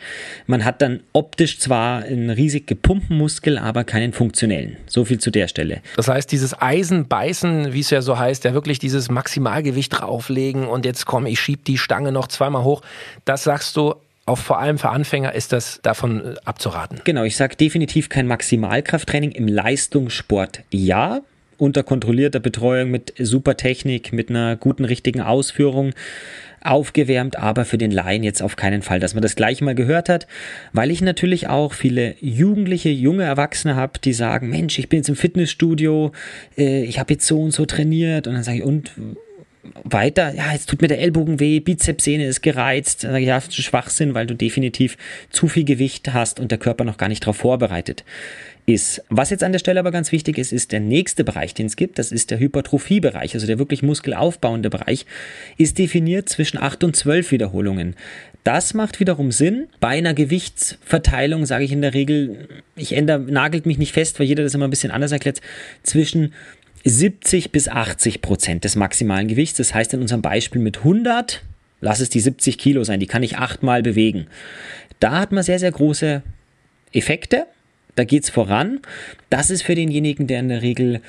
Man 0.48 0.66
hat 0.66 0.82
dann 0.82 1.02
optisch 1.14 1.60
zwar 1.60 2.04
einen 2.04 2.30
riesig 2.30 2.68
gepumpten 2.68 3.18
Muskel, 3.18 3.58
aber 3.58 3.84
keinen 3.84 4.14
funktionellen. 4.14 4.78
So 4.88 5.06
viel 5.06 5.20
zu 5.20 5.32
der 5.32 5.48
Stelle. 5.48 5.82
Das 5.96 6.08
heißt, 6.08 6.32
dieses 6.32 6.60
Eisenbeißen, 6.60 7.74
wie 7.74 7.80
es 7.80 7.90
ja 7.90 8.02
so 8.02 8.18
heißt, 8.18 8.44
ja 8.44 8.54
wirklich 8.54 8.80
dieses 8.80 9.10
Maximalgewicht 9.10 10.00
drauflegen 10.00 10.68
und 10.68 10.86
jetzt 10.86 11.06
komm, 11.06 11.26
ich 11.26 11.40
schieb 11.40 11.66
die 11.66 11.78
Stange 11.78 12.12
noch 12.12 12.28
zweimal 12.28 12.64
hoch, 12.64 12.82
das 13.26 13.44
sagst 13.44 13.76
du, 13.76 13.96
auch 14.30 14.38
vor 14.38 14.60
allem 14.60 14.78
für 14.78 14.90
Anfänger 14.90 15.34
ist 15.34 15.52
das 15.54 15.80
davon 15.82 16.24
äh, 16.24 16.36
abzuraten. 16.46 17.02
Genau, 17.04 17.24
ich 17.24 17.36
sage 17.36 17.56
definitiv 17.56 18.10
kein 18.10 18.28
Maximalkrafttraining. 18.28 19.32
Im 19.32 19.48
Leistungssport 19.48 20.62
ja, 20.70 21.22
unter 21.58 21.84
kontrollierter 21.84 22.40
Betreuung 22.40 22.92
mit 22.92 23.14
super 23.18 23.58
Technik, 23.58 24.14
mit 24.14 24.30
einer 24.30 24.56
guten, 24.56 24.86
richtigen 24.86 25.22
Ausführung 25.22 25.94
aufgewärmt, 26.62 27.38
aber 27.38 27.66
für 27.66 27.78
den 27.78 27.92
Laien 27.92 28.24
jetzt 28.24 28.42
auf 28.42 28.56
keinen 28.56 28.82
Fall, 28.82 29.00
dass 29.00 29.14
man 29.14 29.22
das 29.22 29.36
gleich 29.36 29.62
mal 29.62 29.76
gehört 29.76 30.10
hat, 30.10 30.28
weil 30.74 30.92
ich 30.92 31.02
natürlich 31.02 31.48
auch 31.48 31.74
viele 31.74 32.16
Jugendliche, 32.20 32.90
junge 32.90 33.24
Erwachsene 33.24 33.76
habe, 33.76 34.00
die 34.04 34.14
sagen, 34.14 34.50
Mensch, 34.50 34.80
ich 34.80 34.90
bin 34.90 35.00
jetzt 35.00 35.10
im 35.10 35.16
Fitnessstudio, 35.16 36.12
äh, 36.58 36.84
ich 36.84 37.00
habe 37.00 37.14
jetzt 37.14 37.26
so 37.26 37.42
und 37.42 37.52
so 37.52 37.66
trainiert. 37.66 38.28
Und 38.28 38.34
dann 38.34 38.44
sage 38.44 38.60
ich, 38.60 38.64
und 38.64 38.92
weiter, 39.84 40.34
ja, 40.34 40.52
jetzt 40.54 40.70
tut 40.70 40.82
mir 40.82 40.88
der 40.88 41.00
Ellbogen 41.00 41.40
weh, 41.40 41.60
Bizepssehne 41.60 42.26
ist 42.26 42.42
gereizt, 42.42 43.04
dann 43.04 43.12
sage 43.12 43.24
ich, 43.24 43.28
ja, 43.28 43.36
das 43.36 43.48
ist 43.48 43.56
Schwachsinn, 43.56 44.14
weil 44.14 44.26
du 44.26 44.36
definitiv 44.36 44.98
zu 45.30 45.48
viel 45.48 45.66
Gewicht 45.66 46.14
hast 46.14 46.40
und 46.40 46.52
der 46.52 46.58
Körper 46.58 46.86
noch 46.86 46.98
gar 46.98 47.10
nicht 47.10 47.24
darauf 47.24 47.38
vorbereitet 47.38 48.04
ist. 48.70 49.04
Was 49.10 49.32
jetzt 49.32 49.44
an 49.44 49.52
der 49.52 49.60
Stelle 49.60 49.80
aber 49.80 49.92
ganz 49.92 50.12
wichtig 50.12 50.38
ist, 50.38 50.54
ist 50.54 50.72
der 50.72 50.80
nächste 50.80 51.24
Bereich, 51.24 51.56
den 51.56 51.66
es 51.66 51.76
gibt, 51.76 51.98
das 51.98 52.12
ist 52.12 52.30
der 52.30 52.40
Hypertrophiebereich, 52.40 53.34
also 53.34 53.48
der 53.48 53.58
wirklich 53.58 53.82
muskelaufbauende 53.82 54.70
Bereich, 54.70 55.08
ist 55.58 55.80
definiert 55.80 56.30
zwischen 56.30 56.60
8 56.60 56.84
und 56.84 56.96
12 56.96 57.32
Wiederholungen. 57.32 57.96
Das 58.44 58.76
macht 58.76 59.00
wiederum 59.00 59.32
Sinn. 59.32 59.68
Bei 59.80 59.90
einer 59.90 60.14
Gewichtsverteilung 60.14 61.48
sage 61.48 61.66
ich 61.66 61.72
in 61.72 61.82
der 61.82 61.96
Regel, 61.96 62.48
ich 62.76 62.96
ändere, 62.96 63.20
nagelt 63.20 63.66
mich 63.66 63.80
nicht 63.80 63.92
fest, 63.92 64.20
weil 64.20 64.28
jeder 64.28 64.44
das 64.44 64.54
immer 64.54 64.68
ein 64.68 64.72
bisschen 64.72 64.92
anders 64.92 65.12
erklärt, 65.12 65.42
zwischen 65.82 66.34
70 66.86 67.52
bis 67.52 67.68
80 67.68 68.22
Prozent 68.22 68.64
des 68.64 68.76
maximalen 68.76 69.28
Gewichts. 69.28 69.58
Das 69.58 69.74
heißt 69.74 69.96
in 69.96 70.02
unserem 70.02 70.22
Beispiel 70.22 70.62
mit 70.62 70.78
100, 70.78 71.42
lass 71.82 72.00
es 72.00 72.10
die 72.10 72.20
70 72.20 72.60
Kilo 72.60 72.84
sein, 72.84 73.00
die 73.00 73.08
kann 73.08 73.24
ich 73.24 73.38
achtmal 73.38 73.82
bewegen. 73.82 74.28
Da 75.00 75.20
hat 75.20 75.32
man 75.32 75.44
sehr, 75.44 75.60
sehr 75.60 75.72
große 75.72 76.22
Effekte 76.94 77.48
da 78.00 78.06
geht 78.06 78.24
es 78.24 78.30
voran. 78.30 78.80
Das 79.30 79.50
ist 79.50 79.64
für 79.64 79.76
denjenigen, 79.76 80.26
der 80.26 80.40
in 80.40 80.48
der 80.48 80.62
Regel, 80.62 81.02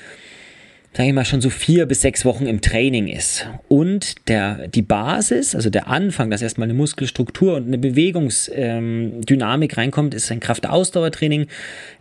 sage 0.93 1.09
ich 1.09 1.15
mal, 1.15 1.25
schon 1.25 1.41
so 1.41 1.49
vier 1.49 1.87
bis 1.87 2.03
sechs 2.03 2.25
Wochen 2.25 2.47
im 2.47 2.61
Training 2.61 3.07
ist. 3.07 3.47
Und 3.69 4.29
der, 4.29 4.67
die 4.67 4.83
Basis, 4.83 5.55
also 5.55 5.71
der 5.71 5.87
Anfang, 5.87 6.31
dass 6.31 6.43
erstmal 6.43 6.67
eine 6.67 6.75
Muskelstruktur 6.75 7.55
und 7.55 7.69
eine 7.69 7.79
Bewegungsdynamik 7.79 9.73
ähm, 9.73 9.79
reinkommt, 9.79 10.15
ist 10.15 10.33
ein 10.33 10.41
Kraftausdauertraining. 10.41 11.47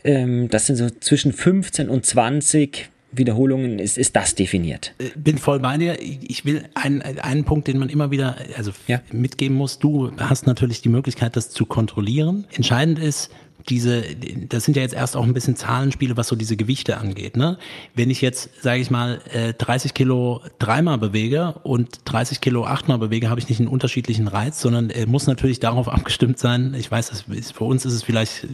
Ähm, 0.04 0.50
das 0.50 0.66
sind 0.66 0.78
so 0.78 0.90
zwischen 0.90 1.34
15 1.34 1.88
und 1.88 2.04
20 2.04 2.90
Wiederholungen 3.12 3.80
ist, 3.80 3.98
ist 3.98 4.16
das 4.16 4.34
definiert. 4.34 4.94
Äh, 4.98 5.10
bin 5.16 5.38
voll 5.38 5.60
bei 5.60 5.78
dir. 5.78 5.98
Ich 6.02 6.46
will 6.46 6.64
einen, 6.74 7.02
einen 7.02 7.44
Punkt, 7.44 7.68
den 7.68 7.78
man 7.78 7.90
immer 7.90 8.10
wieder 8.10 8.38
also 8.58 8.72
ja. 8.88 9.02
mitgeben 9.12 9.56
muss. 9.56 9.78
Du 9.78 10.12
hast 10.18 10.48
natürlich 10.48 10.82
die 10.82 10.90
Möglichkeit, 10.90 11.36
das 11.36 11.52
zu 11.52 11.68
kontrollieren. 11.68 12.48
Entscheidend 12.52 12.98
ist, 12.98 13.30
diese, 13.68 14.04
das 14.48 14.64
sind 14.64 14.78
ja 14.78 14.82
jetzt 14.82 14.94
erst 14.94 15.18
auch 15.18 15.24
ein 15.24 15.34
bisschen 15.34 15.56
Zahlenspiele, 15.56 16.16
was 16.16 16.28
so 16.28 16.36
diese 16.36 16.56
Gewichte 16.56 16.98
angeht. 16.98 17.36
Ne? 17.36 17.58
Wenn 17.94 18.10
ich 18.10 18.22
jetzt, 18.22 18.50
sage 18.62 18.82
ich 18.82 18.90
mal, 18.90 19.20
30 19.58 19.92
äh, 19.92 19.94
Kilo 19.94 20.42
dreimal 20.60 20.98
bewege 20.98 21.56
und 21.64 22.00
30 22.06 22.42
Kilo 22.42 22.66
achtmal 22.66 22.98
bewege, 22.98 23.30
habe 23.30 23.40
ich 23.40 23.50
nicht 23.50 23.60
einen 23.60 23.68
unterschiedlichen 23.68 24.28
Reiz, 24.28 24.62
sondern 24.62 24.90
er 24.90 25.08
muss 25.08 25.28
natürlich 25.28 25.60
darauf 25.60 25.88
abgestimmt 25.90 26.40
sein. 26.40 26.74
Ich 26.78 26.90
weiß, 26.90 27.10
das 27.10 27.26
ist, 27.28 27.54
für 27.54 27.66
uns 27.66 27.86
ist 27.86 27.94
es 27.94 28.04
vielleicht, 28.04 28.48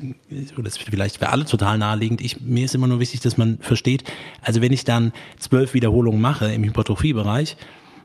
oder 0.57 0.67
ist 0.67 0.81
vielleicht 0.81 1.17
für 1.17 1.29
alle 1.29 1.45
total 1.45 1.77
naheliegend. 1.77 2.21
Ich, 2.21 2.41
mir 2.41 2.65
ist 2.65 2.75
immer 2.75 2.87
nur 2.87 2.99
wichtig, 2.99 3.19
dass 3.21 3.37
man 3.37 3.59
versteht, 3.59 4.03
also 4.41 4.61
wenn 4.61 4.73
ich 4.73 4.83
dann 4.83 5.13
zwölf 5.39 5.73
Wiederholungen 5.73 6.21
mache 6.21 6.51
im 6.51 6.63
Hypertrophiebereich, 6.63 7.57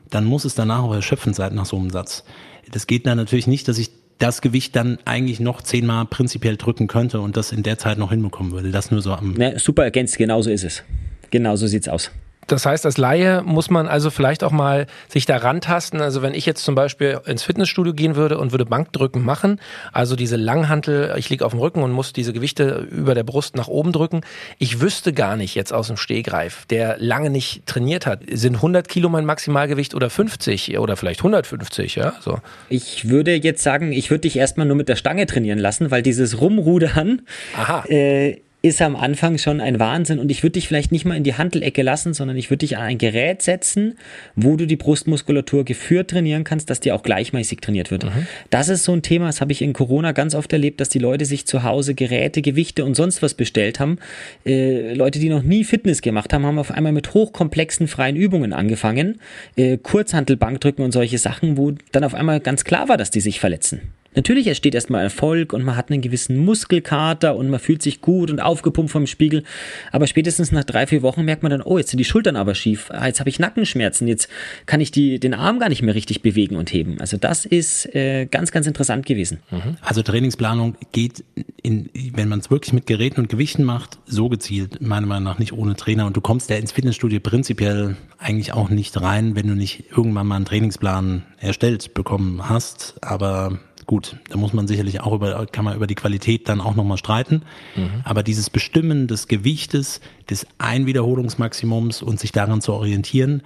dann 0.09 0.25
muss 0.25 0.45
es 0.45 0.55
danach 0.55 0.83
auch 0.83 0.93
erschöpfend 0.93 1.35
sein 1.35 1.55
nach 1.55 1.65
so 1.65 1.77
einem 1.77 1.89
Satz. 1.89 2.23
Das 2.71 2.85
geht 2.85 3.07
dann 3.07 3.17
natürlich 3.17 3.47
nicht, 3.47 3.67
dass 3.67 3.77
ich 3.77 4.00
das 4.21 4.41
Gewicht 4.41 4.75
dann 4.75 4.99
eigentlich 5.05 5.39
noch 5.39 5.61
zehnmal 5.61 6.05
prinzipiell 6.05 6.55
drücken 6.55 6.87
könnte 6.87 7.21
und 7.21 7.37
das 7.37 7.51
in 7.51 7.63
der 7.63 7.77
Zeit 7.77 7.97
noch 7.97 8.11
hinbekommen 8.11 8.51
würde. 8.51 8.71
Das 8.71 8.91
nur 8.91 9.01
so 9.01 9.13
am. 9.13 9.35
Ja, 9.39 9.57
super 9.57 9.83
ergänzt, 9.83 10.17
genauso 10.17 10.49
ist 10.49 10.63
es. 10.63 10.83
Genauso 11.31 11.67
sieht's 11.67 11.87
aus. 11.87 12.11
Das 12.47 12.65
heißt, 12.65 12.85
als 12.85 12.97
Laie 12.97 13.41
muss 13.43 13.69
man 13.69 13.87
also 13.87 14.09
vielleicht 14.09 14.43
auch 14.43 14.51
mal 14.51 14.87
sich 15.07 15.25
da 15.25 15.37
rantasten. 15.37 16.01
Also 16.01 16.21
wenn 16.21 16.33
ich 16.33 16.45
jetzt 16.45 16.63
zum 16.63 16.75
Beispiel 16.75 17.19
ins 17.25 17.43
Fitnessstudio 17.43 17.93
gehen 17.93 18.15
würde 18.15 18.37
und 18.37 18.51
würde 18.51 18.65
Bankdrücken 18.65 19.23
machen, 19.23 19.59
also 19.93 20.15
diese 20.15 20.35
Langhantel, 20.35 21.13
ich 21.17 21.29
liege 21.29 21.45
auf 21.45 21.51
dem 21.51 21.59
Rücken 21.59 21.83
und 21.83 21.91
muss 21.91 22.13
diese 22.13 22.33
Gewichte 22.33 22.87
über 22.91 23.15
der 23.15 23.23
Brust 23.23 23.55
nach 23.55 23.67
oben 23.67 23.91
drücken. 23.91 24.21
Ich 24.57 24.81
wüsste 24.81 25.13
gar 25.13 25.37
nicht 25.37 25.55
jetzt 25.55 25.71
aus 25.71 25.87
dem 25.87 25.97
Stehgreif, 25.97 26.65
der 26.65 26.97
lange 26.99 27.29
nicht 27.29 27.65
trainiert 27.65 28.05
hat, 28.05 28.21
sind 28.31 28.55
100 28.55 28.87
Kilo 28.87 29.09
mein 29.09 29.25
Maximalgewicht 29.25 29.95
oder 29.95 30.09
50 30.09 30.77
oder 30.79 30.97
vielleicht 30.97 31.21
150, 31.21 31.95
ja? 31.95 32.13
So. 32.19 32.39
Ich 32.69 33.09
würde 33.09 33.35
jetzt 33.35 33.63
sagen, 33.63 33.91
ich 33.91 34.09
würde 34.09 34.21
dich 34.21 34.35
erstmal 34.35 34.67
nur 34.67 34.75
mit 34.75 34.89
der 34.89 34.95
Stange 34.95 35.25
trainieren 35.25 35.59
lassen, 35.59 35.91
weil 35.91 36.01
dieses 36.01 36.41
Rumrudern, 36.41 37.21
Aha. 37.55 37.85
Äh, 37.87 38.41
ist 38.61 38.81
am 38.81 38.95
Anfang 38.95 39.39
schon 39.39 39.59
ein 39.59 39.79
Wahnsinn 39.79 40.19
und 40.19 40.29
ich 40.29 40.43
würde 40.43 40.53
dich 40.53 40.67
vielleicht 40.67 40.91
nicht 40.91 41.03
mal 41.03 41.15
in 41.15 41.23
die 41.23 41.33
Handelecke 41.33 41.81
lassen, 41.81 42.13
sondern 42.13 42.37
ich 42.37 42.49
würde 42.51 42.59
dich 42.59 42.77
an 42.77 42.83
ein 42.83 42.97
Gerät 42.99 43.41
setzen, 43.41 43.95
wo 44.35 44.55
du 44.55 44.67
die 44.67 44.75
Brustmuskulatur 44.75 45.65
geführt 45.65 46.11
trainieren 46.11 46.43
kannst, 46.43 46.69
dass 46.69 46.79
die 46.79 46.91
auch 46.91 47.01
gleichmäßig 47.01 47.59
trainiert 47.59 47.89
wird. 47.89 48.05
Mhm. 48.05 48.27
Das 48.51 48.69
ist 48.69 48.83
so 48.83 48.93
ein 48.93 49.01
Thema, 49.01 49.25
das 49.25 49.41
habe 49.41 49.51
ich 49.51 49.63
in 49.63 49.73
Corona 49.73 50.11
ganz 50.11 50.35
oft 50.35 50.53
erlebt, 50.53 50.79
dass 50.79 50.89
die 50.89 50.99
Leute 50.99 51.25
sich 51.25 51.47
zu 51.47 51.63
Hause 51.63 51.95
Geräte, 51.95 52.43
Gewichte 52.43 52.85
und 52.85 52.95
sonst 52.95 53.23
was 53.23 53.33
bestellt 53.33 53.79
haben. 53.79 53.97
Äh, 54.45 54.93
Leute, 54.93 55.17
die 55.19 55.29
noch 55.29 55.43
nie 55.43 55.63
Fitness 55.63 56.01
gemacht 56.01 56.31
haben, 56.31 56.45
haben 56.45 56.59
auf 56.59 56.69
einmal 56.69 56.91
mit 56.91 57.15
hochkomplexen 57.15 57.87
freien 57.87 58.15
Übungen 58.15 58.53
angefangen, 58.53 59.19
äh, 59.55 59.77
Kurzhantelbankdrücken 59.77 60.85
und 60.85 60.91
solche 60.91 61.17
Sachen, 61.17 61.57
wo 61.57 61.73
dann 61.91 62.03
auf 62.03 62.13
einmal 62.13 62.39
ganz 62.39 62.63
klar 62.63 62.89
war, 62.89 62.97
dass 62.97 63.09
die 63.09 63.21
sich 63.21 63.39
verletzen. 63.39 63.81
Natürlich 64.13 64.47
entsteht 64.47 64.75
erstmal 64.75 65.03
Erfolg 65.03 65.53
und 65.53 65.63
man 65.63 65.77
hat 65.77 65.89
einen 65.89 66.01
gewissen 66.01 66.37
Muskelkater 66.37 67.35
und 67.35 67.49
man 67.49 67.59
fühlt 67.59 67.81
sich 67.81 68.01
gut 68.01 68.29
und 68.29 68.41
aufgepumpt 68.41 68.91
vom 68.91 69.07
Spiegel. 69.07 69.43
Aber 69.91 70.05
spätestens 70.05 70.51
nach 70.51 70.65
drei, 70.65 70.85
vier 70.85 71.01
Wochen 71.01 71.23
merkt 71.23 71.43
man 71.43 71.49
dann, 71.49 71.61
oh, 71.61 71.77
jetzt 71.77 71.91
sind 71.91 71.97
die 71.97 72.05
Schultern 72.05 72.35
aber 72.35 72.53
schief. 72.53 72.89
Ah, 72.91 73.07
jetzt 73.07 73.21
habe 73.21 73.29
ich 73.29 73.39
Nackenschmerzen. 73.39 74.07
Jetzt 74.07 74.27
kann 74.65 74.81
ich 74.81 74.91
die, 74.91 75.19
den 75.19 75.33
Arm 75.33 75.59
gar 75.59 75.69
nicht 75.69 75.81
mehr 75.81 75.95
richtig 75.95 76.21
bewegen 76.21 76.57
und 76.57 76.73
heben. 76.73 76.99
Also 76.99 77.15
das 77.15 77.45
ist 77.45 77.93
äh, 77.95 78.25
ganz, 78.25 78.51
ganz 78.51 78.67
interessant 78.67 79.05
gewesen. 79.05 79.39
Mhm. 79.49 79.77
Also 79.81 80.01
Trainingsplanung 80.01 80.75
geht, 80.91 81.23
in, 81.63 81.89
wenn 82.13 82.27
man 82.27 82.39
es 82.39 82.51
wirklich 82.51 82.73
mit 82.73 82.87
Geräten 82.87 83.21
und 83.21 83.29
Gewichten 83.29 83.63
macht, 83.63 83.99
so 84.05 84.27
gezielt, 84.27 84.81
meiner 84.81 85.07
Meinung 85.07 85.23
nach 85.23 85.39
nicht 85.39 85.53
ohne 85.53 85.77
Trainer. 85.77 86.05
Und 86.05 86.17
du 86.17 86.21
kommst 86.21 86.49
ja 86.49 86.57
ins 86.57 86.73
Fitnessstudio 86.73 87.21
prinzipiell 87.21 87.95
eigentlich 88.17 88.51
auch 88.51 88.69
nicht 88.69 88.99
rein, 89.01 89.35
wenn 89.35 89.47
du 89.47 89.55
nicht 89.55 89.85
irgendwann 89.95 90.27
mal 90.27 90.35
einen 90.35 90.45
Trainingsplan 90.45 91.23
erstellt 91.39 91.93
bekommen 91.93 92.49
hast. 92.49 92.95
Aber 93.01 93.59
Gut, 93.91 94.15
da 94.29 94.37
muss 94.37 94.53
man 94.53 94.69
sicherlich 94.69 95.01
auch 95.01 95.11
über, 95.11 95.45
kann 95.47 95.65
man 95.65 95.75
über 95.75 95.85
die 95.85 95.95
Qualität 95.95 96.47
dann 96.47 96.61
auch 96.61 96.75
nochmal 96.75 96.95
streiten. 96.95 97.41
Mhm. 97.75 97.89
Aber 98.05 98.23
dieses 98.23 98.49
Bestimmen 98.49 99.07
des 99.07 99.27
Gewichtes, 99.27 99.99
des 100.29 100.47
Einwiederholungsmaximums 100.59 102.01
und 102.01 102.17
sich 102.17 102.31
daran 102.31 102.61
zu 102.61 102.71
orientieren, 102.71 103.41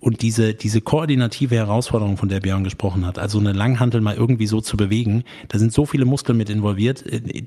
und 0.00 0.22
diese, 0.22 0.54
diese 0.54 0.80
koordinative 0.80 1.54
Herausforderung, 1.54 2.16
von 2.16 2.28
der 2.28 2.40
Björn 2.40 2.64
gesprochen 2.64 3.06
hat, 3.06 3.20
also 3.20 3.38
eine 3.38 3.52
Langhantel 3.52 4.00
mal 4.00 4.16
irgendwie 4.16 4.48
so 4.48 4.60
zu 4.60 4.76
bewegen, 4.76 5.22
da 5.46 5.60
sind 5.60 5.72
so 5.72 5.86
viele 5.86 6.04
Muskeln 6.04 6.36
mit 6.36 6.50
involviert. 6.50 7.04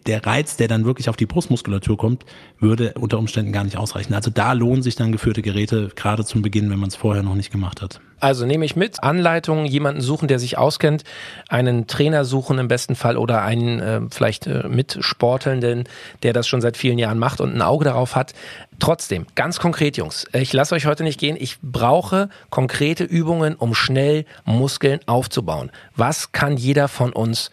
Der 0.08 0.26
Reiz, 0.26 0.56
der 0.56 0.70
dann 0.70 0.86
wirklich 0.86 1.10
auf 1.10 1.18
die 1.18 1.26
Brustmuskulatur 1.26 1.98
kommt, 1.98 2.24
würde 2.58 2.94
unter 2.94 3.20
Umständen 3.20 3.52
gar 3.52 3.66
nicht 3.66 3.76
ausreichen. 3.76 4.14
Also 4.14 4.32
da 4.32 4.54
lohnen 4.54 4.82
sich 4.82 4.96
dann 4.96 5.12
geführte 5.12 5.42
Geräte, 5.42 5.90
gerade 5.94 6.24
zum 6.24 6.42
Beginn, 6.42 6.70
wenn 6.70 6.80
man 6.80 6.88
es 6.88 6.96
vorher 6.96 7.22
noch 7.22 7.36
nicht 7.36 7.52
gemacht 7.52 7.82
hat. 7.82 8.00
Also 8.20 8.46
nehme 8.46 8.66
ich 8.66 8.76
mit, 8.76 9.04
Anleitungen, 9.04 9.66
jemanden 9.66 10.02
suchen, 10.02 10.28
der 10.28 10.40
sich 10.40 10.58
auskennt, 10.58 11.04
einen 11.48 11.88
Trainer 11.88 12.26
suchen 12.26 12.60
im 12.60 12.68
besten 12.68 12.96
Fall 12.96 13.18
oder 13.18 13.42
einen 13.42 13.80
äh, 13.80 14.02
vielleicht 14.12 14.48
äh, 14.48 14.68
Mitsportelnden, 14.68 15.86
der 16.24 16.34
das 16.34 16.48
schon 16.48 16.62
seit 16.62 16.78
vielen 16.78 17.00
Jahren 17.00 17.20
macht 17.20 17.42
und 17.42 17.56
ein 17.56 17.62
Auge 17.62 17.86
darauf 17.86 18.16
hat. 18.16 18.34
Trotzdem, 18.80 19.26
ganz 19.36 19.60
konkret, 19.60 19.98
Jungs, 19.98 20.26
ich 20.34 20.54
lasse 20.54 20.76
euch 20.76 20.86
heute 20.86 21.04
nicht 21.04 21.20
gehen. 21.20 21.38
Ich 21.40 21.58
brauche 21.62 22.30
konkrete 22.50 23.04
Übungen, 23.04 23.56
um 23.56 23.74
schnell 23.74 24.26
Muskeln 24.46 25.00
aufzubauen. 25.06 25.72
Was 25.96 26.32
kann 26.32 26.58
jeder 26.58 26.88
von 26.88 27.14
uns 27.14 27.52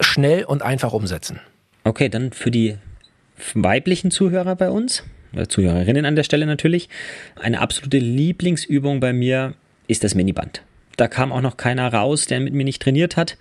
schnell 0.00 0.44
und 0.44 0.62
einfach 0.62 0.92
umsetzen? 0.92 1.40
Okay, 1.84 2.08
dann 2.08 2.32
für 2.32 2.50
die 2.50 2.76
weiblichen 3.54 4.10
Zuhörer 4.10 4.56
bei 4.56 4.70
uns, 4.70 5.02
oder 5.32 5.48
Zuhörerinnen 5.48 6.04
an 6.04 6.16
der 6.16 6.24
Stelle 6.24 6.46
natürlich, 6.46 6.88
eine 7.40 7.60
absolute 7.60 7.98
Lieblingsübung 7.98 9.00
bei 9.00 9.12
mir 9.12 9.54
ist 9.90 10.04
das 10.04 10.14
Miniband. 10.14 10.62
Da 10.96 11.08
kam 11.08 11.32
auch 11.32 11.40
noch 11.40 11.56
keiner 11.56 11.92
raus, 11.92 12.26
der 12.26 12.40
mit 12.40 12.54
mir 12.54 12.64
nicht 12.64 12.82
trainiert 12.82 13.16
hat. 13.16 13.36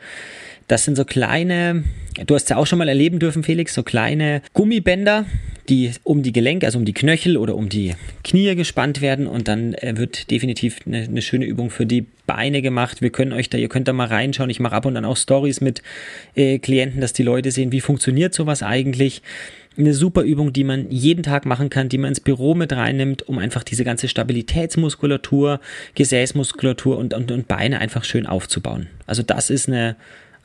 Das 0.70 0.86
sind 0.86 0.96
so 0.96 1.04
kleine, 1.04 1.84
du 2.28 2.36
hast 2.36 2.48
ja 2.52 2.58
auch 2.58 2.68
schon 2.68 2.78
mal 2.78 2.88
erleben 2.88 3.18
dürfen, 3.18 3.42
Felix, 3.42 3.74
so 3.74 3.82
kleine 3.82 4.44
Gummibänder, 4.54 5.26
die 5.68 5.92
um 6.04 6.22
die 6.22 6.32
Gelenke, 6.32 6.68
also 6.68 6.78
um 6.78 6.86
die 6.86 6.94
Knöchel 6.94 7.38
oder 7.38 7.56
um 7.56 7.70
die 7.70 7.96
Knie 8.24 8.54
gespannt 8.54 9.02
werden 9.02 9.26
und 9.26 9.48
dann 9.48 9.74
äh, 9.74 9.98
wird 9.98 10.30
definitiv 10.30 10.82
eine, 10.86 11.02
eine 11.02 11.24
schöne 11.24 11.46
Übung 11.46 11.72
für 11.72 11.88
die 11.88 12.06
Beine 12.28 12.62
gemacht. 12.62 13.02
Wir 13.02 13.10
können 13.10 13.34
euch 13.34 13.50
da, 13.50 13.58
ihr 13.58 13.68
könnt 13.68 13.88
da 13.88 13.94
mal 13.94 14.08
reinschauen. 14.08 14.52
Ich 14.52 14.60
mache 14.60 14.76
ab 14.76 14.86
und 14.86 14.96
an 14.96 15.06
auch 15.06 15.18
Stories 15.18 15.60
mit 15.60 15.82
äh, 16.36 16.60
Klienten, 16.60 17.02
dass 17.02 17.14
die 17.14 17.24
Leute 17.24 17.50
sehen, 17.50 17.72
wie 17.72 17.82
funktioniert 17.82 18.36
sowas 18.36 18.62
eigentlich. 18.62 19.24
Eine 19.76 19.96
super 19.96 20.22
Übung, 20.22 20.54
die 20.54 20.64
man 20.64 20.92
jeden 20.92 21.24
Tag 21.24 21.48
machen 21.48 21.72
kann, 21.72 21.90
die 21.90 21.98
man 21.98 22.10
ins 22.10 22.20
Büro 22.20 22.54
mit 22.54 22.74
reinnimmt, 22.74 23.28
um 23.28 23.40
einfach 23.40 23.64
diese 23.64 23.84
ganze 23.84 24.08
Stabilitätsmuskulatur, 24.08 25.62
Gesäßmuskulatur 25.96 26.96
und, 26.96 27.16
und, 27.16 27.32
und 27.32 27.48
Beine 27.48 27.80
einfach 27.80 28.04
schön 28.04 28.28
aufzubauen. 28.28 28.88
Also 29.08 29.24
das 29.24 29.50
ist 29.50 29.68
eine 29.68 29.96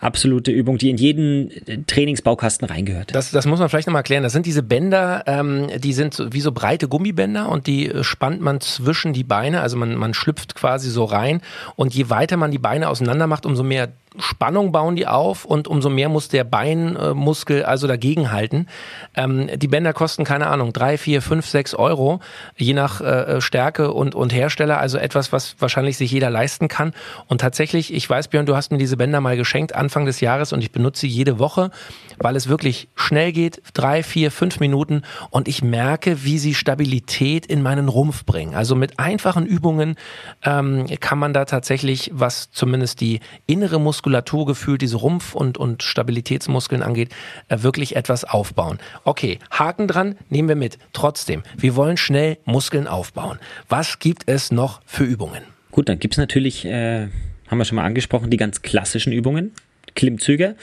absolute 0.05 0.51
Übung, 0.51 0.79
die 0.79 0.91
in 0.91 0.97
jeden 0.97 1.51
äh, 1.67 1.79
Trainingsbaukasten 1.87 2.69
reingehört. 2.69 3.15
Das, 3.15 3.31
das 3.31 3.47
muss 3.47 3.59
man 3.59 3.69
vielleicht 3.69 3.87
nochmal 3.87 4.01
erklären. 4.01 4.23
Das 4.23 4.33
sind 4.33 4.47
diese 4.47 4.63
Bänder, 4.63 5.25
ähm, 5.27 5.69
die 5.79 5.93
sind 5.93 6.23
wie 6.31 6.41
so 6.41 6.53
breite 6.53 6.89
Gummibänder 6.89 7.49
und 7.49 7.67
die 7.67 7.89
äh, 7.89 8.05
spannt 8.05 8.41
man 8.41 8.61
zwischen 8.61 9.13
die 9.13 9.25
Beine. 9.25 9.61
Also 9.63 9.77
man, 9.77 9.97
man 9.97 10.15
schlüpft 10.15 10.55
quasi 10.55 10.91
so 10.91 11.05
rein 11.05 11.41
und 11.77 11.95
je 11.95 12.11
weiter 12.11 12.37
man 12.37 12.51
die 12.51 12.59
Beine 12.59 12.89
auseinander 12.89 13.27
macht, 13.27 13.47
umso 13.47 13.63
mehr 13.63 13.89
Spannung 14.19 14.71
bauen 14.71 14.95
die 14.95 15.07
auf 15.09 15.45
und 15.45 15.67
umso 15.67 15.91
mehr 15.91 16.09
muss 16.09 16.29
der 16.29 16.45
Beinmuskel 16.45 17.65
also 17.65 17.89
dagegenhalten. 17.89 18.69
Ähm, 19.17 19.51
die 19.57 19.67
Bänder 19.67 19.93
kosten, 19.93 20.25
keine 20.25 20.47
Ahnung, 20.47 20.73
drei, 20.73 20.99
vier, 20.99 21.21
fünf, 21.21 21.47
sechs 21.47 21.75
Euro, 21.75 22.21
je 22.57 22.75
nach 22.75 23.01
äh, 23.01 23.41
Stärke 23.41 23.93
und, 23.93 24.15
und 24.15 24.33
Hersteller. 24.33 24.79
Also 24.79 24.99
etwas, 24.99 25.33
was 25.33 25.57
wahrscheinlich 25.59 25.97
sich 25.97 26.13
jeder 26.13 26.31
leisten 26.31 26.69
kann. 26.69 26.93
Und 27.27 27.41
tatsächlich, 27.41 27.93
ich 27.93 28.09
weiß, 28.09 28.29
Björn, 28.29 28.47
du 28.47 28.55
hast 28.55 28.71
mir 28.71 28.79
diese 28.79 28.97
Bänder 28.97 29.21
mal 29.21 29.37
geschenkt 29.37 29.75
Anfang 29.75 30.07
des 30.07 30.21
Jahres 30.21 30.53
und 30.53 30.61
ich 30.61 30.71
benutze 30.71 31.03
sie 31.03 31.09
jede 31.09 31.41
Woche, 31.41 31.73
weil 32.19 32.37
es 32.37 32.49
wirklich 32.49 32.89
schnell 32.95 33.33
geht, 33.33 33.63
drei, 33.75 34.05
vier, 34.05 34.31
fünf 34.31 34.61
Minuten 34.61 35.03
und 35.31 35.49
ich 35.49 35.65
merke, 35.65 36.23
wie 36.23 36.39
sie 36.39 36.55
Stabilität 36.55 37.47
in 37.47 37.63
meinen 37.63 37.89
Rumpf 37.89 38.25
bringen. 38.25 38.55
Also 38.55 38.77
mit 38.77 39.01
einfachen 39.01 39.45
Übungen 39.45 39.97
ähm, 40.45 40.87
kann 41.01 41.19
man 41.19 41.33
da 41.33 41.47
tatsächlich, 41.47 42.13
was 42.15 42.53
zumindest 42.53 43.01
die 43.01 43.19
innere 43.47 43.81
Muskulatur 43.81 44.04
Muskulatur 44.05 44.45
gefühlt, 44.45 44.83
diese 44.83 44.99
Rumpf- 44.99 45.35
und, 45.35 45.57
und 45.57 45.83
Stabilitätsmuskeln 45.83 46.83
angeht, 46.83 47.09
äh, 47.49 47.63
wirklich 47.63 47.97
etwas 47.97 48.25
aufbauen. 48.25 48.79
Okay, 49.05 49.39
Haken 49.51 49.89
dran, 49.89 50.17
nehmen 50.29 50.47
wir 50.47 50.57
mit. 50.57 50.77
Trotzdem, 50.93 51.43
wir 51.57 51.75
wollen 51.75 51.97
schnell 51.97 52.37
Muskeln 52.45 52.87
aufbauen. 52.87 53.39
Was 53.71 53.99
gibt 54.01 54.25
es 54.27 54.53
noch 54.53 54.83
für 54.85 55.05
Übungen? 55.05 55.43
Gut, 55.71 55.89
dann 55.89 55.99
gibt 55.99 56.15
es 56.15 56.19
natürlich, 56.19 56.67
äh, 56.67 57.09
haben 57.49 57.57
wir 57.57 57.65
schon 57.65 57.77
mal 57.77 57.85
angesprochen, 57.85 58.29
die 58.29 58.37
ganz 58.37 58.61
klassischen 58.61 59.15
Übungen. 59.15 59.53
Klimmzüge. 59.95 60.57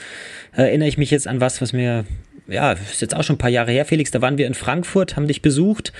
Erinnere 0.52 0.88
ich 0.88 0.98
mich 0.98 1.10
jetzt 1.10 1.26
an 1.26 1.40
was, 1.40 1.60
was 1.60 1.72
mir 1.72 2.04
ja, 2.48 2.72
ist 2.72 3.00
jetzt 3.00 3.14
auch 3.14 3.22
schon 3.22 3.36
ein 3.36 3.38
paar 3.38 3.50
Jahre 3.50 3.70
her, 3.70 3.84
Felix, 3.84 4.10
da 4.10 4.20
waren 4.20 4.38
wir 4.38 4.46
in 4.46 4.54
Frankfurt, 4.54 5.16
haben 5.16 5.26
dich 5.26 5.42
besucht 5.42 5.92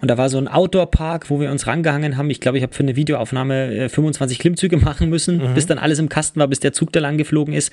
und 0.00 0.08
da 0.08 0.18
war 0.18 0.28
so 0.28 0.38
ein 0.38 0.48
Outdoor-Park, 0.48 1.30
wo 1.30 1.40
wir 1.40 1.50
uns 1.50 1.66
rangehangen 1.66 2.16
haben. 2.16 2.28
Ich 2.30 2.40
glaube, 2.40 2.58
ich 2.58 2.62
habe 2.62 2.74
für 2.74 2.82
eine 2.82 2.96
Videoaufnahme 2.96 3.88
25 3.88 4.38
äh, 4.38 4.40
Klimmzüge 4.40 4.76
machen 4.78 5.08
müssen, 5.08 5.38
mhm. 5.38 5.54
bis 5.54 5.66
dann 5.66 5.78
alles 5.78 5.98
im 5.98 6.08
Kasten 6.08 6.40
war, 6.40 6.48
bis 6.48 6.60
der 6.60 6.72
Zug 6.72 6.92
da 6.92 7.00
lang 7.00 7.16
geflogen 7.16 7.54
ist. 7.54 7.72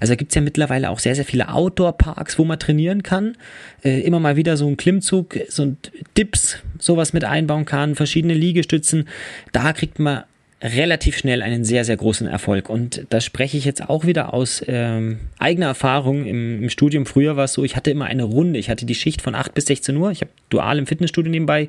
Also 0.00 0.12
da 0.12 0.16
gibt 0.16 0.32
es 0.32 0.34
ja 0.34 0.42
mittlerweile 0.42 0.90
auch 0.90 0.98
sehr, 0.98 1.14
sehr 1.14 1.24
viele 1.24 1.48
Outdoor-Parks, 1.52 2.38
wo 2.38 2.44
man 2.44 2.58
trainieren 2.58 3.02
kann. 3.02 3.36
Äh, 3.84 4.00
immer 4.00 4.20
mal 4.20 4.36
wieder 4.36 4.56
so 4.56 4.66
ein 4.66 4.76
Klimmzug, 4.76 5.38
so 5.48 5.62
ein 5.62 5.78
Dips, 6.16 6.58
sowas 6.78 7.12
mit 7.12 7.24
einbauen 7.24 7.64
kann, 7.64 7.94
verschiedene 7.94 8.34
Liegestützen. 8.34 9.08
Da 9.52 9.72
kriegt 9.72 9.98
man 9.98 10.24
relativ 10.62 11.16
schnell 11.16 11.42
einen 11.42 11.64
sehr, 11.64 11.84
sehr 11.84 11.96
großen 11.96 12.26
Erfolg. 12.26 12.70
Und 12.70 13.04
da 13.10 13.20
spreche 13.20 13.56
ich 13.56 13.64
jetzt 13.64 13.88
auch 13.88 14.06
wieder 14.06 14.32
aus 14.32 14.62
ähm, 14.68 15.18
eigener 15.38 15.66
Erfahrung. 15.66 16.24
Im, 16.24 16.62
Im, 16.62 16.68
Studium 16.70 17.04
früher 17.04 17.36
war 17.36 17.44
es 17.44 17.54
so, 17.54 17.64
ich 17.64 17.74
hatte 17.74 17.90
immer 17.90 18.06
eine 18.06 18.22
Runde. 18.22 18.58
Ich 18.58 18.70
hatte 18.70 18.86
die 18.86 18.94
Schicht 18.94 19.22
von 19.22 19.34
8 19.34 19.54
bis 19.54 19.66
16 19.66 19.96
Uhr. 19.96 20.12
Ich 20.12 20.20
habe 20.20 20.30
dual 20.50 20.78
im 20.78 20.86
Fitnessstudio 20.86 21.30
nebenbei 21.30 21.68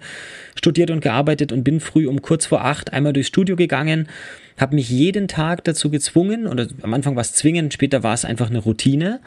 studiert 0.55 0.91
und 0.91 1.01
gearbeitet 1.01 1.51
und 1.51 1.63
bin 1.63 1.79
früh 1.79 2.07
um 2.07 2.21
kurz 2.21 2.45
vor 2.45 2.63
8 2.63 2.93
einmal 2.93 3.13
durchs 3.13 3.29
Studio 3.29 3.55
gegangen, 3.55 4.07
habe 4.57 4.75
mich 4.75 4.89
jeden 4.89 5.27
Tag 5.27 5.63
dazu 5.63 5.89
gezwungen, 5.89 6.47
oder 6.47 6.67
am 6.81 6.93
Anfang 6.93 7.15
war 7.15 7.21
es 7.21 7.33
zwingend, 7.33 7.73
später 7.73 8.03
war 8.03 8.13
es 8.13 8.25
einfach 8.25 8.49
eine 8.49 8.59
Routine, 8.59 9.19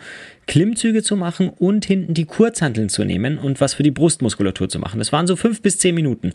Klimmzüge 0.46 1.02
zu 1.02 1.16
machen 1.16 1.48
und 1.48 1.84
hinten 1.84 2.14
die 2.14 2.24
Kurzhanteln 2.24 2.88
zu 2.88 3.04
nehmen 3.04 3.38
und 3.38 3.60
was 3.60 3.74
für 3.74 3.82
die 3.82 3.90
Brustmuskulatur 3.90 4.68
zu 4.68 4.78
machen. 4.78 5.00
Das 5.00 5.12
waren 5.12 5.26
so 5.26 5.34
fünf 5.34 5.60
bis 5.60 5.78
zehn 5.78 5.94
Minuten. 5.94 6.32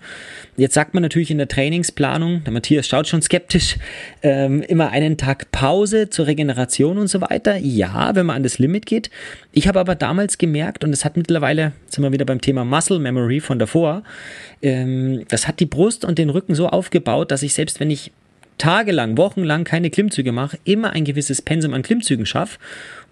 Jetzt 0.58 0.74
sagt 0.74 0.94
man 0.94 1.02
natürlich 1.02 1.32
in 1.32 1.38
der 1.38 1.48
Trainingsplanung, 1.48 2.44
der 2.44 2.52
Matthias 2.52 2.88
schaut 2.88 3.08
schon 3.08 3.22
skeptisch, 3.22 3.78
ähm, 4.22 4.62
immer 4.64 4.90
einen 4.90 5.18
Tag 5.18 5.52
Pause 5.52 6.10
zur 6.10 6.28
Regeneration 6.28 6.98
und 6.98 7.08
so 7.08 7.22
weiter. 7.22 7.56
Ja, 7.58 8.14
wenn 8.16 8.26
man 8.26 8.36
an 8.36 8.44
das 8.44 8.60
Limit 8.60 8.86
geht. 8.86 9.10
Ich 9.54 9.68
habe 9.68 9.80
aber 9.80 9.96
damals 9.96 10.38
gemerkt, 10.38 10.84
und 10.84 10.92
es 10.92 11.06
hat 11.06 11.16
mittlerweile, 11.16 11.72
sind 11.88 12.04
wir 12.04 12.12
wieder 12.12 12.26
beim 12.26 12.42
Thema 12.42 12.66
Muscle 12.66 13.00
Memory 13.00 13.40
von 13.40 13.60
davor, 13.60 14.04
ähm, 14.62 15.24
das 15.30 15.48
hat 15.48 15.62
die 15.62 15.66
Brust 15.66 16.04
und 16.04 16.18
den 16.18 16.30
Rücken 16.30 16.54
so 16.54 16.68
aufgebaut, 16.68 17.32
dass 17.32 17.44
ich 17.44 17.54
selbst 17.54 17.80
wenn 17.80 17.90
ich 17.90 18.12
tagelang, 18.58 19.18
wochenlang 19.18 19.64
keine 19.64 19.90
Klimmzüge 19.90 20.32
mache, 20.32 20.58
immer 20.64 20.92
ein 20.92 21.06
gewisses 21.06 21.42
Pensum 21.42 21.74
an 21.74 21.82
Klimmzügen 21.82 22.26
schaffe 22.26 22.60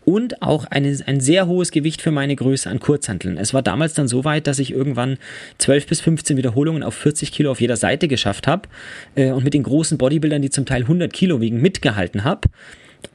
und 0.06 0.42
auch 0.42 0.66
eine, 0.66 0.98
ein 1.06 1.20
sehr 1.20 1.48
hohes 1.48 1.72
Gewicht 1.72 2.02
für 2.02 2.12
meine 2.12 2.36
Größe 2.36 2.70
an 2.70 2.80
Kurzhanteln. 2.80 3.38
Es 3.38 3.54
war 3.54 3.62
damals 3.62 3.94
dann 3.94 4.08
so 4.08 4.24
weit, 4.24 4.48
dass 4.48 4.60
ich 4.60 4.72
irgendwann 4.72 5.18
12 5.60 5.88
bis 5.88 6.02
15 6.02 6.38
Wiederholungen 6.38 6.84
auf 6.84 6.96
40 6.96 7.32
Kilo 7.32 7.52
auf 7.52 7.62
jeder 7.62 7.76
Seite 7.76 8.08
geschafft 8.08 8.48
habe 8.48 8.70
äh, 9.16 9.32
und 9.32 9.44
mit 9.44 9.54
den 9.54 9.64
großen 9.64 9.98
Bodybuildern, 9.98 10.42
die 10.42 10.50
zum 10.50 10.66
Teil 10.66 10.84
100 10.84 11.14
Kilo 11.14 11.42
wiegen, 11.42 11.62
mitgehalten 11.62 12.24
habe. 12.24 12.50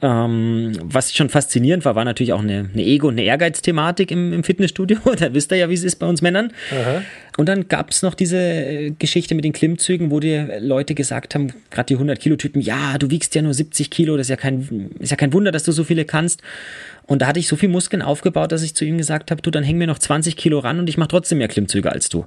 Ähm, 0.01 0.73
was 0.83 1.13
schon 1.13 1.29
faszinierend 1.29 1.85
war, 1.85 1.95
war 1.95 2.05
natürlich 2.05 2.33
auch 2.33 2.41
eine, 2.41 2.69
eine 2.73 2.83
Ego- 2.83 3.07
und 3.07 3.13
eine 3.13 3.23
Ehrgeiz-Thematik 3.23 4.11
im, 4.11 4.33
im, 4.33 4.43
Fitnessstudio. 4.43 4.99
da 5.17 5.33
wisst 5.33 5.51
ihr 5.51 5.57
ja, 5.57 5.69
wie 5.69 5.73
es 5.73 5.83
ist 5.83 5.97
bei 5.97 6.07
uns 6.07 6.21
Männern. 6.21 6.51
Aha. 6.71 7.01
Und 7.37 7.47
dann 7.47 7.67
gab 7.67 7.91
es 7.91 8.01
noch 8.01 8.13
diese 8.13 8.37
äh, 8.37 8.91
Geschichte 8.91 9.35
mit 9.35 9.45
den 9.45 9.53
Klimmzügen, 9.53 10.11
wo 10.11 10.19
die 10.19 10.45
Leute 10.59 10.95
gesagt 10.95 11.35
haben, 11.35 11.53
gerade 11.69 11.87
die 11.87 11.97
100-Kilo-Typen, 11.97 12.61
ja, 12.61 12.97
du 12.97 13.09
wiegst 13.09 13.35
ja 13.35 13.41
nur 13.41 13.53
70 13.53 13.89
Kilo, 13.89 14.17
das 14.17 14.25
ist 14.25 14.31
ja, 14.31 14.35
kein, 14.35 14.91
ist 14.99 15.11
ja 15.11 15.17
kein 15.17 15.33
Wunder, 15.33 15.51
dass 15.51 15.63
du 15.63 15.71
so 15.71 15.83
viele 15.83 16.05
kannst. 16.05 16.41
Und 17.07 17.21
da 17.21 17.27
hatte 17.27 17.39
ich 17.39 17.47
so 17.47 17.55
viel 17.55 17.69
Muskeln 17.69 18.01
aufgebaut, 18.01 18.51
dass 18.51 18.63
ich 18.63 18.75
zu 18.75 18.85
ihm 18.85 18.97
gesagt 18.97 19.31
habe, 19.31 19.41
du, 19.41 19.51
dann 19.51 19.63
häng 19.63 19.77
mir 19.77 19.87
noch 19.87 19.99
20 19.99 20.35
Kilo 20.35 20.59
ran 20.59 20.79
und 20.79 20.89
ich 20.89 20.97
mache 20.97 21.09
trotzdem 21.09 21.37
mehr 21.37 21.47
Klimmzüge 21.47 21.91
als 21.91 22.09
du. 22.09 22.25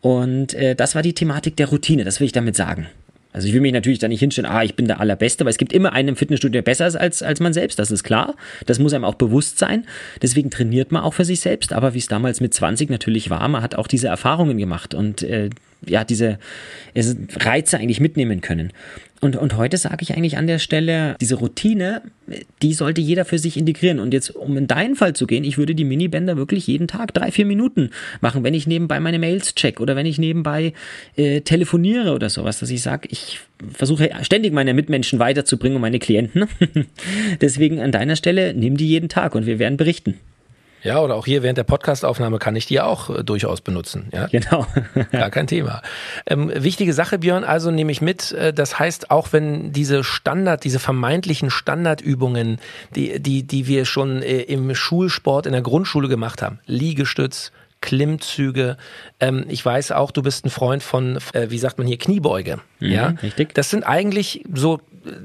Und 0.00 0.54
äh, 0.54 0.74
das 0.74 0.94
war 0.94 1.02
die 1.02 1.14
Thematik 1.14 1.56
der 1.56 1.68
Routine, 1.68 2.04
das 2.04 2.20
will 2.20 2.26
ich 2.26 2.32
damit 2.32 2.56
sagen. 2.56 2.88
Also 3.36 3.48
ich 3.48 3.52
will 3.52 3.60
mich 3.60 3.74
natürlich 3.74 3.98
da 3.98 4.08
nicht 4.08 4.20
hinstellen, 4.20 4.50
ah, 4.50 4.64
ich 4.64 4.76
bin 4.76 4.86
der 4.86 4.98
Allerbeste, 4.98 5.44
weil 5.44 5.50
es 5.50 5.58
gibt 5.58 5.74
immer 5.74 5.92
einen 5.92 6.08
im 6.08 6.16
Fitnessstudio, 6.16 6.54
der 6.54 6.62
besser 6.62 6.86
ist 6.86 6.96
als, 6.96 7.22
als 7.22 7.38
man 7.38 7.52
selbst, 7.52 7.78
das 7.78 7.90
ist 7.90 8.02
klar. 8.02 8.34
Das 8.64 8.78
muss 8.78 8.94
einem 8.94 9.04
auch 9.04 9.16
bewusst 9.16 9.58
sein. 9.58 9.84
Deswegen 10.22 10.50
trainiert 10.50 10.90
man 10.90 11.02
auch 11.02 11.12
für 11.12 11.26
sich 11.26 11.40
selbst. 11.40 11.74
Aber 11.74 11.92
wie 11.92 11.98
es 11.98 12.06
damals 12.06 12.40
mit 12.40 12.54
20 12.54 12.88
natürlich 12.88 13.28
war, 13.28 13.46
man 13.48 13.60
hat 13.60 13.74
auch 13.74 13.88
diese 13.88 14.08
Erfahrungen 14.08 14.56
gemacht 14.56 14.94
und 14.94 15.22
äh, 15.22 15.50
ja, 15.84 16.04
diese 16.04 16.38
Reize 16.94 17.78
eigentlich 17.78 18.00
mitnehmen 18.00 18.40
können. 18.40 18.72
Und, 19.20 19.36
und 19.36 19.56
heute 19.56 19.78
sage 19.78 19.98
ich 20.00 20.14
eigentlich 20.14 20.36
an 20.36 20.46
der 20.46 20.58
Stelle, 20.58 21.16
diese 21.20 21.36
Routine, 21.36 22.02
die 22.60 22.74
sollte 22.74 23.00
jeder 23.00 23.24
für 23.24 23.38
sich 23.38 23.56
integrieren. 23.56 23.98
Und 23.98 24.12
jetzt, 24.12 24.30
um 24.30 24.56
in 24.56 24.66
deinen 24.66 24.94
Fall 24.94 25.14
zu 25.14 25.26
gehen, 25.26 25.42
ich 25.42 25.56
würde 25.56 25.74
die 25.74 25.84
Minibänder 25.84 26.36
wirklich 26.36 26.66
jeden 26.66 26.86
Tag 26.86 27.14
drei, 27.14 27.30
vier 27.30 27.46
Minuten 27.46 27.90
machen, 28.20 28.44
wenn 28.44 28.52
ich 28.52 28.66
nebenbei 28.66 29.00
meine 29.00 29.18
Mails 29.18 29.54
check 29.54 29.80
oder 29.80 29.96
wenn 29.96 30.06
ich 30.06 30.18
nebenbei 30.18 30.74
äh, 31.16 31.40
telefoniere 31.40 32.14
oder 32.14 32.28
sowas, 32.28 32.58
dass 32.58 32.70
ich 32.70 32.82
sage, 32.82 33.08
ich 33.10 33.40
versuche 33.72 34.10
ständig 34.22 34.52
meine 34.52 34.74
Mitmenschen 34.74 35.18
weiterzubringen 35.18 35.76
und 35.76 35.82
meine 35.82 35.98
Klienten. 35.98 36.46
Deswegen 37.40 37.80
an 37.80 37.92
deiner 37.92 38.16
Stelle, 38.16 38.52
nimm 38.52 38.76
die 38.76 38.88
jeden 38.88 39.08
Tag 39.08 39.34
und 39.34 39.46
wir 39.46 39.58
werden 39.58 39.78
berichten. 39.78 40.20
Ja, 40.86 41.00
oder 41.00 41.16
auch 41.16 41.26
hier 41.26 41.42
während 41.42 41.58
der 41.58 41.64
Podcastaufnahme 41.64 42.38
kann 42.38 42.54
ich 42.56 42.66
die 42.66 42.80
auch 42.80 43.10
äh, 43.10 43.24
durchaus 43.24 43.60
benutzen. 43.60 44.08
Ja? 44.12 44.26
Genau. 44.26 44.66
Gar 45.12 45.30
kein 45.30 45.46
Thema. 45.46 45.82
Ähm, 46.26 46.50
wichtige 46.54 46.92
Sache, 46.92 47.18
Björn, 47.18 47.44
also 47.44 47.70
nehme 47.70 47.90
ich 47.92 48.00
mit, 48.00 48.32
äh, 48.32 48.52
das 48.52 48.78
heißt, 48.78 49.10
auch 49.10 49.32
wenn 49.32 49.72
diese 49.72 50.04
Standard, 50.04 50.64
diese 50.64 50.78
vermeintlichen 50.78 51.50
Standardübungen, 51.50 52.58
die, 52.94 53.20
die, 53.20 53.42
die 53.42 53.66
wir 53.66 53.84
schon 53.84 54.22
äh, 54.22 54.42
im 54.42 54.74
Schulsport 54.74 55.46
in 55.46 55.52
der 55.52 55.62
Grundschule 55.62 56.08
gemacht 56.08 56.42
haben, 56.42 56.60
Liegestütz, 56.66 57.52
Klimmzüge. 57.80 58.76
Ähm, 59.20 59.44
ich 59.48 59.64
weiß 59.64 59.92
auch, 59.92 60.10
du 60.10 60.22
bist 60.22 60.44
ein 60.44 60.50
Freund 60.50 60.82
von, 60.82 61.18
äh, 61.32 61.50
wie 61.50 61.58
sagt 61.58 61.78
man 61.78 61.86
hier, 61.86 61.98
Kniebeuge. 61.98 62.58
Mhm, 62.80 62.90
ja, 62.90 63.06
richtig. 63.22 63.54
Das 63.54 63.70
sind 63.70 63.84
eigentlich 63.84 64.44
so 64.52 64.80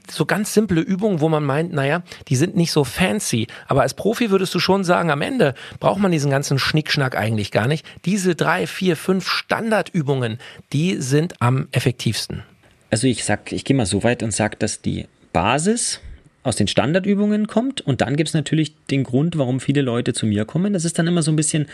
so 0.09 0.25
ganz 0.25 0.53
simple 0.53 0.81
Übungen, 0.81 1.21
wo 1.21 1.29
man 1.29 1.43
meint, 1.43 1.73
naja, 1.73 2.03
die 2.27 2.35
sind 2.35 2.55
nicht 2.55 2.71
so 2.71 2.83
fancy. 2.83 3.47
Aber 3.67 3.81
als 3.81 3.93
Profi 3.93 4.29
würdest 4.29 4.53
du 4.53 4.59
schon 4.59 4.83
sagen, 4.83 5.09
am 5.09 5.21
Ende 5.21 5.55
braucht 5.79 5.99
man 5.99 6.11
diesen 6.11 6.29
ganzen 6.29 6.59
Schnickschnack 6.59 7.17
eigentlich 7.17 7.51
gar 7.51 7.67
nicht. 7.67 7.85
Diese 8.05 8.35
drei, 8.35 8.67
vier, 8.67 8.95
fünf 8.95 9.27
Standardübungen, 9.27 10.37
die 10.73 10.97
sind 10.97 11.41
am 11.41 11.67
effektivsten. 11.71 12.43
Also 12.89 13.07
ich 13.07 13.23
sag, 13.23 13.51
ich 13.51 13.63
gehe 13.63 13.75
mal 13.75 13.85
so 13.85 14.03
weit 14.03 14.21
und 14.21 14.31
sage, 14.31 14.57
dass 14.57 14.81
die 14.81 15.07
Basis 15.33 15.99
aus 16.43 16.55
den 16.55 16.67
Standardübungen 16.67 17.47
kommt 17.47 17.81
und 17.81 18.01
dann 18.01 18.15
gibt 18.15 18.29
es 18.29 18.33
natürlich 18.33 18.75
den 18.87 19.03
Grund, 19.03 19.37
warum 19.37 19.59
viele 19.59 19.81
Leute 19.81 20.13
zu 20.13 20.25
mir 20.25 20.45
kommen. 20.45 20.73
Das 20.73 20.85
ist 20.85 20.97
dann 20.97 21.07
immer 21.07 21.21
so 21.21 21.31
ein 21.31 21.35
bisschen 21.35 21.67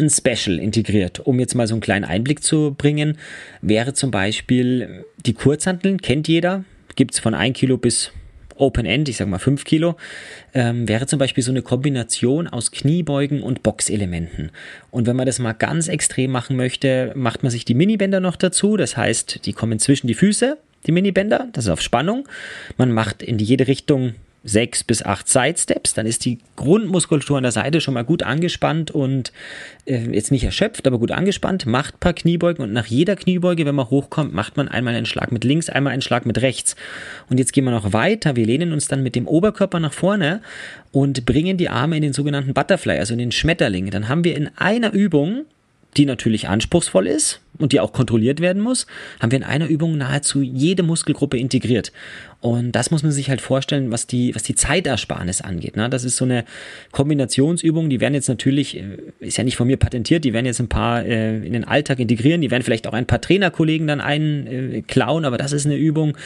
ein 0.00 0.10
Special 0.10 0.58
integriert. 0.58 1.20
Um 1.20 1.38
jetzt 1.38 1.54
mal 1.54 1.66
so 1.66 1.74
einen 1.74 1.80
kleinen 1.80 2.04
Einblick 2.04 2.42
zu 2.42 2.74
bringen, 2.76 3.18
wäre 3.60 3.94
zum 3.94 4.10
Beispiel 4.10 5.04
die 5.24 5.34
Kurzhanteln, 5.34 6.00
kennt 6.00 6.28
jeder, 6.28 6.64
gibt 6.96 7.14
es 7.14 7.20
von 7.20 7.34
1 7.34 7.56
Kilo 7.56 7.76
bis 7.76 8.12
Open 8.56 8.86
End, 8.86 9.08
ich 9.08 9.16
sag 9.16 9.28
mal 9.28 9.38
5 9.38 9.64
Kilo, 9.64 9.96
ähm, 10.54 10.88
wäre 10.88 11.06
zum 11.06 11.18
Beispiel 11.18 11.42
so 11.42 11.50
eine 11.50 11.62
Kombination 11.62 12.46
aus 12.46 12.70
Kniebeugen 12.70 13.42
und 13.42 13.62
Boxelementen. 13.62 14.50
Und 14.90 15.06
wenn 15.06 15.16
man 15.16 15.26
das 15.26 15.38
mal 15.38 15.52
ganz 15.52 15.88
extrem 15.88 16.30
machen 16.30 16.56
möchte, 16.56 17.12
macht 17.14 17.42
man 17.42 17.50
sich 17.50 17.64
die 17.64 17.74
Minibänder 17.74 18.20
noch 18.20 18.36
dazu. 18.36 18.76
Das 18.76 18.96
heißt, 18.96 19.46
die 19.46 19.52
kommen 19.52 19.78
zwischen 19.78 20.06
die 20.06 20.14
Füße, 20.14 20.58
die 20.86 20.92
Minibänder, 20.92 21.48
das 21.52 21.64
ist 21.64 21.70
auf 21.70 21.80
Spannung. 21.80 22.28
Man 22.76 22.92
macht 22.92 23.22
in 23.22 23.38
jede 23.38 23.66
Richtung 23.66 24.14
sechs 24.44 24.82
bis 24.82 25.02
acht 25.02 25.28
Sidesteps, 25.28 25.94
dann 25.94 26.06
ist 26.06 26.24
die 26.24 26.38
Grundmuskulatur 26.56 27.36
an 27.36 27.44
der 27.44 27.52
Seite 27.52 27.80
schon 27.80 27.94
mal 27.94 28.04
gut 28.04 28.22
angespannt 28.22 28.90
und 28.90 29.32
äh, 29.86 30.10
jetzt 30.10 30.32
nicht 30.32 30.44
erschöpft, 30.44 30.86
aber 30.86 30.98
gut 30.98 31.12
angespannt, 31.12 31.66
macht 31.66 31.94
ein 31.94 32.00
paar 32.00 32.12
Kniebeugen 32.12 32.64
und 32.64 32.72
nach 32.72 32.86
jeder 32.86 33.14
Kniebeuge, 33.14 33.66
wenn 33.66 33.74
man 33.74 33.90
hochkommt, 33.90 34.34
macht 34.34 34.56
man 34.56 34.68
einmal 34.68 34.94
einen 34.94 35.06
Schlag 35.06 35.30
mit 35.30 35.44
links, 35.44 35.70
einmal 35.70 35.92
einen 35.92 36.02
Schlag 36.02 36.26
mit 36.26 36.42
rechts. 36.42 36.74
Und 37.30 37.38
jetzt 37.38 37.52
gehen 37.52 37.64
wir 37.64 37.70
noch 37.70 37.92
weiter, 37.92 38.34
wir 38.34 38.46
lehnen 38.46 38.72
uns 38.72 38.88
dann 38.88 39.02
mit 39.02 39.14
dem 39.14 39.28
Oberkörper 39.28 39.78
nach 39.78 39.92
vorne 39.92 40.40
und 40.90 41.24
bringen 41.24 41.56
die 41.56 41.68
Arme 41.68 41.96
in 41.96 42.02
den 42.02 42.12
sogenannten 42.12 42.52
Butterfly, 42.52 42.98
also 42.98 43.12
in 43.12 43.18
den 43.18 43.32
Schmetterling. 43.32 43.90
Dann 43.90 44.08
haben 44.08 44.24
wir 44.24 44.36
in 44.36 44.50
einer 44.56 44.92
Übung 44.92 45.44
die 45.96 46.06
natürlich 46.06 46.48
anspruchsvoll 46.48 47.06
ist 47.06 47.40
und 47.62 47.72
die 47.72 47.80
auch 47.80 47.92
kontrolliert 47.92 48.40
werden 48.40 48.62
muss, 48.62 48.86
haben 49.20 49.30
wir 49.30 49.38
in 49.38 49.44
einer 49.44 49.66
Übung 49.66 49.96
nahezu 49.96 50.42
jede 50.42 50.82
Muskelgruppe 50.82 51.38
integriert. 51.38 51.92
Und 52.40 52.72
das 52.72 52.90
muss 52.90 53.04
man 53.04 53.12
sich 53.12 53.30
halt 53.30 53.40
vorstellen, 53.40 53.92
was 53.92 54.08
die, 54.08 54.34
was 54.34 54.42
die 54.42 54.56
Zeitersparnis 54.56 55.42
angeht. 55.42 55.76
Ne? 55.76 55.88
Das 55.88 56.02
ist 56.02 56.16
so 56.16 56.24
eine 56.24 56.44
Kombinationsübung, 56.90 57.88
die 57.88 58.00
werden 58.00 58.14
jetzt 58.14 58.28
natürlich, 58.28 58.76
äh, 58.76 58.98
ist 59.20 59.38
ja 59.38 59.44
nicht 59.44 59.56
von 59.56 59.68
mir 59.68 59.76
patentiert, 59.76 60.24
die 60.24 60.32
werden 60.32 60.46
jetzt 60.46 60.60
ein 60.60 60.68
paar 60.68 61.04
äh, 61.04 61.36
in 61.36 61.52
den 61.52 61.64
Alltag 61.64 62.00
integrieren, 62.00 62.40
die 62.40 62.50
werden 62.50 62.64
vielleicht 62.64 62.88
auch 62.88 62.94
ein 62.94 63.06
paar 63.06 63.20
Trainerkollegen 63.20 63.86
dann 63.86 64.00
einklauen, 64.00 65.22
äh, 65.22 65.26
aber 65.26 65.38
das 65.38 65.52
ist 65.52 65.66
eine 65.66 65.76
Übung, 65.76 66.16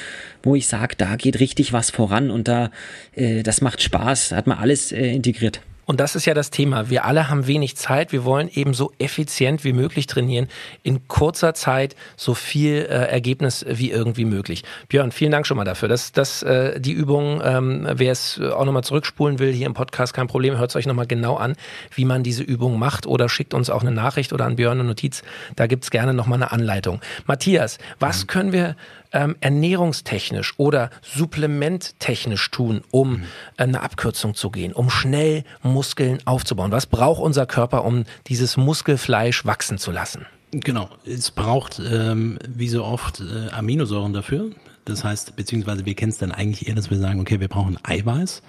wo 0.43 0.55
ich 0.55 0.67
sage, 0.69 0.95
da 0.97 1.17
geht 1.17 1.39
richtig 1.39 1.75
was 1.75 1.91
voran 1.91 2.31
und 2.31 2.49
da, 2.49 2.71
äh, 3.15 3.43
das 3.43 3.61
macht 3.61 3.83
Spaß, 3.83 4.31
da 4.31 4.37
hat 4.37 4.47
man 4.47 4.57
alles 4.57 4.93
äh, 4.93 5.13
integriert. 5.13 5.61
Und 5.87 6.01
das 6.01 6.17
ist 6.17 6.27
ja 6.27 6.35
das 6.35 6.51
Thema. 6.51 6.91
Wir 6.91 7.05
alle 7.05 7.31
haben 7.31 7.47
wenig 7.47 7.77
Zeit. 7.77 8.13
Wir 8.13 8.25
wollen 8.25 8.51
eben 8.53 8.75
so 8.75 8.93
effizient 8.99 9.63
wie 9.63 9.73
möglich 9.73 10.09
trainieren. 10.09 10.49
In 10.83 11.07
kurzer 11.07 11.55
Zeit 11.55 11.95
so 12.17 12.35
viel 12.35 12.79
äh, 12.91 13.07
Ergebnis 13.07 13.65
wie 13.69 13.93
irgendwie 13.93 14.25
möglich. 14.25 14.65
Björn, 14.89 15.13
vielen 15.13 15.31
Dank 15.31 15.47
schon 15.47 15.57
mal 15.57 15.65
dafür. 15.65 15.89
Das, 15.89 16.11
das, 16.11 16.43
äh, 16.43 16.81
die 16.81 16.93
Übung, 16.93 17.41
ähm, 17.45 17.87
wer 17.89 18.11
es 18.11 18.41
auch 18.41 18.65
nochmal 18.65 18.83
zurückspulen 18.83 19.39
will, 19.39 19.53
hier 19.53 19.67
im 19.67 19.75
Podcast, 19.75 20.13
kein 20.13 20.27
Problem. 20.27 20.59
Hört 20.59 20.71
es 20.71 20.77
euch 20.77 20.87
nochmal 20.87 21.07
genau 21.07 21.37
an, 21.37 21.55
wie 21.95 22.05
man 22.05 22.25
diese 22.25 22.43
Übung 22.43 22.81
macht 22.81 23.07
oder 23.07 23.29
schickt 23.29 23.55
uns 23.55 23.71
auch 23.71 23.83
eine 23.83 23.93
Nachricht 23.93 24.33
oder 24.33 24.45
an 24.45 24.57
Björn 24.57 24.81
eine 24.81 24.89
Notiz. 24.89 25.23
Da 25.55 25.69
gibt's 25.69 25.93
gerne 25.93 26.15
nochmal 26.15 26.43
eine 26.43 26.51
Anleitung. 26.51 27.01
Matthias, 27.27 27.79
was 28.01 28.25
mhm. 28.25 28.27
können 28.27 28.53
wir 28.53 28.77
ähm, 29.13 29.37
ernährungstechnisch 29.41 30.55
oder 30.57 30.91
supplementtechnisch 31.03 32.51
tun, 32.51 32.83
um 32.91 33.11
mhm. 33.11 33.25
eine 33.57 33.83
Abkürzung 33.83 34.35
zu 34.35 34.51
gehen, 34.51 34.73
um 34.73 34.91
schnell 34.91 35.45
Muskeln 35.63 36.19
aufzubauen? 36.25 36.73
Was 36.73 36.87
braucht 36.87 37.21
unser 37.21 37.47
Körper, 37.47 37.85
um 37.85 38.05
dieses 38.27 38.57
Muskelfleisch 38.57 39.45
wachsen 39.45 39.79
zu 39.79 39.91
lassen? 39.91 40.27
Genau, 40.53 40.89
es 41.05 41.31
braucht 41.31 41.81
ähm, 41.81 42.39
wie 42.49 42.69
so 42.69 42.85
oft 42.85 43.21
äh, 43.21 43.51
Aminosäuren 43.51 44.13
dafür. 44.13 44.51
Das 44.85 45.03
heißt, 45.03 45.35
beziehungsweise 45.37 45.85
wir 45.85 45.95
kennen 45.95 46.13
es 46.13 46.19
dann 46.19 46.33
eigentlich 46.33 46.69
eher, 46.69 46.75
dass 46.75 46.91
wir 46.91 46.99
sagen, 46.99 47.21
okay, 47.21 47.41
wir 47.41 47.49
brauchen 47.49 47.77
Eiweiß. 47.83 48.43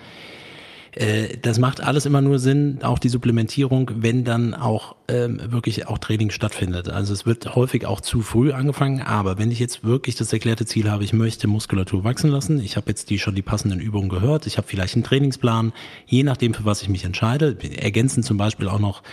Äh, 0.98 1.38
das 1.40 1.60
macht 1.60 1.82
alles 1.82 2.06
immer 2.08 2.22
nur 2.22 2.40
Sinn, 2.40 2.80
auch 2.82 2.98
die 2.98 3.10
Supplementierung, 3.10 3.92
wenn 3.98 4.24
dann 4.24 4.56
auch 4.56 4.96
ähm, 5.08 5.40
wirklich 5.52 5.88
auch 5.88 6.00
Training 6.00 6.32
stattfindet. 6.32 6.90
Also 6.90 7.14
es 7.14 7.26
wird 7.26 7.56
häufig 7.56 7.86
auch 7.86 8.02
zu 8.02 8.22
früh 8.22 8.52
angefangen, 8.52 9.02
aber 9.02 9.38
wenn 9.38 9.52
ich 9.52 9.60
jetzt 9.60 9.84
wirklich 9.84 10.16
das 10.16 10.34
erklärte 10.34 10.66
Ziel 10.66 10.90
habe, 10.90 11.04
ich 11.04 11.14
möchte 11.14 11.48
Muskulatur 11.48 12.04
wachsen 12.04 12.32
lassen, 12.32 12.60
ich 12.60 12.78
habe 12.78 12.90
jetzt 12.90 13.12
die 13.12 13.20
schon 13.20 13.36
die 13.36 13.44
passenden 13.44 13.80
Übungen 13.80 14.10
gehört, 14.10 14.48
ich 14.48 14.58
habe 14.58 14.68
vielleicht 14.68 14.96
einen 14.96 15.04
Trainingsplan, 15.04 15.72
je 16.08 16.24
nachdem 16.24 16.56
für 16.56 16.66
was 16.66 16.82
ich 16.82 16.90
mich 16.90 17.06
entscheide, 17.06 17.56
ergänzen 17.80 18.24
zum 18.24 18.38
Beispiel 18.38 18.68
auch 18.68 18.80
noch 18.80 19.04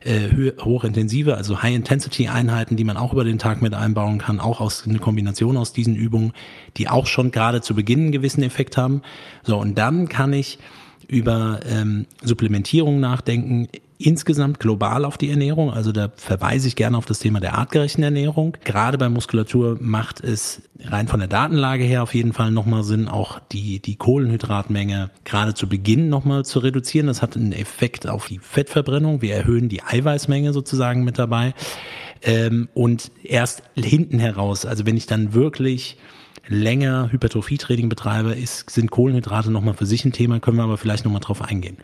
äh, 0.00 0.52
hochintensive, 0.60 1.36
also 1.36 1.62
High-Intensity-Einheiten, 1.62 2.76
die 2.76 2.84
man 2.84 2.96
auch 2.96 3.12
über 3.12 3.24
den 3.24 3.38
Tag 3.38 3.62
mit 3.62 3.74
einbauen 3.74 4.18
kann, 4.18 4.40
auch 4.40 4.60
aus 4.60 4.86
eine 4.88 4.98
Kombination 4.98 5.56
aus 5.56 5.72
diesen 5.72 5.94
Übungen, 5.94 6.32
die 6.76 6.88
auch 6.88 7.06
schon 7.06 7.30
gerade 7.30 7.60
zu 7.60 7.74
Beginn 7.74 8.00
einen 8.00 8.12
gewissen 8.12 8.42
Effekt 8.42 8.76
haben. 8.76 9.02
So, 9.44 9.56
und 9.56 9.76
dann 9.78 10.08
kann 10.08 10.32
ich 10.32 10.58
über 11.08 11.60
ähm, 11.66 12.06
Supplementierung 12.22 13.00
nachdenken, 13.00 13.68
insgesamt 13.98 14.60
global 14.60 15.04
auf 15.04 15.18
die 15.18 15.30
Ernährung. 15.30 15.72
Also 15.72 15.90
da 15.90 16.12
verweise 16.14 16.68
ich 16.68 16.76
gerne 16.76 16.96
auf 16.96 17.06
das 17.06 17.18
Thema 17.18 17.40
der 17.40 17.54
artgerechten 17.54 18.04
Ernährung. 18.04 18.56
Gerade 18.62 18.96
bei 18.96 19.08
Muskulatur 19.08 19.76
macht 19.80 20.22
es 20.22 20.62
rein 20.84 21.08
von 21.08 21.18
der 21.18 21.28
Datenlage 21.28 21.82
her 21.82 22.04
auf 22.04 22.14
jeden 22.14 22.32
Fall 22.32 22.52
nochmal 22.52 22.84
Sinn, 22.84 23.08
auch 23.08 23.40
die, 23.50 23.80
die 23.80 23.96
Kohlenhydratmenge 23.96 25.10
gerade 25.24 25.54
zu 25.54 25.68
Beginn 25.68 26.08
nochmal 26.08 26.44
zu 26.44 26.60
reduzieren. 26.60 27.08
Das 27.08 27.22
hat 27.22 27.36
einen 27.36 27.52
Effekt 27.52 28.06
auf 28.06 28.28
die 28.28 28.38
Fettverbrennung. 28.38 29.20
Wir 29.20 29.34
erhöhen 29.34 29.68
die 29.68 29.82
Eiweißmenge 29.82 30.52
sozusagen 30.52 31.02
mit 31.02 31.18
dabei. 31.18 31.54
Ähm, 32.22 32.68
und 32.74 33.10
erst 33.24 33.62
hinten 33.74 34.18
heraus, 34.18 34.64
also 34.64 34.86
wenn 34.86 34.96
ich 34.96 35.06
dann 35.06 35.34
wirklich 35.34 35.96
länger 36.48 37.12
Hypertrophietraining 37.12 37.88
betreibe, 37.88 38.32
ist, 38.32 38.70
sind 38.70 38.90
Kohlenhydrate 38.90 39.50
nochmal 39.50 39.74
für 39.74 39.86
sich 39.86 40.04
ein 40.04 40.12
Thema, 40.12 40.40
können 40.40 40.56
wir 40.56 40.64
aber 40.64 40.78
vielleicht 40.78 41.04
nochmal 41.04 41.20
drauf 41.20 41.42
eingehen. 41.42 41.78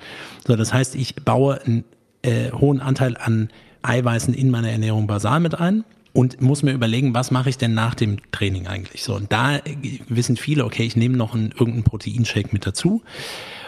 So, 0.47 0.57
das 0.57 0.73
heißt, 0.73 0.95
ich 0.95 1.17
baue 1.17 1.61
einen 1.63 1.85
äh, 2.23 2.51
hohen 2.53 2.81
Anteil 2.81 3.17
an 3.17 3.51
Eiweißen 3.83 4.33
in 4.33 4.51
meine 4.51 4.71
Ernährung 4.71 5.07
basal 5.07 5.41
mit 5.41 5.55
ein 5.61 5.85
und 6.15 6.41
muss 6.41 6.63
mir 6.63 6.73
überlegen, 6.73 7.13
was 7.13 7.31
mache 7.31 7.51
ich 7.51 7.59
denn 7.59 7.75
nach 7.75 7.95
dem 7.95 8.19
Training 8.33 8.67
eigentlich? 8.67 9.03
So, 9.03 9.15
und 9.15 9.33
da 9.33 9.61
wissen 10.09 10.37
viele, 10.37 10.65
okay, 10.65 10.85
ich 10.85 10.97
nehme 10.97 11.17
noch 11.17 11.35
einen, 11.35 11.51
irgendeinen 11.51 11.83
Proteinshake 11.83 12.53
mit 12.53 12.67
dazu. 12.67 13.03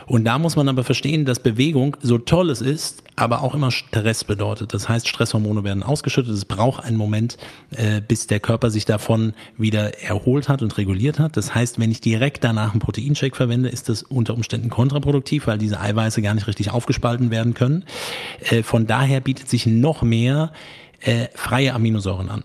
Und 0.07 0.25
da 0.25 0.39
muss 0.39 0.55
man 0.55 0.69
aber 0.69 0.85
verstehen, 0.85 1.25
dass 1.25 1.41
Bewegung, 1.41 1.97
so 2.01 2.19
toll 2.19 2.51
es 2.51 2.61
ist, 2.61 3.03
aber 3.17 3.43
auch 3.43 3.55
immer 3.55 3.71
Stress 3.71 4.23
bedeutet. 4.25 4.73
Das 4.73 4.89
heißt, 4.89 5.09
Stresshormone 5.09 5.65
werden 5.65 5.83
ausgeschüttet. 5.83 6.33
Es 6.33 6.45
braucht 6.45 6.85
einen 6.85 6.97
Moment, 6.97 7.39
äh, 7.71 8.01
bis 8.01 8.27
der 8.27 8.39
Körper 8.39 8.71
sich 8.71 8.85
davon 8.85 9.33
wieder 9.57 10.03
erholt 10.03 10.49
hat 10.49 10.63
und 10.63 10.77
reguliert 10.79 11.19
hat. 11.19 11.37
Das 11.37 11.55
heißt, 11.55 11.81
wenn 11.81 11.91
ich 11.91 12.01
direkt 12.01 12.45
danach 12.45 12.73
einen 12.73 12.81
Proteinshake 12.81 13.35
verwende, 13.35 13.69
ist 13.69 13.89
das 13.89 14.03
unter 14.03 14.35
Umständen 14.35 14.71
kontraproduktiv, 14.71 15.47
weil 15.47 15.59
diese 15.59 15.81
Eiweiße 15.81 16.23
gar 16.23 16.35
nicht 16.35 16.47
richtig 16.47 16.71
aufgespalten 16.71 17.31
werden 17.31 17.55
können. 17.55 17.85
Äh, 18.41 18.63
von 18.63 18.87
daher 18.87 19.21
bietet 19.21 19.49
sich 19.49 19.67
noch 19.67 20.03
mehr 20.03 20.53
äh, 21.07 21.29
freie 21.35 21.73
Aminosäuren 21.73 22.29
an. 22.29 22.43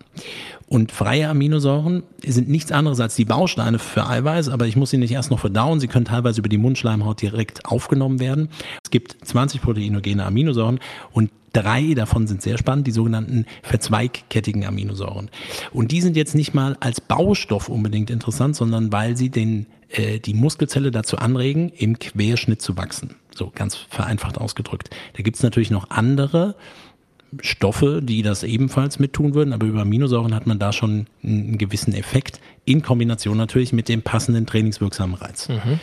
Und 0.68 0.94
freie 0.94 1.28
Aminosäuren 1.28 2.04
sind 2.24 2.48
nichts 2.48 2.72
anderes 2.72 3.02
als 3.02 3.16
die 3.16 3.26
Bausteine 3.26 3.78
für 3.78 4.08
Eiweiß, 4.08 4.48
aber 4.48 4.68
ich 4.68 4.78
muss 4.78 4.92
sie 4.92 4.98
nicht 4.98 5.12
erst 5.12 5.32
noch 5.32 5.40
verdauen. 5.40 5.82
Sie 5.82 5.88
können 5.88 6.06
teilweise 6.06 6.40
über 6.40 6.48
die 6.48 6.58
Mundschleimhaut 6.58 7.22
direkt 7.22 7.66
aufgenommen 7.66 8.22
werden. 8.22 8.50
Es 8.84 8.90
gibt 8.90 9.18
20 9.26 9.62
proteinogene 9.62 10.24
Aminosäuren 10.24 10.80
und 11.12 11.32
Drei 11.54 11.96
davon 11.96 12.28
sind 12.28 12.42
sehr 12.42 12.58
spannend, 12.58 12.88
die 12.88 12.92
sogenannten 12.92 13.46
verzweigkettigen 13.62 14.66
Aminosäuren. 14.66 15.30
Und 15.74 15.92
die 15.92 16.00
sind 16.00 16.16
jetzt 16.16 16.34
nicht 16.34 16.54
mal 16.54 16.78
als 16.80 17.02
Baustoff 17.02 17.68
unbedingt 17.68 18.10
interessant, 18.10 18.56
sondern 18.56 18.94
weil 18.94 19.18
sie 19.18 19.30
den, 19.30 19.66
äh, 19.90 20.20
die 20.20 20.34
Muskelzelle 20.34 20.92
dazu 20.92 21.18
anregen, 21.18 21.68
im 21.68 22.00
Querschnitt 22.00 22.62
zu 22.62 22.78
wachsen. 22.78 23.16
So 23.36 23.52
ganz 23.54 23.76
vereinfacht 23.76 24.38
ausgedrückt. 24.38 24.92
Da 25.18 25.24
gibt's 25.24 25.44
natürlich 25.44 25.72
noch 25.72 25.90
andere 25.90 26.56
Stoffe, 27.42 28.02
die 28.04 28.22
das 28.22 28.44
ebenfalls 28.44 29.00
mittun 29.00 29.34
würden, 29.34 29.54
aber 29.54 29.66
über 29.66 29.82
Aminosäuren 29.82 30.36
hat 30.36 30.48
man 30.48 30.60
da 30.60 30.74
schon 30.74 31.08
einen 31.24 31.58
gewissen 31.58 31.94
Effekt, 31.94 32.40
in 32.66 32.82
Kombination 32.82 33.38
natürlich 33.38 33.74
mit 33.74 33.90
dem 33.90 34.02
passenden 34.02 34.46
trainingswirksamen 34.46 35.16
Reiz. 35.16 35.50
Mhm. 35.50 35.80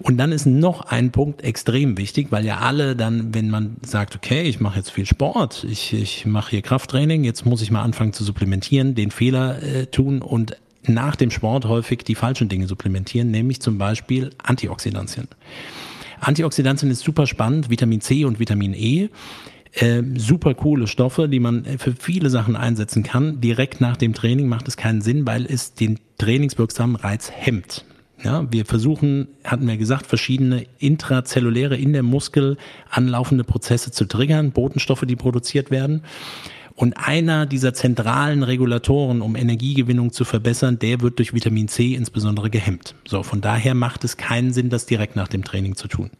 Und 0.00 0.18
dann 0.18 0.32
ist 0.32 0.46
noch 0.46 0.82
ein 0.82 1.12
Punkt 1.12 1.42
extrem 1.42 1.96
wichtig, 1.96 2.28
weil 2.30 2.44
ja 2.44 2.58
alle 2.58 2.96
dann, 2.96 3.32
wenn 3.34 3.48
man 3.48 3.76
sagt, 3.82 4.16
okay, 4.16 4.42
ich 4.42 4.60
mache 4.60 4.78
jetzt 4.78 4.90
viel 4.90 5.06
Sport, 5.06 5.64
ich, 5.68 5.92
ich 5.92 6.26
mache 6.26 6.50
hier 6.50 6.62
Krafttraining, 6.62 7.24
jetzt 7.24 7.46
muss 7.46 7.62
ich 7.62 7.70
mal 7.70 7.82
anfangen 7.82 8.12
zu 8.12 8.24
supplementieren, 8.24 8.94
den 8.94 9.10
Fehler 9.10 9.62
äh, 9.62 9.86
tun 9.86 10.20
und 10.20 10.56
nach 10.86 11.16
dem 11.16 11.30
Sport 11.30 11.64
häufig 11.66 12.04
die 12.04 12.14
falschen 12.14 12.48
Dinge 12.48 12.66
supplementieren, 12.66 13.30
nämlich 13.30 13.60
zum 13.60 13.78
Beispiel 13.78 14.30
Antioxidantien. 14.42 15.28
Antioxidantien 16.20 16.90
ist 16.90 17.00
super 17.00 17.26
spannend, 17.26 17.70
Vitamin 17.70 18.00
C 18.00 18.24
und 18.24 18.38
Vitamin 18.38 18.74
E 18.74 19.08
äh, 19.74 20.02
super 20.16 20.54
coole 20.54 20.86
Stoffe, 20.86 21.28
die 21.28 21.40
man 21.40 21.64
für 21.78 21.92
viele 21.92 22.30
Sachen 22.30 22.56
einsetzen 22.56 23.02
kann. 23.02 23.40
Direkt 23.40 23.80
nach 23.80 23.96
dem 23.96 24.14
Training 24.14 24.48
macht 24.48 24.68
es 24.68 24.76
keinen 24.76 25.02
Sinn, 25.02 25.26
weil 25.26 25.46
es 25.46 25.74
den 25.74 25.98
trainingswirksamen 26.18 26.96
Reiz 26.96 27.30
hemmt. 27.34 27.84
Ja, 28.22 28.50
wir 28.50 28.64
versuchen, 28.64 29.28
hatten 29.44 29.66
wir 29.66 29.76
gesagt, 29.76 30.06
verschiedene 30.06 30.64
intrazelluläre 30.78 31.76
in 31.76 31.92
der 31.92 32.02
Muskel 32.02 32.56
anlaufende 32.88 33.44
Prozesse 33.44 33.90
zu 33.90 34.06
triggern, 34.06 34.52
Botenstoffe, 34.52 35.04
die 35.06 35.16
produziert 35.16 35.70
werden. 35.70 36.02
Und 36.76 36.94
einer 36.94 37.46
dieser 37.46 37.74
zentralen 37.74 38.42
Regulatoren, 38.42 39.20
um 39.20 39.36
Energiegewinnung 39.36 40.12
zu 40.12 40.24
verbessern, 40.24 40.78
der 40.78 41.02
wird 41.02 41.18
durch 41.18 41.34
Vitamin 41.34 41.68
C 41.68 41.94
insbesondere 41.94 42.50
gehemmt. 42.50 42.94
So, 43.06 43.22
von 43.22 43.40
daher 43.40 43.74
macht 43.74 44.04
es 44.04 44.16
keinen 44.16 44.52
Sinn, 44.52 44.70
das 44.70 44.86
direkt 44.86 45.14
nach 45.14 45.28
dem 45.28 45.44
Training 45.44 45.76
zu 45.76 45.86
tun. 45.86 46.10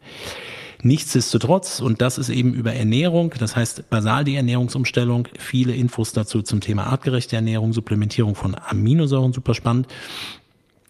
Nichtsdestotrotz, 0.85 1.79
und 1.79 1.99
das 2.03 2.19
ist 2.19 2.29
eben 2.29 2.53
über 2.53 2.73
Ernährung, 2.73 3.33
das 3.39 3.55
heißt 3.55 3.89
basal 3.89 4.23
die 4.23 4.35
Ernährungsumstellung, 4.35 5.27
viele 5.39 5.73
Infos 5.73 6.13
dazu 6.13 6.43
zum 6.43 6.61
Thema 6.61 6.85
artgerechte 6.85 7.35
Ernährung, 7.35 7.73
Supplementierung 7.73 8.35
von 8.35 8.55
Aminosäuren, 8.55 9.33
super 9.33 9.55
spannend 9.55 9.87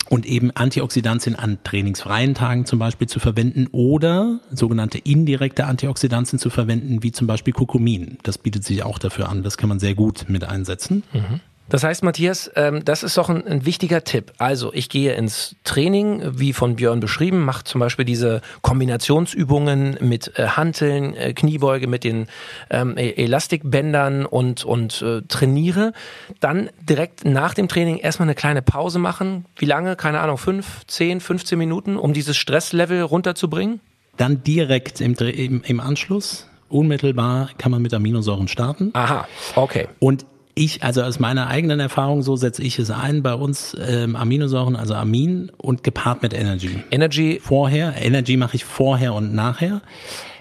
und 0.10 0.26
eben 0.26 0.52
Antioxidantien 0.52 1.38
an 1.38 1.60
trainingsfreien 1.64 2.34
Tagen 2.34 2.66
zum 2.66 2.78
Beispiel 2.78 3.08
zu 3.08 3.22
verwenden 3.22 3.68
oder 3.72 4.42
sogenannte 4.52 4.98
indirekte 4.98 5.66
Antioxidantien 5.66 6.40
zu 6.40 6.50
verwenden, 6.50 7.02
wie 7.02 7.14
zum 7.14 7.26
Beispiel 7.26 7.54
Kurkumin. 7.54 8.18
Das 8.24 8.38
bietet 8.38 8.66
sich 8.66 8.84
auch 8.84 9.00
dafür 9.00 9.30
an. 9.30 9.44
Das 9.44 9.56
kann 9.56 9.70
man 9.70 9.80
sehr 9.80 9.96
gut 9.96 10.26
mit 10.28 10.44
einsetzen. 10.44 11.04
Mhm. 11.14 11.40
Das 11.68 11.84
heißt, 11.84 12.04
Matthias, 12.04 12.52
ähm, 12.56 12.86
das 12.86 13.02
ist 13.02 13.18
doch 13.18 13.30
ein, 13.30 13.46
ein, 13.48 13.66
wichtiger 13.66 14.04
Tipp. 14.04 14.34
Also 14.38 14.72
ich 14.74 14.88
gehe 14.88 15.14
ins 15.14 15.56
Training, 15.64 16.22
wie 16.38 16.54
von 16.54 16.76
Björn 16.76 17.00
beschrieben, 17.00 17.44
mache 17.44 17.64
zum 17.64 17.80
Beispiel 17.80 18.06
diese 18.06 18.42
Kombinationsübungen 18.62 19.98
mit 20.00 20.38
äh, 20.38 20.48
Hanteln, 20.50 21.16
äh, 21.16 21.34
Kniebeuge 21.34 21.88
mit 21.88 22.04
den 22.04 22.28
ähm, 22.70 22.96
e-, 22.98 23.12
Elastikbändern 23.12 24.28
und, 24.28 24.64
und 24.64 25.02
äh, 25.02 25.24
trainiere. 25.24 25.94
Dann 26.40 26.70
direkt 26.88 27.26
nach 27.26 27.56
dem 27.56 27.68
Training 27.68 27.98
erstmal 27.98 28.28
eine 28.28 28.36
kleine 28.36 28.62
Pause 28.62 29.00
machen. 29.00 29.46
Wie 29.58 29.66
lange? 29.66 29.96
Keine 29.96 30.20
Ahnung, 30.20 30.38
fünf, 30.38 30.86
zehn, 30.86 31.20
15 31.20 31.58
Minuten, 31.58 31.98
um 31.98 32.14
dieses 32.14 32.38
Stresslevel 32.38 33.02
runterzubringen? 33.02 33.80
Dann 34.18 34.44
direkt 34.44 35.02
im, 35.02 35.16
im, 35.16 35.64
im 35.64 35.80
Anschluss 35.80 36.48
unmittelbar 36.70 37.50
kann 37.58 37.72
man 37.72 37.82
mit 37.82 37.94
Aminosäuren 37.94 38.48
starten. 38.48 38.92
Aha, 38.94 39.28
okay. 39.56 39.88
Und 40.00 40.26
ich, 40.56 40.84
also 40.84 41.04
aus 41.04 41.20
meiner 41.20 41.48
eigenen 41.48 41.80
Erfahrung, 41.82 42.22
so 42.22 42.38
setze 42.38 42.64
ich 42.64 42.80
es 42.80 42.90
ein, 42.90 43.22
bei 43.22 43.34
uns 43.34 43.76
ähm, 43.80 44.16
Aminosäuren, 44.16 44.76
also 44.78 44.94
Amin 44.94 45.52
und 45.58 45.84
gepaart 45.84 46.24
mit 46.24 46.34
Energy. 46.34 46.82
Energy? 46.92 47.40
Vorher, 47.44 47.94
Energy 48.02 48.38
mache 48.38 48.56
ich 48.56 48.64
vorher 48.66 49.14
und 49.14 49.34
nachher. 49.34 49.82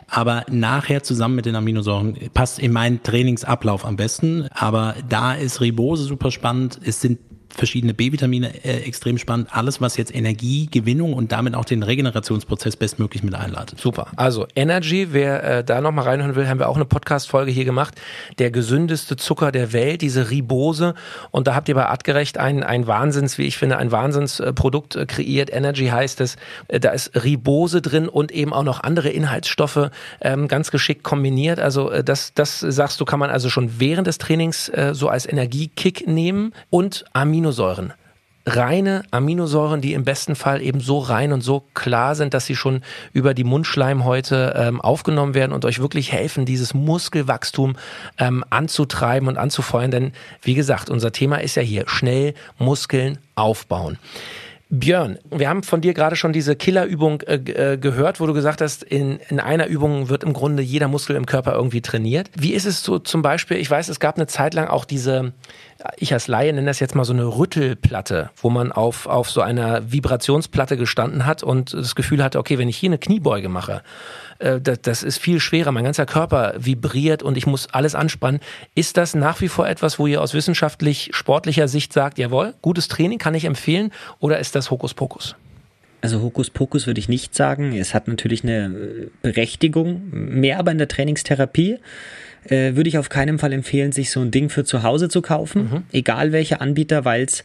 Aber 0.09 0.45
nachher 0.49 1.03
zusammen 1.03 1.35
mit 1.35 1.47
den 1.47 1.57
Aminosäuren 1.57 2.17
passt 2.33 2.61
in 2.61 2.73
meinen 2.73 3.03
Trainingsablauf 3.03 3.85
am 3.85 3.97
besten. 3.97 4.47
Aber 4.53 4.95
da 5.09 5.35
ist 5.35 5.61
Ribose 5.61 6.05
super 6.05 6.31
spannend. 6.31 6.79
Es 6.85 7.01
sind 7.01 7.19
verschiedene 7.57 7.95
B-Vitamine 7.95 8.65
äh, 8.65 8.83
extrem 8.85 9.19
spannend. 9.19 9.49
Alles, 9.51 9.81
was 9.81 9.97
jetzt 9.97 10.15
Energiegewinnung 10.15 11.13
und 11.13 11.33
damit 11.33 11.55
auch 11.55 11.65
den 11.65 11.83
Regenerationsprozess 11.83 12.77
bestmöglich 12.77 13.23
mit 13.23 13.35
einleitet. 13.35 13.81
Super. 13.81 14.09
Also 14.17 14.47
Energy, 14.55 15.09
wer 15.13 15.45
äh, 15.45 15.65
da 15.65 15.81
nochmal 15.81 16.05
reinhören 16.05 16.35
will, 16.35 16.49
haben 16.49 16.59
wir 16.59 16.69
auch 16.69 16.77
eine 16.77 16.85
Podcast-Folge 16.85 17.51
hier 17.51 17.65
gemacht. 17.65 17.95
Der 18.39 18.51
gesündeste 18.51 19.17
Zucker 19.17 19.53
der 19.53 19.73
Welt, 19.73 20.03
diese 20.03 20.31
Ribose. 20.31 20.95
Und 21.31 21.47
da 21.47 21.55
habt 21.55 21.69
ihr 21.69 21.75
bei 21.75 21.87
Artgerecht 21.87 22.39
ein, 22.39 22.63
ein 22.63 22.87
Wahnsinns, 22.87 23.39
wie 23.39 23.45
ich 23.45 23.57
finde, 23.57 23.79
ein 23.79 23.93
Wahnsinnsprodukt 23.93 24.97
äh, 24.97 25.07
kreiert. 25.07 25.53
Energy 25.53 25.87
heißt 25.87 26.21
es. 26.21 26.37
Äh, 26.69 26.81
da 26.81 26.91
ist 26.91 27.13
Ribose 27.23 27.81
drin 27.81 28.09
und 28.09 28.33
eben 28.33 28.53
auch 28.53 28.65
noch 28.65 28.83
andere 28.83 29.11
Inhaltsstoffe 29.11 29.91
ähm, 30.21 30.49
ganz 30.49 30.71
geschickt 30.71 31.03
kombiniert. 31.03 31.61
Also 31.61 31.91
äh, 31.91 32.05
das, 32.05 32.35
das 32.35 32.61
sagst 32.61 33.01
du, 33.01 33.05
kann 33.05 33.21
man 33.21 33.31
also 33.31 33.49
schon 33.49 33.79
während 33.79 34.07
des 34.07 34.19
Trainings 34.19 34.69
äh, 34.69 34.95
so 34.95 35.09
als 35.09 35.27
Energiekick 35.27 36.07
nehmen 36.07 36.53
und 36.71 37.05
Amino 37.13 37.44
Aminosäuren. 37.45 37.93
Reine 38.47 39.03
Aminosäuren, 39.11 39.83
die 39.83 39.93
im 39.93 40.05
besten 40.05 40.35
Fall 40.35 40.63
eben 40.63 40.81
so 40.81 40.99
rein 40.99 41.31
und 41.31 41.43
so 41.43 41.65
klar 41.75 42.15
sind, 42.15 42.33
dass 42.33 42.47
sie 42.47 42.57
schon 42.57 42.81
über 43.13 43.35
die 43.35 43.45
Mundschleimhäute 43.45 44.55
ähm, 44.57 44.81
aufgenommen 44.81 45.35
werden 45.35 45.53
und 45.53 45.67
euch 45.67 45.79
wirklich 45.79 46.11
helfen, 46.11 46.47
dieses 46.47 46.73
Muskelwachstum 46.73 47.77
ähm, 48.17 48.45
anzutreiben 48.49 49.29
und 49.29 49.37
anzufeuern. 49.37 49.91
Denn 49.91 50.13
wie 50.41 50.55
gesagt, 50.55 50.89
unser 50.89 51.13
Thema 51.13 51.37
ist 51.43 51.55
ja 51.57 51.63
hier 51.63 51.85
schnell 51.87 52.33
Muskeln 52.59 53.19
aufbauen. 53.35 53.99
Björn, 54.81 55.19
wir 55.31 55.49
haben 55.49 55.63
von 55.63 55.81
dir 55.81 55.95
gerade 55.95 56.17
schon 56.17 56.33
diese 56.33 56.57
Killerübung 56.57 57.21
äh, 57.23 57.35
äh, 57.35 57.77
gehört, 57.77 58.21
wo 58.21 58.27
du 58.27 58.35
gesagt 58.35 58.61
hast, 58.61 58.83
in, 58.83 59.21
in 59.29 59.39
einer 59.39 59.67
Übung 59.67 60.09
wird 60.09 60.25
im 60.25 60.33
Grunde 60.33 60.63
jeder 60.63 60.89
Muskel 60.89 61.15
im 61.15 61.27
Körper 61.27 61.55
irgendwie 61.55 61.81
trainiert. 61.81 62.29
Wie 62.37 62.53
ist 62.53 62.67
es 62.67 62.83
so 62.83 62.99
zum 62.99 63.23
Beispiel, 63.23 63.59
ich 63.59 63.71
weiß, 63.71 63.89
es 63.89 64.01
gab 64.01 64.17
eine 64.17 64.27
Zeit 64.27 64.53
lang 64.53 64.67
auch 64.67 64.85
diese, 64.85 65.33
ich 65.97 66.13
als 66.13 66.27
Laie 66.27 66.53
nenne 66.53 66.67
das 66.67 66.81
jetzt 66.81 66.95
mal 66.95 67.05
so 67.05 67.13
eine 67.13 67.25
Rüttelplatte, 67.25 68.31
wo 68.37 68.51
man 68.51 68.73
auf, 68.73 69.07
auf 69.07 69.31
so 69.31 69.43
einer 69.43 69.93
Vibrationsplatte 69.93 70.77
gestanden 70.77 71.25
hat 71.25 71.43
und 71.43 71.73
das 71.73 71.95
Gefühl 71.95 72.23
hatte, 72.23 72.39
okay, 72.39 72.59
wenn 72.59 72.69
ich 72.69 72.77
hier 72.77 72.89
eine 72.89 72.99
Kniebeuge 72.99 73.49
mache, 73.49 73.83
äh, 74.39 74.61
das, 74.61 74.81
das 74.83 75.03
ist 75.03 75.19
viel 75.19 75.41
schwerer, 75.41 75.73
mein 75.73 75.85
ganzer 75.85 76.07
Körper 76.07 76.55
vibriert 76.59 77.23
und 77.23 77.37
ich 77.37 77.47
muss 77.47 77.69
alles 77.73 77.95
anspannen. 77.95 78.41
Ist 78.75 78.97
das 78.97 79.15
nach 79.15 79.41
wie 79.41 79.49
vor 79.49 79.69
etwas, 79.69 79.99
wo 79.99 80.07
ihr 80.07 80.21
aus 80.21 80.35
wissenschaftlich 80.35 81.11
sportlicher 81.13 81.69
Sicht 81.69 81.93
sagt, 81.93 82.19
jawohl, 82.19 82.55
gutes 82.63 82.89
Training 82.89 83.19
kann 83.19 83.35
ich 83.35 83.45
empfehlen 83.45 83.93
oder 84.19 84.39
ist 84.39 84.55
das 84.55 84.71
Hokuspokus? 84.71 85.37
Also 86.01 86.21
Hokuspokus 86.21 86.87
würde 86.87 87.01
ich 87.01 87.09
nicht 87.09 87.35
sagen. 87.35 87.73
Es 87.75 87.95
hat 87.95 88.09
natürlich 88.09 88.45
eine 88.45 88.67
äh, 88.67 89.09
Berechtigung, 89.23 90.03
mehr 90.11 90.59
aber 90.59 90.71
in 90.71 90.79
der 90.79 90.89
Trainingstherapie 90.89 91.79
äh, 92.45 92.77
würde 92.77 92.89
ich 92.89 92.99
auf 92.99 93.09
keinen 93.09 93.39
Fall 93.39 93.55
empfehlen, 93.55 93.93
sich 93.93 94.11
so 94.11 94.21
ein 94.21 94.31
Ding 94.31 94.51
für 94.51 94.65
zu 94.65 94.83
Hause 94.83 95.09
zu 95.09 95.23
kaufen, 95.23 95.63
mhm. 95.63 95.83
egal 95.93 96.33
welcher 96.33 96.61
Anbieter, 96.61 97.07
weil 97.07 97.23
es 97.23 97.43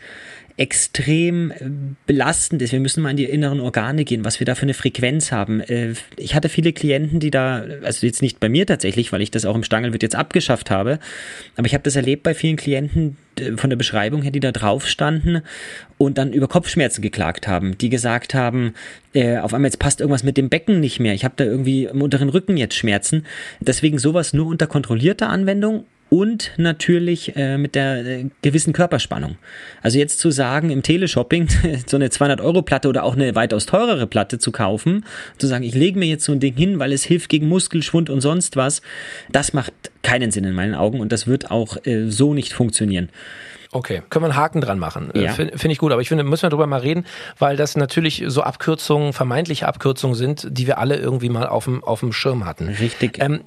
extrem 0.59 1.95
belastend 2.05 2.61
ist. 2.61 2.73
Wir 2.73 2.81
müssen 2.81 3.01
mal 3.01 3.11
in 3.11 3.17
die 3.17 3.23
inneren 3.23 3.61
Organe 3.61 4.03
gehen, 4.03 4.25
was 4.25 4.41
wir 4.41 4.45
da 4.45 4.55
für 4.55 4.63
eine 4.63 4.73
Frequenz 4.73 5.31
haben. 5.31 5.61
Äh, 5.61 5.93
ich 6.17 6.35
hatte 6.35 6.49
viele 6.49 6.73
Klienten, 6.73 7.21
die 7.21 7.31
da, 7.31 7.63
also 7.83 8.05
jetzt 8.05 8.21
nicht 8.21 8.41
bei 8.41 8.49
mir 8.49 8.67
tatsächlich, 8.67 9.13
weil 9.13 9.21
ich 9.21 9.31
das 9.31 9.45
auch 9.45 9.55
im 9.55 9.63
Stangelwirt 9.63 10.03
jetzt 10.03 10.15
abgeschafft 10.15 10.69
habe, 10.69 10.99
aber 11.55 11.65
ich 11.65 11.73
habe 11.73 11.83
das 11.83 11.95
erlebt 11.95 12.23
bei 12.23 12.33
vielen 12.33 12.57
Klienten 12.57 13.15
von 13.55 13.69
der 13.69 13.77
Beschreibung 13.77 14.21
her, 14.21 14.31
die 14.31 14.41
da 14.41 14.51
drauf 14.51 14.85
standen 14.85 15.41
und 15.97 16.17
dann 16.17 16.33
über 16.33 16.49
Kopfschmerzen 16.49 17.01
geklagt 17.01 17.47
haben, 17.47 17.77
die 17.77 17.89
gesagt 17.89 18.33
haben, 18.33 18.73
äh, 19.13 19.37
auf 19.37 19.53
einmal 19.53 19.69
jetzt 19.69 19.79
passt 19.79 20.01
irgendwas 20.01 20.23
mit 20.23 20.35
dem 20.35 20.49
Becken 20.49 20.81
nicht 20.81 20.99
mehr, 20.99 21.13
ich 21.13 21.23
habe 21.23 21.35
da 21.37 21.45
irgendwie 21.45 21.85
im 21.85 22.01
unteren 22.01 22.27
Rücken 22.27 22.57
jetzt 22.57 22.75
Schmerzen. 22.75 23.25
Deswegen 23.61 23.97
sowas 23.97 24.33
nur 24.33 24.47
unter 24.47 24.67
kontrollierter 24.67 25.29
Anwendung 25.29 25.85
und 26.09 26.51
natürlich 26.57 27.35
äh, 27.35 27.57
mit 27.57 27.75
der 27.75 28.05
äh, 28.05 28.25
gewissen 28.41 28.73
Körperspannung. 28.73 29.37
Also 29.81 29.99
jetzt 29.99 30.19
zu 30.19 30.31
sagen, 30.31 30.69
im 30.69 30.83
Teleshopping 30.83 31.47
so 31.87 31.97
eine 31.97 32.07
200-Euro-Platte 32.07 32.89
oder 32.89 33.03
auch 33.03 33.15
eine 33.15 33.35
weitaus 33.35 33.65
teurere 33.65 34.07
Platte 34.07 34.39
zu 34.39 34.51
kaufen, 34.51 35.05
zu 35.37 35.47
sagen, 35.47 35.63
ich 35.63 35.75
lege 35.75 35.99
mir 35.99 36.07
jetzt 36.07 36.25
so 36.25 36.31
ein 36.31 36.39
Ding 36.39 36.55
hin, 36.55 36.79
weil 36.79 36.91
es 36.91 37.03
hilft 37.03 37.29
gegen 37.29 37.47
Muskelschwund 37.47 38.09
und 38.09 38.21
sonst 38.21 38.55
was, 38.55 38.81
das 39.31 39.53
macht 39.53 39.73
keinen 40.01 40.31
Sinn 40.31 40.45
in 40.45 40.53
meinen 40.53 40.75
Augen 40.75 40.99
und 40.99 41.11
das 41.11 41.27
wird 41.27 41.51
auch 41.51 41.77
äh, 41.85 42.09
so 42.09 42.33
nicht 42.33 42.53
funktionieren. 42.53 43.09
Okay, 43.71 44.01
können 44.09 44.23
wir 44.23 44.31
einen 44.31 44.35
Haken 44.35 44.61
dran 44.61 44.79
machen. 44.79 45.13
Äh, 45.13 45.25
ja. 45.25 45.33
Finde 45.33 45.57
find 45.57 45.71
ich 45.71 45.77
gut, 45.77 45.91
aber 45.91 46.01
ich 46.01 46.09
finde, 46.09 46.23
müssen 46.23 46.43
wir 46.43 46.49
darüber 46.49 46.65
mal 46.65 46.79
reden, 46.79 47.05
weil 47.37 47.55
das 47.55 47.75
natürlich 47.75 48.23
so 48.25 48.41
Abkürzungen, 48.41 49.13
vermeintliche 49.13 49.67
Abkürzungen 49.67 50.15
sind, 50.15 50.47
die 50.49 50.65
wir 50.65 50.79
alle 50.79 50.95
irgendwie 50.95 51.29
mal 51.29 51.47
auf 51.47 51.65
dem, 51.65 51.83
auf 51.83 51.99
dem 51.99 52.11
Schirm 52.11 52.45
hatten. 52.45 52.69
Richtig. 52.69 53.19
Ähm, 53.19 53.41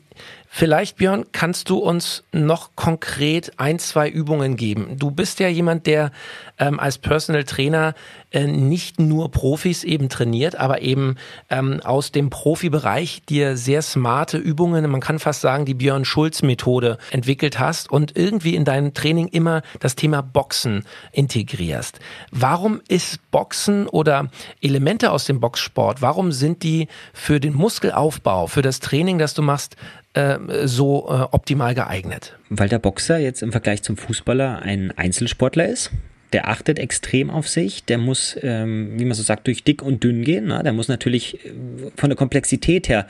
Vielleicht, 0.55 0.97
Björn, 0.97 1.25
kannst 1.33 1.71
du 1.71 1.79
uns 1.79 2.25
noch 2.31 2.77
konkret 2.77 3.59
ein, 3.59 3.79
zwei 3.79 4.09
Übungen 4.11 4.57
geben? 4.57 4.99
Du 4.99 5.11
bist 5.11 5.41
ja 5.41 5.49
jemand, 5.49 5.87
der 5.87 6.11
ähm, 6.59 6.79
als 6.79 6.99
Personal 6.99 7.45
Trainer 7.45 7.95
äh, 8.33 8.47
nicht 8.47 9.01
nur 9.01 9.31
Profis 9.31 9.83
eben 9.83 10.11
trainiert, 10.11 10.57
aber 10.57 10.83
eben 10.83 11.17
ähm, 11.49 11.81
aus 11.83 12.13
dem 12.13 12.29
Profibereich 12.29 13.23
dir 13.27 13.57
sehr 13.57 13.81
smarte 13.81 14.37
Übungen, 14.37 14.91
man 14.91 15.01
kann 15.01 15.19
fast 15.19 15.41
sagen, 15.41 15.65
die 15.65 15.73
Björn 15.73 16.05
Schulz 16.05 16.43
Methode 16.43 16.99
entwickelt 17.11 17.59
hast 17.59 17.91
und 17.91 18.15
irgendwie 18.15 18.55
in 18.55 18.67
deinem 18.67 18.93
Training 18.93 19.29
immer 19.29 19.63
das 19.81 19.97
Thema 19.97 20.21
Boxen 20.21 20.85
integrierst. 21.13 21.99
Warum 22.31 22.83
ist 22.89 23.31
Boxen 23.31 23.89
oder 23.89 24.29
Elemente 24.61 25.13
aus 25.13 25.25
dem 25.25 25.41
Boxsport, 25.41 26.03
warum 26.03 26.31
sind 26.31 26.63
die 26.63 26.89
für 27.15 27.41
den 27.41 27.55
Muskelaufbau, 27.55 28.49
für 28.49 28.61
das 28.61 28.81
Training, 28.81 29.19
das 29.19 29.33
du 29.33 29.41
machst, 29.41 29.77
äh, 30.15 30.39
so 30.67 31.09
äh, 31.09 31.23
optimal 31.31 31.75
geeignet? 31.75 32.39
Weil 32.49 32.69
der 32.69 32.79
Boxer 32.79 33.19
jetzt 33.19 33.43
im 33.43 33.53
Vergleich 33.53 33.83
zum 33.83 33.97
Fußballer 33.97 34.61
ein 34.61 34.93
Einzelsportler 34.97 35.67
ist 35.67 35.91
der 36.33 36.49
achtet 36.49 36.79
extrem 36.79 37.31
auf 37.31 37.49
sich, 37.49 37.85
der 37.85 37.99
muss, 37.99 38.37
ähm, 38.43 38.99
wie 38.99 39.05
man 39.05 39.15
so 39.15 39.23
sagt, 39.23 39.47
durch 39.47 39.65
dick 39.65 39.83
und 39.83 40.03
dünn 40.03 40.25
gehen. 40.25 40.47
Ne? 40.47 40.63
Der 40.65 40.73
muss 40.73 40.89
natürlich 40.89 41.45
äh, 41.45 41.51
von 41.97 42.11
der 42.11 42.17
Komplexität 42.17 42.89
her 42.89 43.07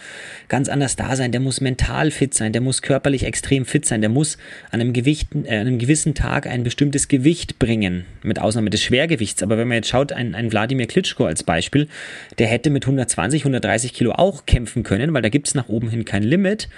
ganz 0.48 0.68
anders 0.68 0.96
da 0.96 1.14
sein, 1.14 1.32
der 1.32 1.40
muss 1.40 1.60
mental 1.60 2.10
fit 2.10 2.34
sein, 2.34 2.52
der 2.52 2.60
muss 2.60 2.82
körperlich 2.82 3.24
extrem 3.24 3.64
fit 3.64 3.86
sein, 3.86 4.00
der 4.00 4.10
muss 4.10 4.38
an 4.70 4.80
einem, 4.80 4.92
Gewicht, 4.92 5.28
äh, 5.34 5.56
an 5.56 5.66
einem 5.66 5.78
gewissen 5.78 6.14
Tag 6.14 6.46
ein 6.46 6.64
bestimmtes 6.64 7.08
Gewicht 7.08 7.58
bringen, 7.58 8.04
mit 8.22 8.40
Ausnahme 8.40 8.70
des 8.70 8.82
Schwergewichts. 8.82 9.42
Aber 9.42 9.56
wenn 9.58 9.68
man 9.68 9.76
jetzt 9.76 9.88
schaut, 9.88 10.12
ein, 10.12 10.34
ein 10.34 10.50
Wladimir 10.50 10.86
Klitschko 10.86 11.24
als 11.24 11.42
Beispiel, 11.42 11.88
der 12.38 12.48
hätte 12.48 12.70
mit 12.70 12.84
120, 12.84 13.42
130 13.42 13.92
Kilo 13.92 14.12
auch 14.12 14.46
kämpfen 14.46 14.82
können, 14.82 15.14
weil 15.14 15.22
da 15.22 15.28
gibt 15.28 15.48
es 15.48 15.54
nach 15.54 15.68
oben 15.68 15.90
hin 15.90 16.04
kein 16.04 16.22
Limit. 16.22 16.68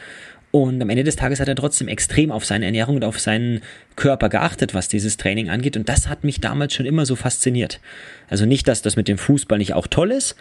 Und 0.55 0.81
am 0.81 0.89
Ende 0.89 1.03
des 1.03 1.17
Tages 1.17 1.41
hat 1.41 1.49
er 1.49 1.57
trotzdem 1.57 1.89
extrem 1.89 2.31
auf 2.31 2.45
seine 2.45 2.67
Ernährung 2.67 2.95
und 2.95 3.05
auf 3.05 3.19
seinen 3.19 3.61
Körper 3.97 4.29
geachtet, 4.29 4.73
was 4.73 4.87
dieses 4.87 5.17
Training 5.17 5.51
angeht. 5.51 5.77
Und 5.77 5.89
das 5.89 6.07
hat 6.07 6.23
mich 6.23 6.41
damals 6.41 6.75
schon 6.75 6.87
immer 6.87 7.07
so 7.07 7.17
fasziniert. 7.17 7.81
Also 8.29 8.47
nicht, 8.47 8.69
dass 8.69 8.81
das 8.81 8.95
mit 8.95 9.09
dem 9.09 9.19
Fußball 9.19 9.59
nicht 9.59 9.75
auch 9.75 9.89
toll 9.89 10.13
ist, 10.13 10.37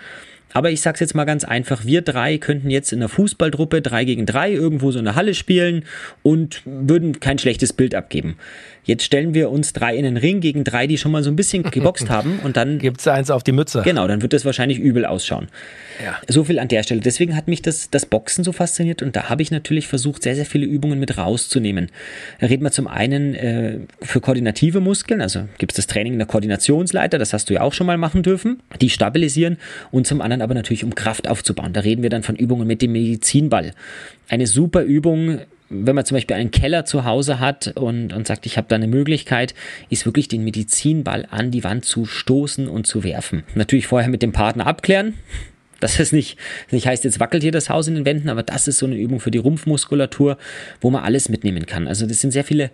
Aber 0.54 0.72
ich 0.72 0.82
sag's 0.82 0.99
jetzt 0.99 1.16
mal 1.16 1.26
ganz 1.26 1.43
einfach, 1.43 1.86
wir 1.86 2.01
drei 2.01 2.38
könnten 2.38 2.70
jetzt 2.70 2.93
in 2.93 2.99
einer 2.99 3.10
Fußballtruppe 3.10 3.82
drei 3.82 4.06
gegen 4.06 4.26
drei 4.26 4.51
irgendwo 4.51 4.91
so 4.91 4.99
in 4.99 5.06
der 5.06 5.16
Halle 5.16 5.34
spielen 5.34 5.86
und 6.22 6.62
würden 6.66 7.20
kein 7.20 7.38
schlechtes 7.38 7.74
Bild 7.74 7.95
abgeben. 7.95 8.38
Jetzt 8.86 9.04
stellen 9.04 9.34
wir 9.34 9.49
uns 9.49 9.72
drei 9.72 9.95
in 9.95 10.04
den 10.04 10.18
Ring 10.18 10.41
gegen 10.41 10.66
drei, 10.66 10.88
die 10.88 10.97
schon 10.97 11.12
mal 11.12 11.24
so 11.24 11.30
ein 11.30 11.36
bisschen 11.36 11.64
geboxt 11.64 12.10
haben 12.10 12.39
und 12.43 12.58
dann 12.58 12.80
gibt's 12.80 13.08
eins 13.08 13.32
auf 13.32 13.43
die 13.43 13.54
Mütze. 13.54 13.82
Genau, 13.84 14.08
dann 14.08 14.22
wird 14.22 14.34
das 14.34 14.43
wahrscheinlich 14.43 14.78
übel 14.78 15.06
ausschauen. 15.06 15.47
Ja. 16.04 16.18
So 16.28 16.43
viel 16.43 16.60
an 16.60 16.68
der 16.68 16.84
Stelle. 16.84 16.99
Deswegen 16.99 17.36
hat 17.36 17.47
mich 17.47 17.62
das, 17.62 17.89
das 17.89 18.06
Boxen 18.06 18.43
so 18.43 18.51
fasziniert 18.51 19.01
und 19.01 19.16
da 19.16 19.30
habe 19.30 19.41
ich 19.41 19.51
natürlich 19.51 19.88
versucht, 19.88 20.24
sehr, 20.24 20.36
sehr 20.36 20.45
viele 20.45 20.66
Übungen 20.66 20.99
mit 20.99 21.18
rauszunehmen. 21.18 21.89
Da 22.39 22.47
reden 22.47 22.64
wir 22.64 22.72
zum 22.72 22.88
einen 22.88 23.36
äh, 23.36 23.80
für 24.01 24.20
koordinative 24.20 24.82
Muskeln, 24.82 25.22
also 25.22 25.47
gibt 25.58 25.72
es 25.72 25.78
das 25.78 25.88
Training 25.88 26.14
in 26.14 26.20
der 26.20 26.28
Koordinationsleiter, 26.28 27.18
das 27.18 27.32
hast 27.32 27.49
du 27.49 27.54
ja 27.54 27.62
auch 27.62 27.74
schon 27.74 27.88
mal 27.88 27.97
machen 27.97 28.22
dürfen, 28.22 28.62
die 28.82 28.89
stabilisieren 28.89 29.58
und 29.91 30.06
zum 30.06 30.22
anderen 30.22 30.41
aber 30.44 30.54
natürlich 30.54 30.84
um 30.84 30.96
Kraft 30.96 31.28
aufzubauen. 31.28 31.74
Da 31.74 31.82
reden 31.82 32.04
wir 32.04 32.10
dann 32.10 32.24
von 32.24 32.36
Übungen 32.36 32.68
mit 32.68 32.82
dem 32.82 32.91
Medizinball. 32.91 33.72
Eine 34.30 34.48
super 34.48 34.84
Übung, 34.84 35.39
wenn 35.70 35.96
man 35.96 36.06
zum 36.06 36.16
Beispiel 36.16 36.36
einen 36.36 36.52
Keller 36.52 36.86
zu 36.86 37.06
Hause 37.06 37.39
hat 37.39 37.74
und, 37.76 38.14
und 38.14 38.28
sagt, 38.28 38.46
ich 38.46 38.58
habe 38.58 38.68
da 38.70 38.76
eine 38.76 38.88
Möglichkeit, 38.88 39.56
ist 39.89 40.06
wirklich 40.06 40.28
den 40.28 40.44
Medizinball 40.44 41.28
an 41.30 41.52
die 41.52 41.64
Wand 41.64 41.86
zu 41.86 42.06
stoßen 42.06 42.68
und 42.68 42.86
zu 42.86 43.04
werfen. 43.04 43.44
Natürlich 43.56 43.88
vorher 43.88 44.10
mit 44.10 44.22
dem 44.22 44.32
Partner 44.32 44.68
abklären. 44.68 45.16
Das 45.80 46.00
ist 46.00 46.14
nicht, 46.14 46.38
nicht 46.72 46.88
heißt, 46.88 47.04
jetzt 47.04 47.20
wackelt 47.20 47.44
hier 47.44 47.52
das 47.52 47.70
Haus 47.70 47.89
in 47.89 47.96
den 47.96 48.06
Wänden, 48.06 48.30
aber 48.30 48.41
das 48.41 48.70
ist 48.70 48.78
so 48.78 48.86
eine 48.86 48.96
Übung 48.96 49.20
für 49.20 49.32
die 49.32 49.38
Rumpfmuskulatur, 49.38 50.38
wo 50.80 50.89
man 50.89 51.04
alles 51.04 51.28
mitnehmen 51.28 51.66
kann. 51.66 51.89
Also 51.89 52.06
das 52.06 52.22
sind 52.22 52.32
sehr 52.32 52.46
viele 52.46 52.72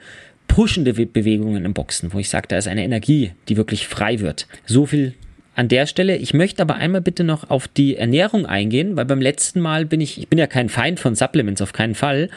pushende 0.47 0.93
Bewegungen 0.93 1.65
im 1.65 1.74
Boxen, 1.74 2.13
wo 2.13 2.20
ich 2.20 2.30
sage, 2.30 2.47
da 2.47 2.57
ist 2.57 2.67
eine 2.67 2.84
Energie, 2.84 3.32
die 3.47 3.57
wirklich 3.57 3.88
frei 3.88 4.20
wird. 4.20 4.47
So 4.65 4.86
viel 4.86 5.15
an 5.60 5.68
der 5.68 5.88
Stelle. 5.88 6.16
Ich 6.16 6.34
möchte 6.34 6.62
aber 6.62 6.76
einmal 6.76 7.01
bitte 7.01 7.26
noch 7.26 7.49
auf 7.49 7.68
die 7.68 7.97
Ernährung 7.97 8.45
eingehen, 8.45 8.95
weil 8.95 9.03
beim 9.03 9.20
letzten 9.20 9.60
Mal 9.60 9.86
bin 9.86 9.99
ich, 9.99 10.18
ich 10.18 10.30
bin 10.30 10.39
ja 10.39 10.47
kein 10.47 10.70
Feind 10.70 11.01
von 11.01 11.16
Supplements, 11.16 11.62
auf 11.62 11.74
keinen 11.74 11.95
Fall. 11.95 12.30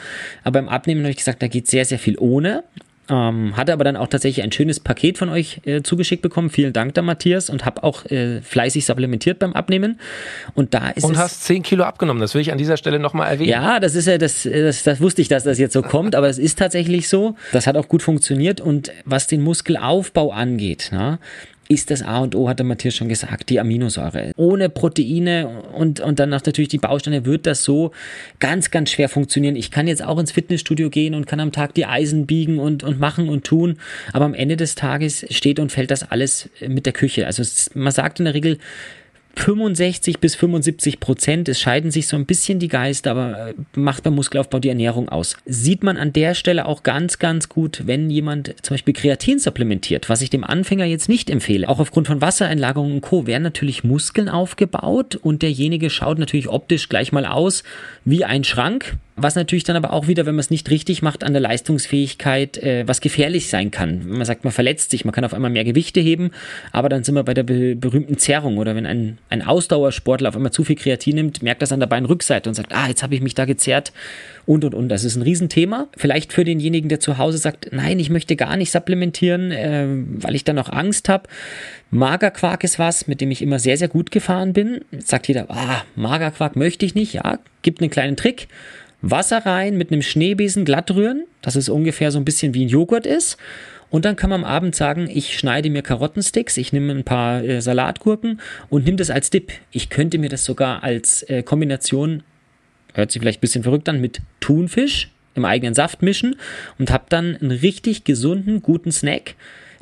Aber 0.43 0.59
beim 0.59 0.67
Abnehmen 0.67 1.03
habe 1.03 1.11
ich 1.11 1.17
gesagt, 1.17 1.41
da 1.41 1.47
geht 1.47 1.67
sehr, 1.67 1.85
sehr 1.85 1.99
viel 1.99 2.17
ohne. 2.19 2.65
Ähm, 3.09 3.55
hatte 3.55 3.73
aber 3.73 3.83
dann 3.83 3.97
auch 3.97 4.07
tatsächlich 4.07 4.43
ein 4.43 4.51
schönes 4.51 4.79
Paket 4.79 5.17
von 5.17 5.29
euch 5.29 5.61
äh, 5.65 5.83
zugeschickt 5.83 6.21
bekommen. 6.21 6.49
Vielen 6.49 6.73
Dank 6.73 6.93
da, 6.95 7.01
Matthias. 7.01 7.49
Und 7.49 7.65
habe 7.65 7.83
auch 7.83 8.05
äh, 8.05 8.41
fleißig 8.41 8.85
supplementiert 8.85 9.39
beim 9.39 9.53
Abnehmen. 9.53 9.99
Und 10.53 10.73
da 10.73 10.89
ist 10.89 11.05
Und 11.05 11.13
es, 11.13 11.17
hast 11.17 11.43
10 11.45 11.63
Kilo 11.63 11.85
abgenommen. 11.85 12.19
Das 12.19 12.33
will 12.33 12.41
ich 12.41 12.51
an 12.51 12.57
dieser 12.57 12.75
Stelle 12.75 12.99
nochmal 12.99 13.29
erwähnen. 13.29 13.49
ja, 13.49 13.79
das 13.79 13.95
ist 13.95 14.07
ja, 14.07 14.17
das, 14.17 14.43
das, 14.43 14.83
das 14.83 14.99
wusste 15.01 15.21
ich, 15.21 15.29
dass 15.29 15.43
das 15.43 15.59
jetzt 15.59 15.73
so 15.73 15.81
kommt, 15.81 16.15
aber 16.15 16.27
es 16.27 16.37
ist 16.37 16.59
tatsächlich 16.59 17.07
so. 17.07 17.35
Das 17.53 17.67
hat 17.67 17.77
auch 17.77 17.87
gut 17.87 18.03
funktioniert. 18.03 18.59
Und 18.59 18.91
was 19.05 19.27
den 19.27 19.41
Muskelaufbau 19.41 20.31
angeht, 20.31 20.89
na, 20.91 21.19
ist 21.69 21.91
das 21.91 22.01
A 22.01 22.19
und 22.19 22.35
O, 22.35 22.49
hat 22.49 22.59
der 22.59 22.65
Matthias 22.65 22.95
schon 22.95 23.09
gesagt, 23.09 23.49
die 23.49 23.59
Aminosäure. 23.59 24.31
Ohne 24.35 24.69
Proteine 24.69 25.63
und, 25.73 25.99
und 25.99 26.19
dann 26.19 26.29
noch 26.29 26.45
natürlich 26.45 26.69
die 26.69 26.77
Bausteine 26.77 27.25
wird 27.25 27.45
das 27.45 27.63
so 27.63 27.91
ganz, 28.39 28.71
ganz 28.71 28.91
schwer 28.91 29.09
funktionieren. 29.09 29.55
Ich 29.55 29.71
kann 29.71 29.87
jetzt 29.87 30.03
auch 30.03 30.19
ins 30.19 30.31
Fitnessstudio 30.31 30.89
gehen 30.89 31.15
und 31.15 31.25
kann 31.25 31.39
am 31.39 31.51
Tag 31.51 31.73
die 31.73 31.85
Eisen 31.85 32.25
biegen 32.25 32.59
und, 32.59 32.83
und 32.83 32.99
machen 32.99 33.29
und 33.29 33.43
tun, 33.43 33.77
aber 34.11 34.25
am 34.25 34.33
Ende 34.33 34.57
des 34.57 34.75
Tages 34.75 35.25
steht 35.29 35.59
und 35.59 35.71
fällt 35.71 35.91
das 35.91 36.09
alles 36.11 36.49
mit 36.67 36.85
der 36.85 36.93
Küche. 36.93 37.25
Also 37.25 37.43
man 37.73 37.91
sagt 37.91 38.19
in 38.19 38.25
der 38.25 38.33
Regel, 38.33 38.57
65 39.35 40.19
bis 40.19 40.35
75 40.35 40.99
Prozent, 40.99 41.49
es 41.49 41.59
scheiden 41.59 41.91
sich 41.91 42.07
so 42.07 42.15
ein 42.15 42.25
bisschen 42.25 42.59
die 42.59 42.67
Geister, 42.67 43.11
aber 43.11 43.49
äh, 43.49 43.53
macht 43.75 44.03
beim 44.03 44.15
Muskelaufbau 44.15 44.59
die 44.59 44.69
Ernährung 44.69 45.09
aus. 45.09 45.37
Sieht 45.45 45.83
man 45.83 45.97
an 45.97 46.13
der 46.13 46.35
Stelle 46.35 46.65
auch 46.65 46.83
ganz, 46.83 47.19
ganz 47.19 47.49
gut, 47.49 47.83
wenn 47.85 48.09
jemand 48.09 48.55
zum 48.61 48.75
Beispiel 48.75 48.93
Kreatin 48.93 49.39
supplementiert, 49.39 50.07
was 50.09 50.21
ich 50.21 50.29
dem 50.29 50.43
Anfänger 50.43 50.85
jetzt 50.85 51.09
nicht 51.09 51.29
empfehle. 51.29 51.67
Auch 51.67 51.79
aufgrund 51.79 52.07
von 52.07 52.21
Wassereinlagerungen 52.21 52.95
und 52.95 53.01
Co. 53.01 53.25
werden 53.25 53.43
natürlich 53.43 53.83
Muskeln 53.83 54.29
aufgebaut 54.29 55.15
und 55.15 55.41
derjenige 55.41 55.89
schaut 55.89 56.19
natürlich 56.19 56.47
optisch 56.47 56.87
gleich 56.87 57.11
mal 57.11 57.25
aus 57.25 57.63
wie 58.05 58.23
ein 58.23 58.43
Schrank. 58.43 58.97
Was 59.15 59.35
natürlich 59.35 59.63
dann 59.63 59.75
aber 59.75 59.93
auch 59.93 60.07
wieder, 60.07 60.25
wenn 60.25 60.33
man 60.33 60.39
es 60.39 60.49
nicht 60.49 60.71
richtig 60.71 61.03
macht, 61.03 61.23
an 61.23 61.33
der 61.33 61.41
Leistungsfähigkeit 61.41 62.57
äh, 62.57 62.87
was 62.87 62.99
gefährlich 62.99 63.47
sein 63.47 63.69
kann. 63.69 64.07
Man 64.07 64.25
sagt, 64.25 64.43
man 64.43 64.51
verletzt 64.51 64.89
sich, 64.89 65.05
man 65.05 65.13
kann 65.13 65.23
auf 65.23 65.35
einmal 65.35 65.51
mehr 65.51 65.63
Gewichte 65.63 65.99
heben, 65.99 66.31
aber 66.71 66.89
dann 66.89 67.03
sind 67.03 67.13
wir 67.13 67.23
bei 67.23 67.35
der 67.35 67.43
be 67.43 67.75
berühmten 67.75 68.17
Zerrung 68.17 68.57
oder 68.57 68.75
wenn 68.75 68.87
ein, 68.87 69.19
ein 69.29 69.43
Ausdauersportler 69.43 70.29
auf 70.29 70.35
einmal 70.35 70.51
zu 70.51 70.63
viel 70.63 70.75
Kreatin 70.75 71.15
nimmt, 71.15 71.43
merkt 71.43 71.61
das 71.61 71.71
an 71.71 71.79
der 71.79 71.87
Beinrückseite 71.87 72.49
und 72.49 72.55
sagt, 72.55 72.73
ah, 72.73 72.87
jetzt 72.87 73.03
habe 73.03 73.13
ich 73.13 73.21
mich 73.21 73.35
da 73.35 73.45
gezerrt 73.45 73.93
und 74.47 74.65
und 74.65 74.73
und. 74.73 74.89
Das 74.89 75.03
ist 75.03 75.15
ein 75.15 75.21
Riesenthema. 75.21 75.87
Vielleicht 75.95 76.33
für 76.33 76.43
denjenigen, 76.43 76.89
der 76.89 76.99
zu 76.99 77.19
Hause 77.19 77.37
sagt, 77.37 77.69
nein, 77.71 77.99
ich 77.99 78.09
möchte 78.09 78.35
gar 78.35 78.57
nicht 78.57 78.71
supplementieren, 78.71 79.51
äh, 79.51 79.85
weil 79.87 80.33
ich 80.33 80.43
da 80.43 80.53
noch 80.53 80.69
Angst 80.69 81.07
habe. 81.07 81.29
Magerquark 81.91 82.63
ist 82.63 82.79
was, 82.79 83.07
mit 83.07 83.21
dem 83.21 83.29
ich 83.29 83.43
immer 83.43 83.59
sehr, 83.59 83.77
sehr 83.77 83.87
gut 83.87 84.09
gefahren 84.09 84.53
bin. 84.53 84.81
Sagt 84.97 85.27
jeder, 85.27 85.45
ah, 85.49 85.83
Magerquark 85.95 86.55
möchte 86.55 86.85
ich 86.85 86.95
nicht. 86.95 87.13
Ja, 87.13 87.37
gibt 87.61 87.81
einen 87.81 87.91
kleinen 87.91 88.17
Trick. 88.17 88.47
Wasser 89.03 89.45
rein, 89.45 89.77
mit 89.77 89.91
einem 89.91 90.01
Schneebesen 90.01 90.63
glatt 90.63 90.89
rühren, 90.91 91.25
dass 91.41 91.55
es 91.55 91.67
ungefähr 91.67 92.09
so 92.09 92.17
ein 92.17 92.25
bisschen 92.25 92.53
wie 92.53 92.65
ein 92.65 92.69
Joghurt 92.69 93.05
ist. 93.05 93.37
Und 93.89 94.05
dann 94.05 94.15
kann 94.15 94.29
man 94.29 94.43
am 94.43 94.49
Abend 94.49 94.75
sagen, 94.75 95.07
ich 95.13 95.37
schneide 95.37 95.69
mir 95.69 95.83
Karottensticks, 95.83 96.57
ich 96.57 96.73
nehme 96.73 96.93
ein 96.93 97.03
paar 97.03 97.43
äh, 97.43 97.61
Salatgurken 97.61 98.39
und 98.69 98.85
nehme 98.85 98.95
das 98.95 99.11
als 99.11 99.29
Dip. 99.29 99.51
Ich 99.71 99.89
könnte 99.89 100.17
mir 100.17 100.29
das 100.29 100.45
sogar 100.45 100.83
als 100.83 101.21
äh, 101.23 101.43
Kombination, 101.43 102.23
hört 102.93 103.11
sich 103.11 103.21
vielleicht 103.21 103.39
ein 103.39 103.41
bisschen 103.41 103.63
verrückt 103.63 103.89
an, 103.89 104.01
mit 104.01 104.21
Thunfisch 104.39 105.11
im 105.35 105.45
eigenen 105.45 105.73
Saft 105.73 106.01
mischen 106.01 106.37
und 106.79 106.89
habe 106.89 107.05
dann 107.09 107.35
einen 107.35 107.51
richtig 107.51 108.05
gesunden, 108.05 108.61
guten 108.61 108.91
Snack, 108.91 109.35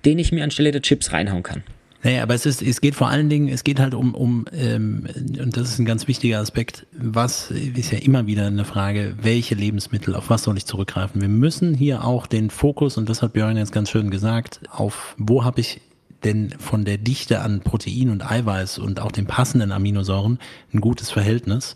den 0.04 0.18
ich 0.18 0.32
mir 0.32 0.44
anstelle 0.44 0.72
der 0.72 0.82
Chips 0.82 1.14
reinhauen 1.14 1.44
kann. 1.44 1.64
Naja, 2.04 2.24
aber 2.24 2.34
es 2.34 2.46
ist, 2.46 2.62
es 2.62 2.82
geht 2.82 2.96
vor 2.96 3.10
allen 3.10 3.30
Dingen, 3.30 3.48
es 3.48 3.64
geht 3.64 3.80
halt 3.80 3.94
um, 3.94 4.16
um 4.16 4.46
ähm, 4.54 5.08
und 5.40 5.56
das 5.56 5.70
ist 5.70 5.80
ein 5.80 5.86
ganz 5.86 6.08
wichtiger 6.08 6.40
Aspekt, 6.40 6.88
was 6.94 7.52
ist 7.52 7.92
ja 7.92 8.00
immer 8.00 8.26
wieder 8.26 8.48
eine 8.48 8.66
Frage, 8.66 9.16
welche 9.22 9.54
Lebensmittel, 9.54 10.16
auf 10.16 10.30
was 10.30 10.44
soll 10.44 10.58
ich 10.58 10.66
zurückgreifen? 10.66 11.22
Wir 11.22 11.30
müssen 11.30 11.76
hier 11.76 12.04
auch 12.04 12.26
den 12.26 12.50
Fokus, 12.50 12.98
und 12.98 13.08
das 13.08 13.22
hat 13.22 13.34
Björn 13.34 13.58
jetzt 13.58 13.72
ganz 13.72 13.90
schön 13.90 14.10
gesagt, 14.10 14.62
auf 14.72 15.16
wo 15.18 15.44
habe 15.44 15.62
ich 15.62 15.82
denn 16.24 16.52
von 16.60 16.86
der 16.86 16.98
Dichte 16.98 17.42
an 17.42 17.62
Protein 17.62 18.10
und 18.10 18.30
Eiweiß 18.30 18.80
und 18.80 19.00
auch 19.00 19.12
den 19.12 19.26
passenden 19.26 19.72
Aminosäuren 19.72 20.40
ein 20.74 20.82
gutes 20.82 21.12
Verhältnis 21.12 21.76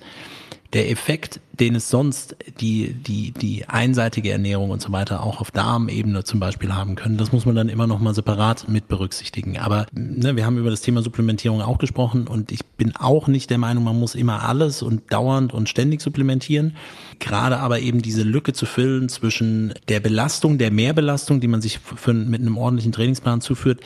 der 0.76 0.92
Effekt, 0.92 1.40
den 1.54 1.74
es 1.76 1.90
sonst 1.90 2.36
die, 2.60 2.94
die, 2.94 3.32
die 3.32 3.66
einseitige 3.66 4.30
Ernährung 4.30 4.72
und 4.72 4.82
so 4.82 4.92
weiter 4.92 5.24
auch 5.24 5.40
auf 5.40 5.50
Darmebene 5.50 6.26
zum 6.26 6.42
Beispiel 6.42 6.74
haben 6.74 6.96
können, 6.96 7.16
das 7.16 7.32
muss 7.32 7.46
man 7.46 7.56
dann 7.56 7.70
immer 7.70 7.88
noch 7.88 8.00
mal 8.00 8.14
separat 8.14 8.68
mit 8.68 8.90
berücksichtigen. 8.90 9.58
Aber 9.58 9.86
ne, 9.94 10.36
wir 10.36 10.46
haben 10.46 10.58
über 10.58 10.70
das 10.70 10.82
Thema 10.82 11.02
Supplementierung 11.02 11.62
auch 11.62 11.78
gesprochen 11.78 12.28
und 12.28 12.52
ich 12.52 12.66
bin 12.66 12.94
auch 12.94 13.30
nicht 13.30 13.50
der 13.52 13.58
Meinung, 13.58 13.86
man 13.86 13.98
muss 13.98 14.16
immer 14.16 14.44
alles 14.44 14.82
und 14.82 15.14
dauernd 15.14 15.54
und 15.54 15.70
ständig 15.70 16.02
supplementieren. 16.02 16.76
Gerade 17.20 17.60
aber 17.60 17.80
eben 17.80 18.02
diese 18.02 18.24
Lücke 18.24 18.52
zu 18.52 18.66
füllen 18.66 19.08
zwischen 19.08 19.74
der 19.88 20.02
Belastung, 20.02 20.58
der 20.58 20.72
Mehrbelastung, 20.72 21.40
die 21.40 21.48
man 21.48 21.62
sich 21.62 21.80
für, 21.80 22.14
mit 22.14 22.42
einem 22.42 22.58
ordentlichen 22.58 22.92
Trainingsplan 22.92 23.40
zuführt, 23.40 23.80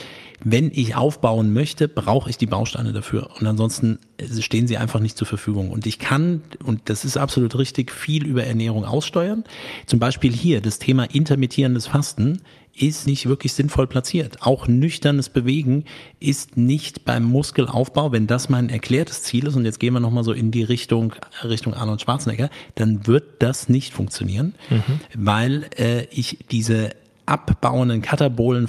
wenn 0.44 0.72
ich 0.74 0.96
aufbauen 0.96 1.54
möchte, 1.54 1.88
brauche 1.88 2.30
ich 2.30 2.38
die 2.38 2.46
Bausteine 2.46 2.94
dafür. 2.94 3.30
Und 3.40 3.48
ansonsten 3.48 4.00
stehen 4.40 4.68
sie 4.68 4.78
einfach 4.78 5.00
nicht 5.00 5.18
zur 5.18 5.28
Verfügung. 5.28 5.72
Und 5.72 5.86
ich 5.86 6.00
kann, 6.00 6.42
und 6.64 6.82
das 6.86 7.06
ist 7.06 7.18
absolut 7.18 7.58
richtig, 7.58 7.92
viel 7.92 8.26
über 8.26 8.44
Ernährung 8.44 8.86
aussteuern. 8.86 9.44
Zum 9.86 10.00
Beispiel 10.00 10.32
hier 10.32 10.62
das 10.62 10.80
Thema 10.80 11.04
intermittierendes 11.04 11.88
Fasten 11.88 12.42
ist 12.76 13.08
nicht 13.08 13.28
wirklich 13.28 13.54
sinnvoll 13.54 13.88
platziert. 13.88 14.42
Auch 14.42 14.68
nüchternes 14.68 15.30
Bewegen 15.30 15.84
ist 16.20 16.56
nicht 16.56 17.04
beim 17.04 17.24
Muskelaufbau, 17.24 18.12
wenn 18.12 18.28
das 18.28 18.48
mein 18.48 18.70
erklärtes 18.70 19.24
Ziel 19.24 19.48
ist, 19.48 19.56
und 19.56 19.66
jetzt 19.66 19.80
gehen 19.80 19.94
wir 19.94 20.00
nochmal 20.00 20.24
so 20.24 20.32
in 20.32 20.52
die 20.52 20.64
Richtung, 20.64 21.14
Richtung 21.44 21.74
Arnold 21.74 22.02
Schwarzenegger, 22.02 22.50
dann 22.76 23.06
wird 23.06 23.42
das 23.42 23.68
nicht 23.68 23.94
funktionieren, 23.94 24.56
mhm. 24.70 24.84
weil 25.16 25.66
äh, 25.78 26.06
ich 26.12 26.40
diese 26.52 26.92
abbauenden 27.30 28.02
katabolen 28.02 28.68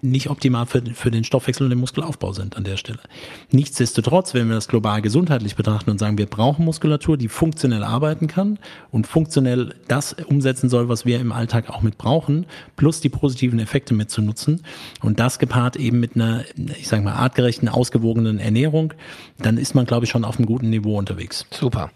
nicht 0.00 0.30
optimal 0.30 0.66
für, 0.66 0.82
für 0.94 1.10
den 1.10 1.24
Stoffwechsel 1.24 1.64
und 1.64 1.70
den 1.70 1.78
Muskelaufbau 1.78 2.32
sind 2.32 2.56
an 2.56 2.64
der 2.64 2.76
Stelle. 2.76 3.00
Nichtsdestotrotz, 3.50 4.34
wenn 4.34 4.48
wir 4.48 4.54
das 4.54 4.68
global 4.68 5.02
gesundheitlich 5.02 5.56
betrachten 5.56 5.90
und 5.90 5.98
sagen, 5.98 6.18
wir 6.18 6.26
brauchen 6.26 6.64
Muskulatur, 6.64 7.16
die 7.16 7.28
funktionell 7.28 7.84
arbeiten 7.84 8.26
kann 8.26 8.58
und 8.90 9.06
funktionell 9.06 9.74
das 9.86 10.14
umsetzen 10.14 10.68
soll, 10.68 10.88
was 10.88 11.04
wir 11.04 11.20
im 11.20 11.32
Alltag 11.32 11.68
auch 11.70 11.82
mit 11.82 11.98
brauchen, 11.98 12.46
plus 12.76 13.00
die 13.00 13.08
positiven 13.08 13.58
Effekte 13.58 13.94
mitzunutzen 13.94 14.62
und 15.02 15.20
das 15.20 15.38
gepaart 15.38 15.76
eben 15.76 16.00
mit 16.00 16.16
einer, 16.16 16.44
ich 16.78 16.88
sage 16.88 17.02
mal, 17.02 17.14
artgerechten, 17.14 17.68
ausgewogenen 17.68 18.38
Ernährung, 18.38 18.94
dann 19.38 19.58
ist 19.58 19.74
man, 19.74 19.84
glaube 19.84 20.04
ich, 20.04 20.10
schon 20.10 20.24
auf 20.24 20.38
einem 20.38 20.46
guten 20.46 20.70
Niveau 20.70 20.96
unterwegs. 20.98 21.46
Super. 21.50 21.90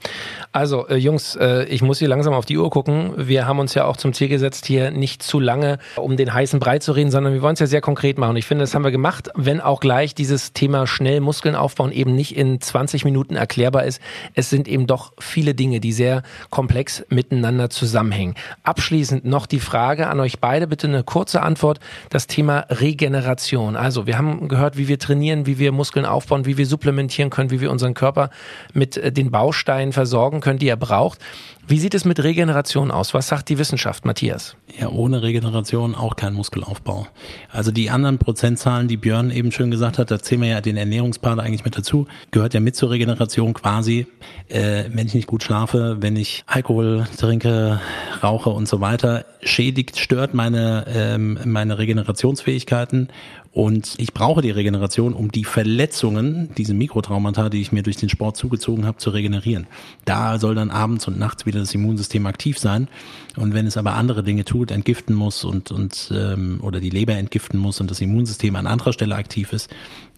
Also, 0.52 0.86
äh, 0.88 0.96
Jungs, 0.96 1.36
äh, 1.36 1.64
ich 1.64 1.82
muss 1.82 1.98
hier 1.98 2.08
langsam 2.08 2.34
auf 2.34 2.44
die 2.44 2.58
Uhr 2.58 2.68
gucken. 2.70 3.12
Wir 3.16 3.46
haben 3.46 3.58
uns 3.58 3.74
ja 3.74 3.86
auch 3.86 3.96
zum 3.96 4.12
Ziel 4.12 4.28
gesetzt, 4.28 4.66
hier 4.66 4.90
nicht 4.90 5.22
zu 5.22 5.40
lang 5.40 5.61
lange 5.62 5.78
um 5.96 6.16
den 6.16 6.32
heißen 6.32 6.60
Brei 6.60 6.78
zu 6.78 6.92
reden, 6.92 7.10
sondern 7.10 7.32
wir 7.32 7.42
wollen 7.42 7.54
es 7.54 7.60
ja 7.60 7.66
sehr 7.66 7.80
konkret 7.80 8.18
machen. 8.18 8.36
Ich 8.36 8.46
finde, 8.46 8.62
das 8.62 8.74
haben 8.74 8.84
wir 8.84 8.90
gemacht, 8.90 9.30
wenn 9.34 9.60
auch 9.60 9.80
gleich 9.80 10.14
dieses 10.14 10.52
Thema 10.52 10.86
schnell 10.86 11.20
Muskeln 11.20 11.54
aufbauen 11.54 11.92
eben 11.92 12.14
nicht 12.14 12.36
in 12.36 12.60
20 12.60 13.04
Minuten 13.04 13.36
erklärbar 13.36 13.84
ist. 13.84 14.00
Es 14.34 14.50
sind 14.50 14.68
eben 14.68 14.86
doch 14.86 15.12
viele 15.18 15.54
Dinge, 15.54 15.80
die 15.80 15.92
sehr 15.92 16.22
komplex 16.50 17.04
miteinander 17.08 17.70
zusammenhängen. 17.70 18.34
Abschließend 18.62 19.24
noch 19.24 19.46
die 19.46 19.60
Frage 19.60 20.08
an 20.08 20.20
euch 20.20 20.40
beide, 20.40 20.66
bitte 20.66 20.86
eine 20.86 21.04
kurze 21.04 21.42
Antwort. 21.42 21.80
Das 22.10 22.26
Thema 22.26 22.66
Regeneration. 22.68 23.76
Also 23.76 24.06
wir 24.06 24.18
haben 24.18 24.48
gehört, 24.48 24.76
wie 24.76 24.88
wir 24.88 24.98
trainieren, 24.98 25.46
wie 25.46 25.58
wir 25.58 25.72
Muskeln 25.72 26.06
aufbauen, 26.06 26.46
wie 26.46 26.56
wir 26.56 26.66
supplementieren 26.66 27.30
können, 27.30 27.50
wie 27.50 27.60
wir 27.60 27.70
unseren 27.70 27.94
Körper 27.94 28.30
mit 28.72 28.96
äh, 28.96 29.12
den 29.12 29.30
Bausteinen 29.30 29.92
versorgen 29.92 30.40
können, 30.40 30.58
die 30.58 30.68
er 30.68 30.76
braucht. 30.76 31.18
Wie 31.64 31.78
sieht 31.78 31.94
es 31.94 32.04
mit 32.04 32.22
Regeneration 32.22 32.90
aus? 32.90 33.14
Was 33.14 33.28
sagt 33.28 33.48
die 33.48 33.56
Wissenschaft, 33.56 34.04
Matthias? 34.04 34.56
Ja, 34.78 34.88
ohne 34.88 35.22
Regeneration 35.22 35.94
auch 35.94 36.16
kein 36.16 36.34
Muskelaufbau. 36.34 37.06
Also 37.50 37.70
die 37.70 37.88
anderen 37.88 38.18
Prozentzahlen, 38.18 38.88
die 38.88 38.96
Björn 38.96 39.30
eben 39.30 39.52
schön 39.52 39.70
gesagt 39.70 39.98
hat, 39.98 40.10
da 40.10 40.18
zählen 40.18 40.42
wir 40.42 40.48
ja 40.48 40.60
den 40.60 40.76
Ernährungspart 40.76 41.38
eigentlich 41.38 41.64
mit 41.64 41.78
dazu, 41.78 42.06
gehört 42.32 42.54
ja 42.54 42.60
mit 42.60 42.74
zur 42.74 42.90
Regeneration 42.90 43.54
quasi. 43.54 44.08
Äh, 44.48 44.84
wenn 44.92 45.06
ich 45.06 45.14
nicht 45.14 45.28
gut 45.28 45.44
schlafe, 45.44 45.98
wenn 46.00 46.16
ich 46.16 46.42
Alkohol 46.46 47.06
trinke, 47.16 47.80
rauche 48.22 48.50
und 48.50 48.66
so 48.66 48.80
weiter, 48.80 49.24
schädigt, 49.42 49.98
stört 49.98 50.34
meine, 50.34 50.84
ähm, 50.88 51.38
meine 51.44 51.78
Regenerationsfähigkeiten 51.78 53.08
und 53.52 53.96
ich 53.98 54.14
brauche 54.14 54.40
die 54.40 54.50
Regeneration, 54.50 55.12
um 55.12 55.30
die 55.30 55.44
Verletzungen, 55.44 56.48
diese 56.56 56.72
Mikrotraumata, 56.72 57.50
die 57.50 57.60
ich 57.60 57.70
mir 57.70 57.82
durch 57.82 57.96
den 57.96 58.08
Sport 58.08 58.38
zugezogen 58.38 58.86
habe, 58.86 58.96
zu 58.96 59.10
regenerieren. 59.10 59.66
Da 60.06 60.38
soll 60.38 60.54
dann 60.54 60.70
abends 60.70 61.06
und 61.06 61.18
nachts 61.18 61.44
wieder 61.44 61.60
das 61.60 61.74
Immunsystem 61.74 62.24
aktiv 62.24 62.58
sein. 62.58 62.88
Und 63.36 63.52
wenn 63.52 63.66
es 63.66 63.76
aber 63.76 63.92
andere 63.92 64.22
Dinge 64.22 64.46
tut, 64.46 64.70
entgiften 64.70 65.14
muss 65.14 65.44
und, 65.44 65.70
und 65.70 66.10
ähm, 66.16 66.60
oder 66.62 66.80
die 66.80 66.88
Leber 66.88 67.12
entgiften 67.12 67.60
muss 67.60 67.78
und 67.82 67.90
das 67.90 68.00
Immunsystem 68.00 68.56
an 68.56 68.66
anderer 68.66 68.94
Stelle 68.94 69.16
aktiv 69.16 69.52
ist, 69.52 69.68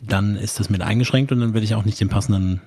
dann 0.01 0.37
ist 0.37 0.61
das 0.61 0.71
mit 0.71 0.83
eingeschränkt 0.83 1.33
und 1.33 1.41
dann 1.41 1.55
werde 1.55 1.65
ich 1.65 1.75
auch 1.75 1.85
nicht 1.85 2.01
den 2.01 2.09
passenden 2.09 2.61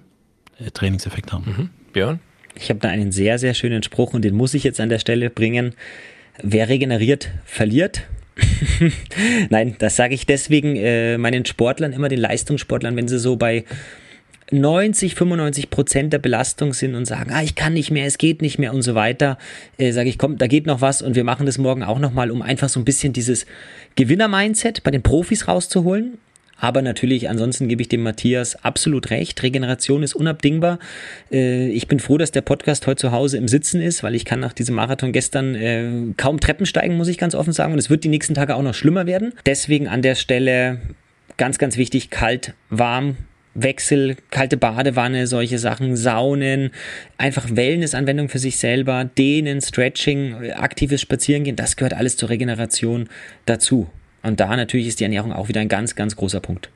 äh, 0.60 0.70
Trainingseffekt 0.72 1.32
haben. 1.32 1.46
Mhm. 1.46 1.70
Björn? 1.94 2.20
Ich 2.56 2.70
habe 2.70 2.82
da 2.82 2.90
einen 2.90 3.14
sehr, 3.14 3.40
sehr 3.40 3.54
schönen 3.54 3.84
Spruch 3.84 4.14
und 4.14 4.24
den 4.24 4.36
muss 4.36 4.54
ich 4.54 4.66
jetzt 4.66 4.82
an 4.82 4.90
der 4.90 5.00
Stelle 5.00 5.30
bringen. 5.30 5.76
Wer 6.44 6.68
regeneriert, 6.68 7.30
verliert. 7.46 8.04
Nein, 9.50 9.76
das 9.80 9.96
sage 9.96 10.14
ich 10.14 10.26
deswegen 10.26 10.76
äh, 10.76 11.18
meinen 11.18 11.46
Sportlern, 11.46 11.94
immer 11.94 12.10
den 12.10 12.20
Leistungssportlern, 12.20 12.96
wenn 12.96 13.08
sie 13.08 13.20
so 13.20 13.36
bei 13.36 13.64
90, 14.52 15.16
95 15.16 15.70
Prozent 15.70 16.14
der 16.14 16.20
Belastung 16.20 16.74
sind 16.74 16.96
und 16.96 17.06
sagen, 17.06 17.32
ah, 17.34 17.44
ich 17.44 17.56
kann 17.56 17.74
nicht 17.74 17.92
mehr, 17.92 18.06
es 18.06 18.18
geht 18.18 18.42
nicht 18.42 18.60
mehr 18.60 18.74
und 18.74 18.82
so 18.82 18.96
weiter, 18.96 19.38
äh, 19.78 19.92
sage 19.92 20.10
ich, 20.10 20.18
komm, 20.18 20.38
da 20.38 20.48
geht 20.48 20.66
noch 20.66 20.82
was 20.82 21.02
und 21.02 21.16
wir 21.16 21.24
machen 21.24 21.46
das 21.46 21.58
morgen 21.58 21.84
auch 21.84 22.00
nochmal, 22.00 22.32
um 22.32 22.42
einfach 22.42 22.70
so 22.70 22.80
ein 22.80 22.86
bisschen 22.86 23.12
dieses 23.12 23.46
Gewinner-Mindset 23.96 24.84
bei 24.84 24.92
den 24.92 25.02
Profis 25.02 25.48
rauszuholen 25.48 26.18
aber 26.60 26.82
natürlich, 26.82 27.30
ansonsten 27.30 27.68
gebe 27.68 27.82
ich 27.82 27.88
dem 27.88 28.04
Matthias 28.04 28.64
absolut 28.64 29.10
recht. 29.10 29.42
Regeneration 29.44 30.04
ist 30.04 30.16
unabdingbar. 30.16 30.80
Äh, 31.32 31.70
ich 31.70 31.88
bin 31.88 32.00
froh, 32.00 32.18
dass 32.18 32.32
der 32.32 32.42
Podcast 32.42 32.88
heute 32.88 33.02
zu 33.02 33.12
Hause 33.12 33.38
im 33.38 33.48
Sitzen 33.48 33.82
ist, 33.82 34.04
weil 34.04 34.16
ich 34.16 34.26
kann 34.26 34.40
nach 34.40 34.54
diesem 34.54 34.76
Marathon 34.76 35.12
gestern 35.12 35.56
äh, 35.56 36.14
kaum 36.18 36.40
Treppen 36.40 36.66
steigen, 36.66 36.98
muss 36.98 37.08
ich 37.08 37.18
ganz 37.18 37.36
offen 37.36 37.54
sagen. 37.54 37.74
Und 37.74 37.80
es 37.80 37.90
wird 37.90 38.04
die 38.04 38.10
nächsten 38.10 38.34
Tage 38.34 38.56
auch 38.56 38.64
noch 38.64 38.74
schlimmer 38.74 39.06
werden. 39.06 39.34
Deswegen 39.46 39.88
an 39.88 40.02
der 40.02 40.16
Stelle 40.16 40.82
ganz, 41.38 41.58
ganz 41.58 41.78
wichtig, 41.78 42.10
kalt, 42.10 42.54
warm, 42.70 43.18
Wechsel, 43.54 44.18
kalte 44.30 44.56
Badewanne, 44.56 45.26
solche 45.26 45.58
Sachen, 45.58 45.96
Saunen, 45.96 46.72
einfach 47.18 47.48
Wellness-Anwendung 47.50 48.30
für 48.30 48.40
sich 48.40 48.58
selber, 48.58 49.06
Dehnen, 49.06 49.62
Stretching, 49.62 50.52
aktives 50.52 51.02
Spazierengehen, 51.02 51.56
das 51.56 51.76
gehört 51.76 51.96
alles 51.96 52.18
zur 52.18 52.30
Regeneration 52.30 53.10
dazu. 53.46 53.88
Und 54.28 54.42
da 54.42 54.54
natürlich 54.58 54.88
ist 54.88 55.00
die 55.00 55.06
Ernährung 55.06 55.32
auch 55.32 55.48
wieder 55.48 55.62
ein 55.62 55.70
ganz, 55.70 55.96
ganz 55.96 56.18
großer 56.18 56.42
Punkt. 56.42 56.70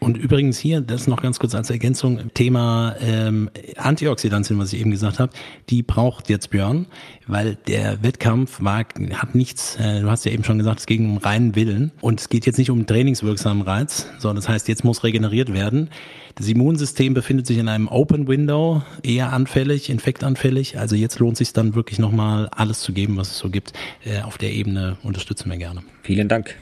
Und 0.00 0.16
übrigens 0.16 0.58
hier, 0.58 0.80
das 0.80 1.06
noch 1.06 1.20
ganz 1.20 1.38
kurz 1.38 1.54
als 1.54 1.68
Ergänzung, 1.68 2.30
Thema 2.32 2.96
ähm, 3.00 3.50
Antioxidantien, 3.76 4.58
was 4.58 4.72
ich 4.72 4.80
eben 4.80 4.90
gesagt 4.90 5.18
habe, 5.18 5.30
die 5.68 5.82
braucht 5.82 6.30
jetzt 6.30 6.48
Björn, 6.48 6.86
weil 7.26 7.56
der 7.68 8.02
Wettkampf 8.02 8.62
war, 8.62 8.86
hat 9.12 9.34
nichts, 9.34 9.76
äh, 9.76 10.00
du 10.00 10.10
hast 10.10 10.24
ja 10.24 10.32
eben 10.32 10.44
schon 10.44 10.56
gesagt, 10.56 10.80
es 10.80 10.86
ging 10.86 11.10
um 11.10 11.18
reinen 11.18 11.56
Willen 11.56 11.92
und 12.00 12.20
es 12.20 12.30
geht 12.30 12.46
jetzt 12.46 12.56
nicht 12.56 12.70
um 12.70 12.86
trainingswirksamen 12.86 13.62
Reiz, 13.62 14.06
sondern 14.18 14.36
das 14.36 14.48
heißt, 14.48 14.66
jetzt 14.68 14.82
muss 14.82 15.04
regeneriert 15.04 15.52
werden. 15.52 15.90
Das 16.36 16.48
Immunsystem 16.48 17.12
befindet 17.12 17.46
sich 17.46 17.58
in 17.58 17.68
einem 17.68 17.88
Open 17.88 18.28
Window, 18.28 18.82
eher 19.02 19.30
anfällig, 19.32 19.90
infektanfällig. 19.90 20.78
Also 20.78 20.96
jetzt 20.96 21.18
lohnt 21.18 21.36
sich 21.36 21.52
dann 21.52 21.74
wirklich 21.74 21.98
nochmal 21.98 22.48
alles 22.48 22.80
zu 22.80 22.94
geben, 22.94 23.18
was 23.18 23.30
es 23.30 23.38
so 23.38 23.50
gibt. 23.50 23.74
Äh, 24.04 24.22
auf 24.22 24.38
der 24.38 24.52
Ebene 24.52 24.96
unterstützen 25.02 25.50
wir 25.50 25.58
gerne. 25.58 25.82
Vielen 26.02 26.28
Dank. 26.28 26.56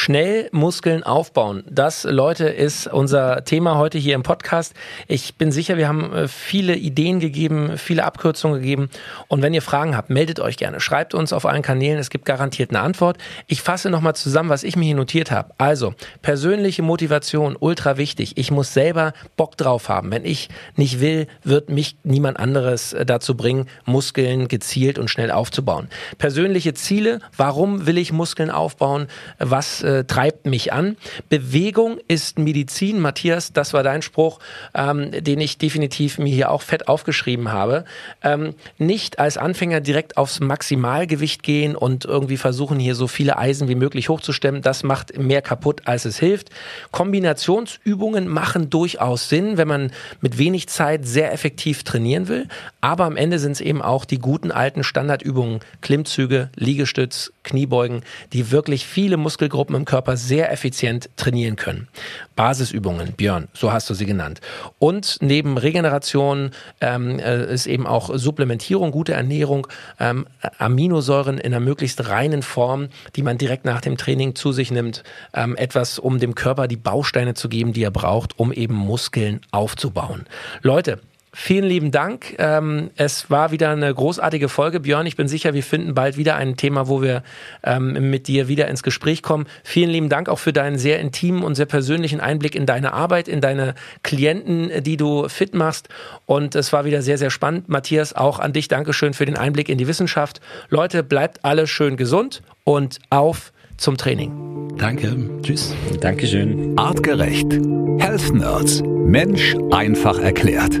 Schnell 0.00 0.48
Muskeln 0.52 1.02
aufbauen. 1.02 1.64
Das, 1.68 2.04
Leute, 2.04 2.44
ist 2.44 2.86
unser 2.86 3.44
Thema 3.44 3.78
heute 3.78 3.98
hier 3.98 4.14
im 4.14 4.22
Podcast. 4.22 4.74
Ich 5.08 5.34
bin 5.34 5.50
sicher, 5.50 5.76
wir 5.76 5.88
haben 5.88 6.12
äh, 6.14 6.28
viele 6.28 6.76
Ideen 6.76 7.18
gegeben, 7.18 7.76
viele 7.76 8.04
Abkürzungen 8.04 8.60
gegeben. 8.60 8.90
Und 9.26 9.42
wenn 9.42 9.54
ihr 9.54 9.60
Fragen 9.60 9.96
habt, 9.96 10.08
meldet 10.08 10.38
euch 10.38 10.56
gerne. 10.56 10.78
Schreibt 10.78 11.14
uns 11.14 11.32
auf 11.32 11.44
allen 11.44 11.62
Kanälen. 11.62 11.98
Es 11.98 12.10
gibt 12.10 12.26
garantiert 12.26 12.70
eine 12.70 12.78
Antwort. 12.78 13.18
Ich 13.48 13.60
fasse 13.60 13.90
nochmal 13.90 14.14
zusammen, 14.14 14.50
was 14.50 14.62
ich 14.62 14.76
mir 14.76 14.84
hier 14.84 14.94
notiert 14.94 15.32
habe. 15.32 15.52
Also, 15.58 15.94
persönliche 16.22 16.82
Motivation, 16.82 17.56
ultra 17.58 17.96
wichtig. 17.96 18.34
Ich 18.36 18.52
muss 18.52 18.72
selber 18.72 19.14
Bock 19.36 19.56
drauf 19.56 19.88
haben. 19.88 20.12
Wenn 20.12 20.24
ich 20.24 20.48
nicht 20.76 21.00
will, 21.00 21.26
wird 21.42 21.70
mich 21.70 21.96
niemand 22.04 22.38
anderes 22.38 22.92
äh, 22.92 23.04
dazu 23.04 23.36
bringen, 23.36 23.66
Muskeln 23.84 24.46
gezielt 24.46 24.96
und 24.96 25.10
schnell 25.10 25.32
aufzubauen. 25.32 25.88
Persönliche 26.18 26.72
Ziele. 26.72 27.18
Warum 27.36 27.86
will 27.86 27.98
ich 27.98 28.12
Muskeln 28.12 28.52
aufbauen? 28.52 29.08
Was 29.40 29.82
äh, 29.88 30.04
treibt 30.04 30.44
mich 30.46 30.72
an. 30.72 30.96
Bewegung 31.30 31.98
ist 32.08 32.38
Medizin. 32.38 33.00
Matthias, 33.00 33.54
das 33.54 33.72
war 33.72 33.82
dein 33.82 34.02
Spruch, 34.02 34.38
ähm, 34.74 35.10
den 35.10 35.40
ich 35.40 35.56
definitiv 35.56 36.18
mir 36.18 36.34
hier 36.34 36.50
auch 36.50 36.60
fett 36.60 36.88
aufgeschrieben 36.88 37.50
habe. 37.50 37.86
Ähm, 38.22 38.54
nicht 38.76 39.18
als 39.18 39.38
Anfänger 39.38 39.80
direkt 39.80 40.18
aufs 40.18 40.40
Maximalgewicht 40.40 41.42
gehen 41.42 41.74
und 41.74 42.04
irgendwie 42.04 42.36
versuchen, 42.36 42.78
hier 42.78 42.94
so 42.94 43.06
viele 43.06 43.38
Eisen 43.38 43.68
wie 43.68 43.74
möglich 43.74 44.10
hochzustemmen. 44.10 44.60
Das 44.60 44.82
macht 44.82 45.16
mehr 45.16 45.40
kaputt, 45.40 45.82
als 45.86 46.04
es 46.04 46.18
hilft. 46.18 46.50
Kombinationsübungen 46.90 48.28
machen 48.28 48.68
durchaus 48.68 49.30
Sinn, 49.30 49.56
wenn 49.56 49.68
man 49.68 49.92
mit 50.20 50.36
wenig 50.36 50.68
Zeit 50.68 51.06
sehr 51.06 51.32
effektiv 51.32 51.82
trainieren 51.82 52.28
will. 52.28 52.46
Aber 52.82 53.06
am 53.06 53.16
Ende 53.16 53.38
sind 53.38 53.52
es 53.52 53.62
eben 53.62 53.80
auch 53.80 54.04
die 54.04 54.18
guten 54.18 54.52
alten 54.52 54.84
Standardübungen, 54.84 55.60
Klimmzüge, 55.80 56.50
Liegestütz, 56.56 57.32
Kniebeugen, 57.42 58.02
die 58.34 58.50
wirklich 58.50 58.86
viele 58.86 59.16
Muskelgruppen 59.16 59.77
im 59.78 59.84
Körper 59.86 60.16
sehr 60.16 60.52
effizient 60.52 61.08
trainieren 61.16 61.56
können. 61.56 61.88
Basisübungen, 62.36 63.12
Björn, 63.12 63.48
so 63.54 63.72
hast 63.72 63.88
du 63.88 63.94
sie 63.94 64.04
genannt. 64.04 64.40
Und 64.78 65.16
neben 65.20 65.56
Regeneration 65.56 66.50
ähm, 66.80 67.18
äh, 67.18 67.52
ist 67.52 67.66
eben 67.66 67.86
auch 67.86 68.10
Supplementierung, 68.12 68.90
gute 68.90 69.14
Ernährung, 69.14 69.66
ähm, 69.98 70.26
Aminosäuren 70.58 71.38
in 71.38 71.52
einer 71.52 71.60
möglichst 71.60 72.08
reinen 72.08 72.42
Form, 72.42 72.88
die 73.16 73.22
man 73.22 73.38
direkt 73.38 73.64
nach 73.64 73.80
dem 73.80 73.96
Training 73.96 74.34
zu 74.34 74.52
sich 74.52 74.70
nimmt, 74.70 75.02
ähm, 75.34 75.56
etwas, 75.56 75.98
um 75.98 76.18
dem 76.18 76.34
Körper 76.34 76.68
die 76.68 76.76
Bausteine 76.76 77.34
zu 77.34 77.48
geben, 77.48 77.72
die 77.72 77.82
er 77.82 77.90
braucht, 77.90 78.38
um 78.38 78.52
eben 78.52 78.74
Muskeln 78.74 79.40
aufzubauen. 79.50 80.26
Leute, 80.62 81.00
Vielen 81.34 81.64
lieben 81.64 81.90
Dank. 81.90 82.36
Ähm, 82.38 82.90
es 82.96 83.30
war 83.30 83.50
wieder 83.50 83.70
eine 83.70 83.92
großartige 83.92 84.48
Folge, 84.48 84.80
Björn. 84.80 85.06
Ich 85.06 85.16
bin 85.16 85.28
sicher, 85.28 85.52
wir 85.52 85.62
finden 85.62 85.94
bald 85.94 86.16
wieder 86.16 86.36
ein 86.36 86.56
Thema, 86.56 86.88
wo 86.88 87.02
wir 87.02 87.22
ähm, 87.62 88.10
mit 88.10 88.28
dir 88.28 88.48
wieder 88.48 88.68
ins 88.68 88.82
Gespräch 88.82 89.22
kommen. 89.22 89.46
Vielen 89.62 89.90
lieben 89.90 90.08
Dank 90.08 90.28
auch 90.28 90.38
für 90.38 90.52
deinen 90.52 90.78
sehr 90.78 91.00
intimen 91.00 91.42
und 91.42 91.54
sehr 91.54 91.66
persönlichen 91.66 92.20
Einblick 92.20 92.54
in 92.54 92.64
deine 92.64 92.94
Arbeit, 92.94 93.28
in 93.28 93.40
deine 93.40 93.74
Klienten, 94.02 94.82
die 94.82 94.96
du 94.96 95.28
fit 95.28 95.54
machst. 95.54 95.88
Und 96.24 96.54
es 96.54 96.72
war 96.72 96.86
wieder 96.86 97.02
sehr, 97.02 97.18
sehr 97.18 97.30
spannend. 97.30 97.68
Matthias, 97.68 98.14
auch 98.14 98.38
an 98.38 98.52
dich 98.52 98.68
Dankeschön 98.68 99.12
für 99.12 99.26
den 99.26 99.36
Einblick 99.36 99.68
in 99.68 99.76
die 99.76 99.86
Wissenschaft. 99.86 100.40
Leute, 100.70 101.02
bleibt 101.02 101.44
alle 101.44 101.66
schön 101.66 101.96
gesund 101.96 102.42
und 102.64 102.98
auf 103.10 103.52
zum 103.76 103.96
Training. 103.96 104.76
Danke. 104.78 105.14
Tschüss. 105.42 105.74
Dankeschön. 106.00 106.78
Artgerecht. 106.78 107.52
Health 107.98 108.32
Nerds. 108.32 108.82
Mensch 108.82 109.56
einfach 109.70 110.18
erklärt. 110.18 110.80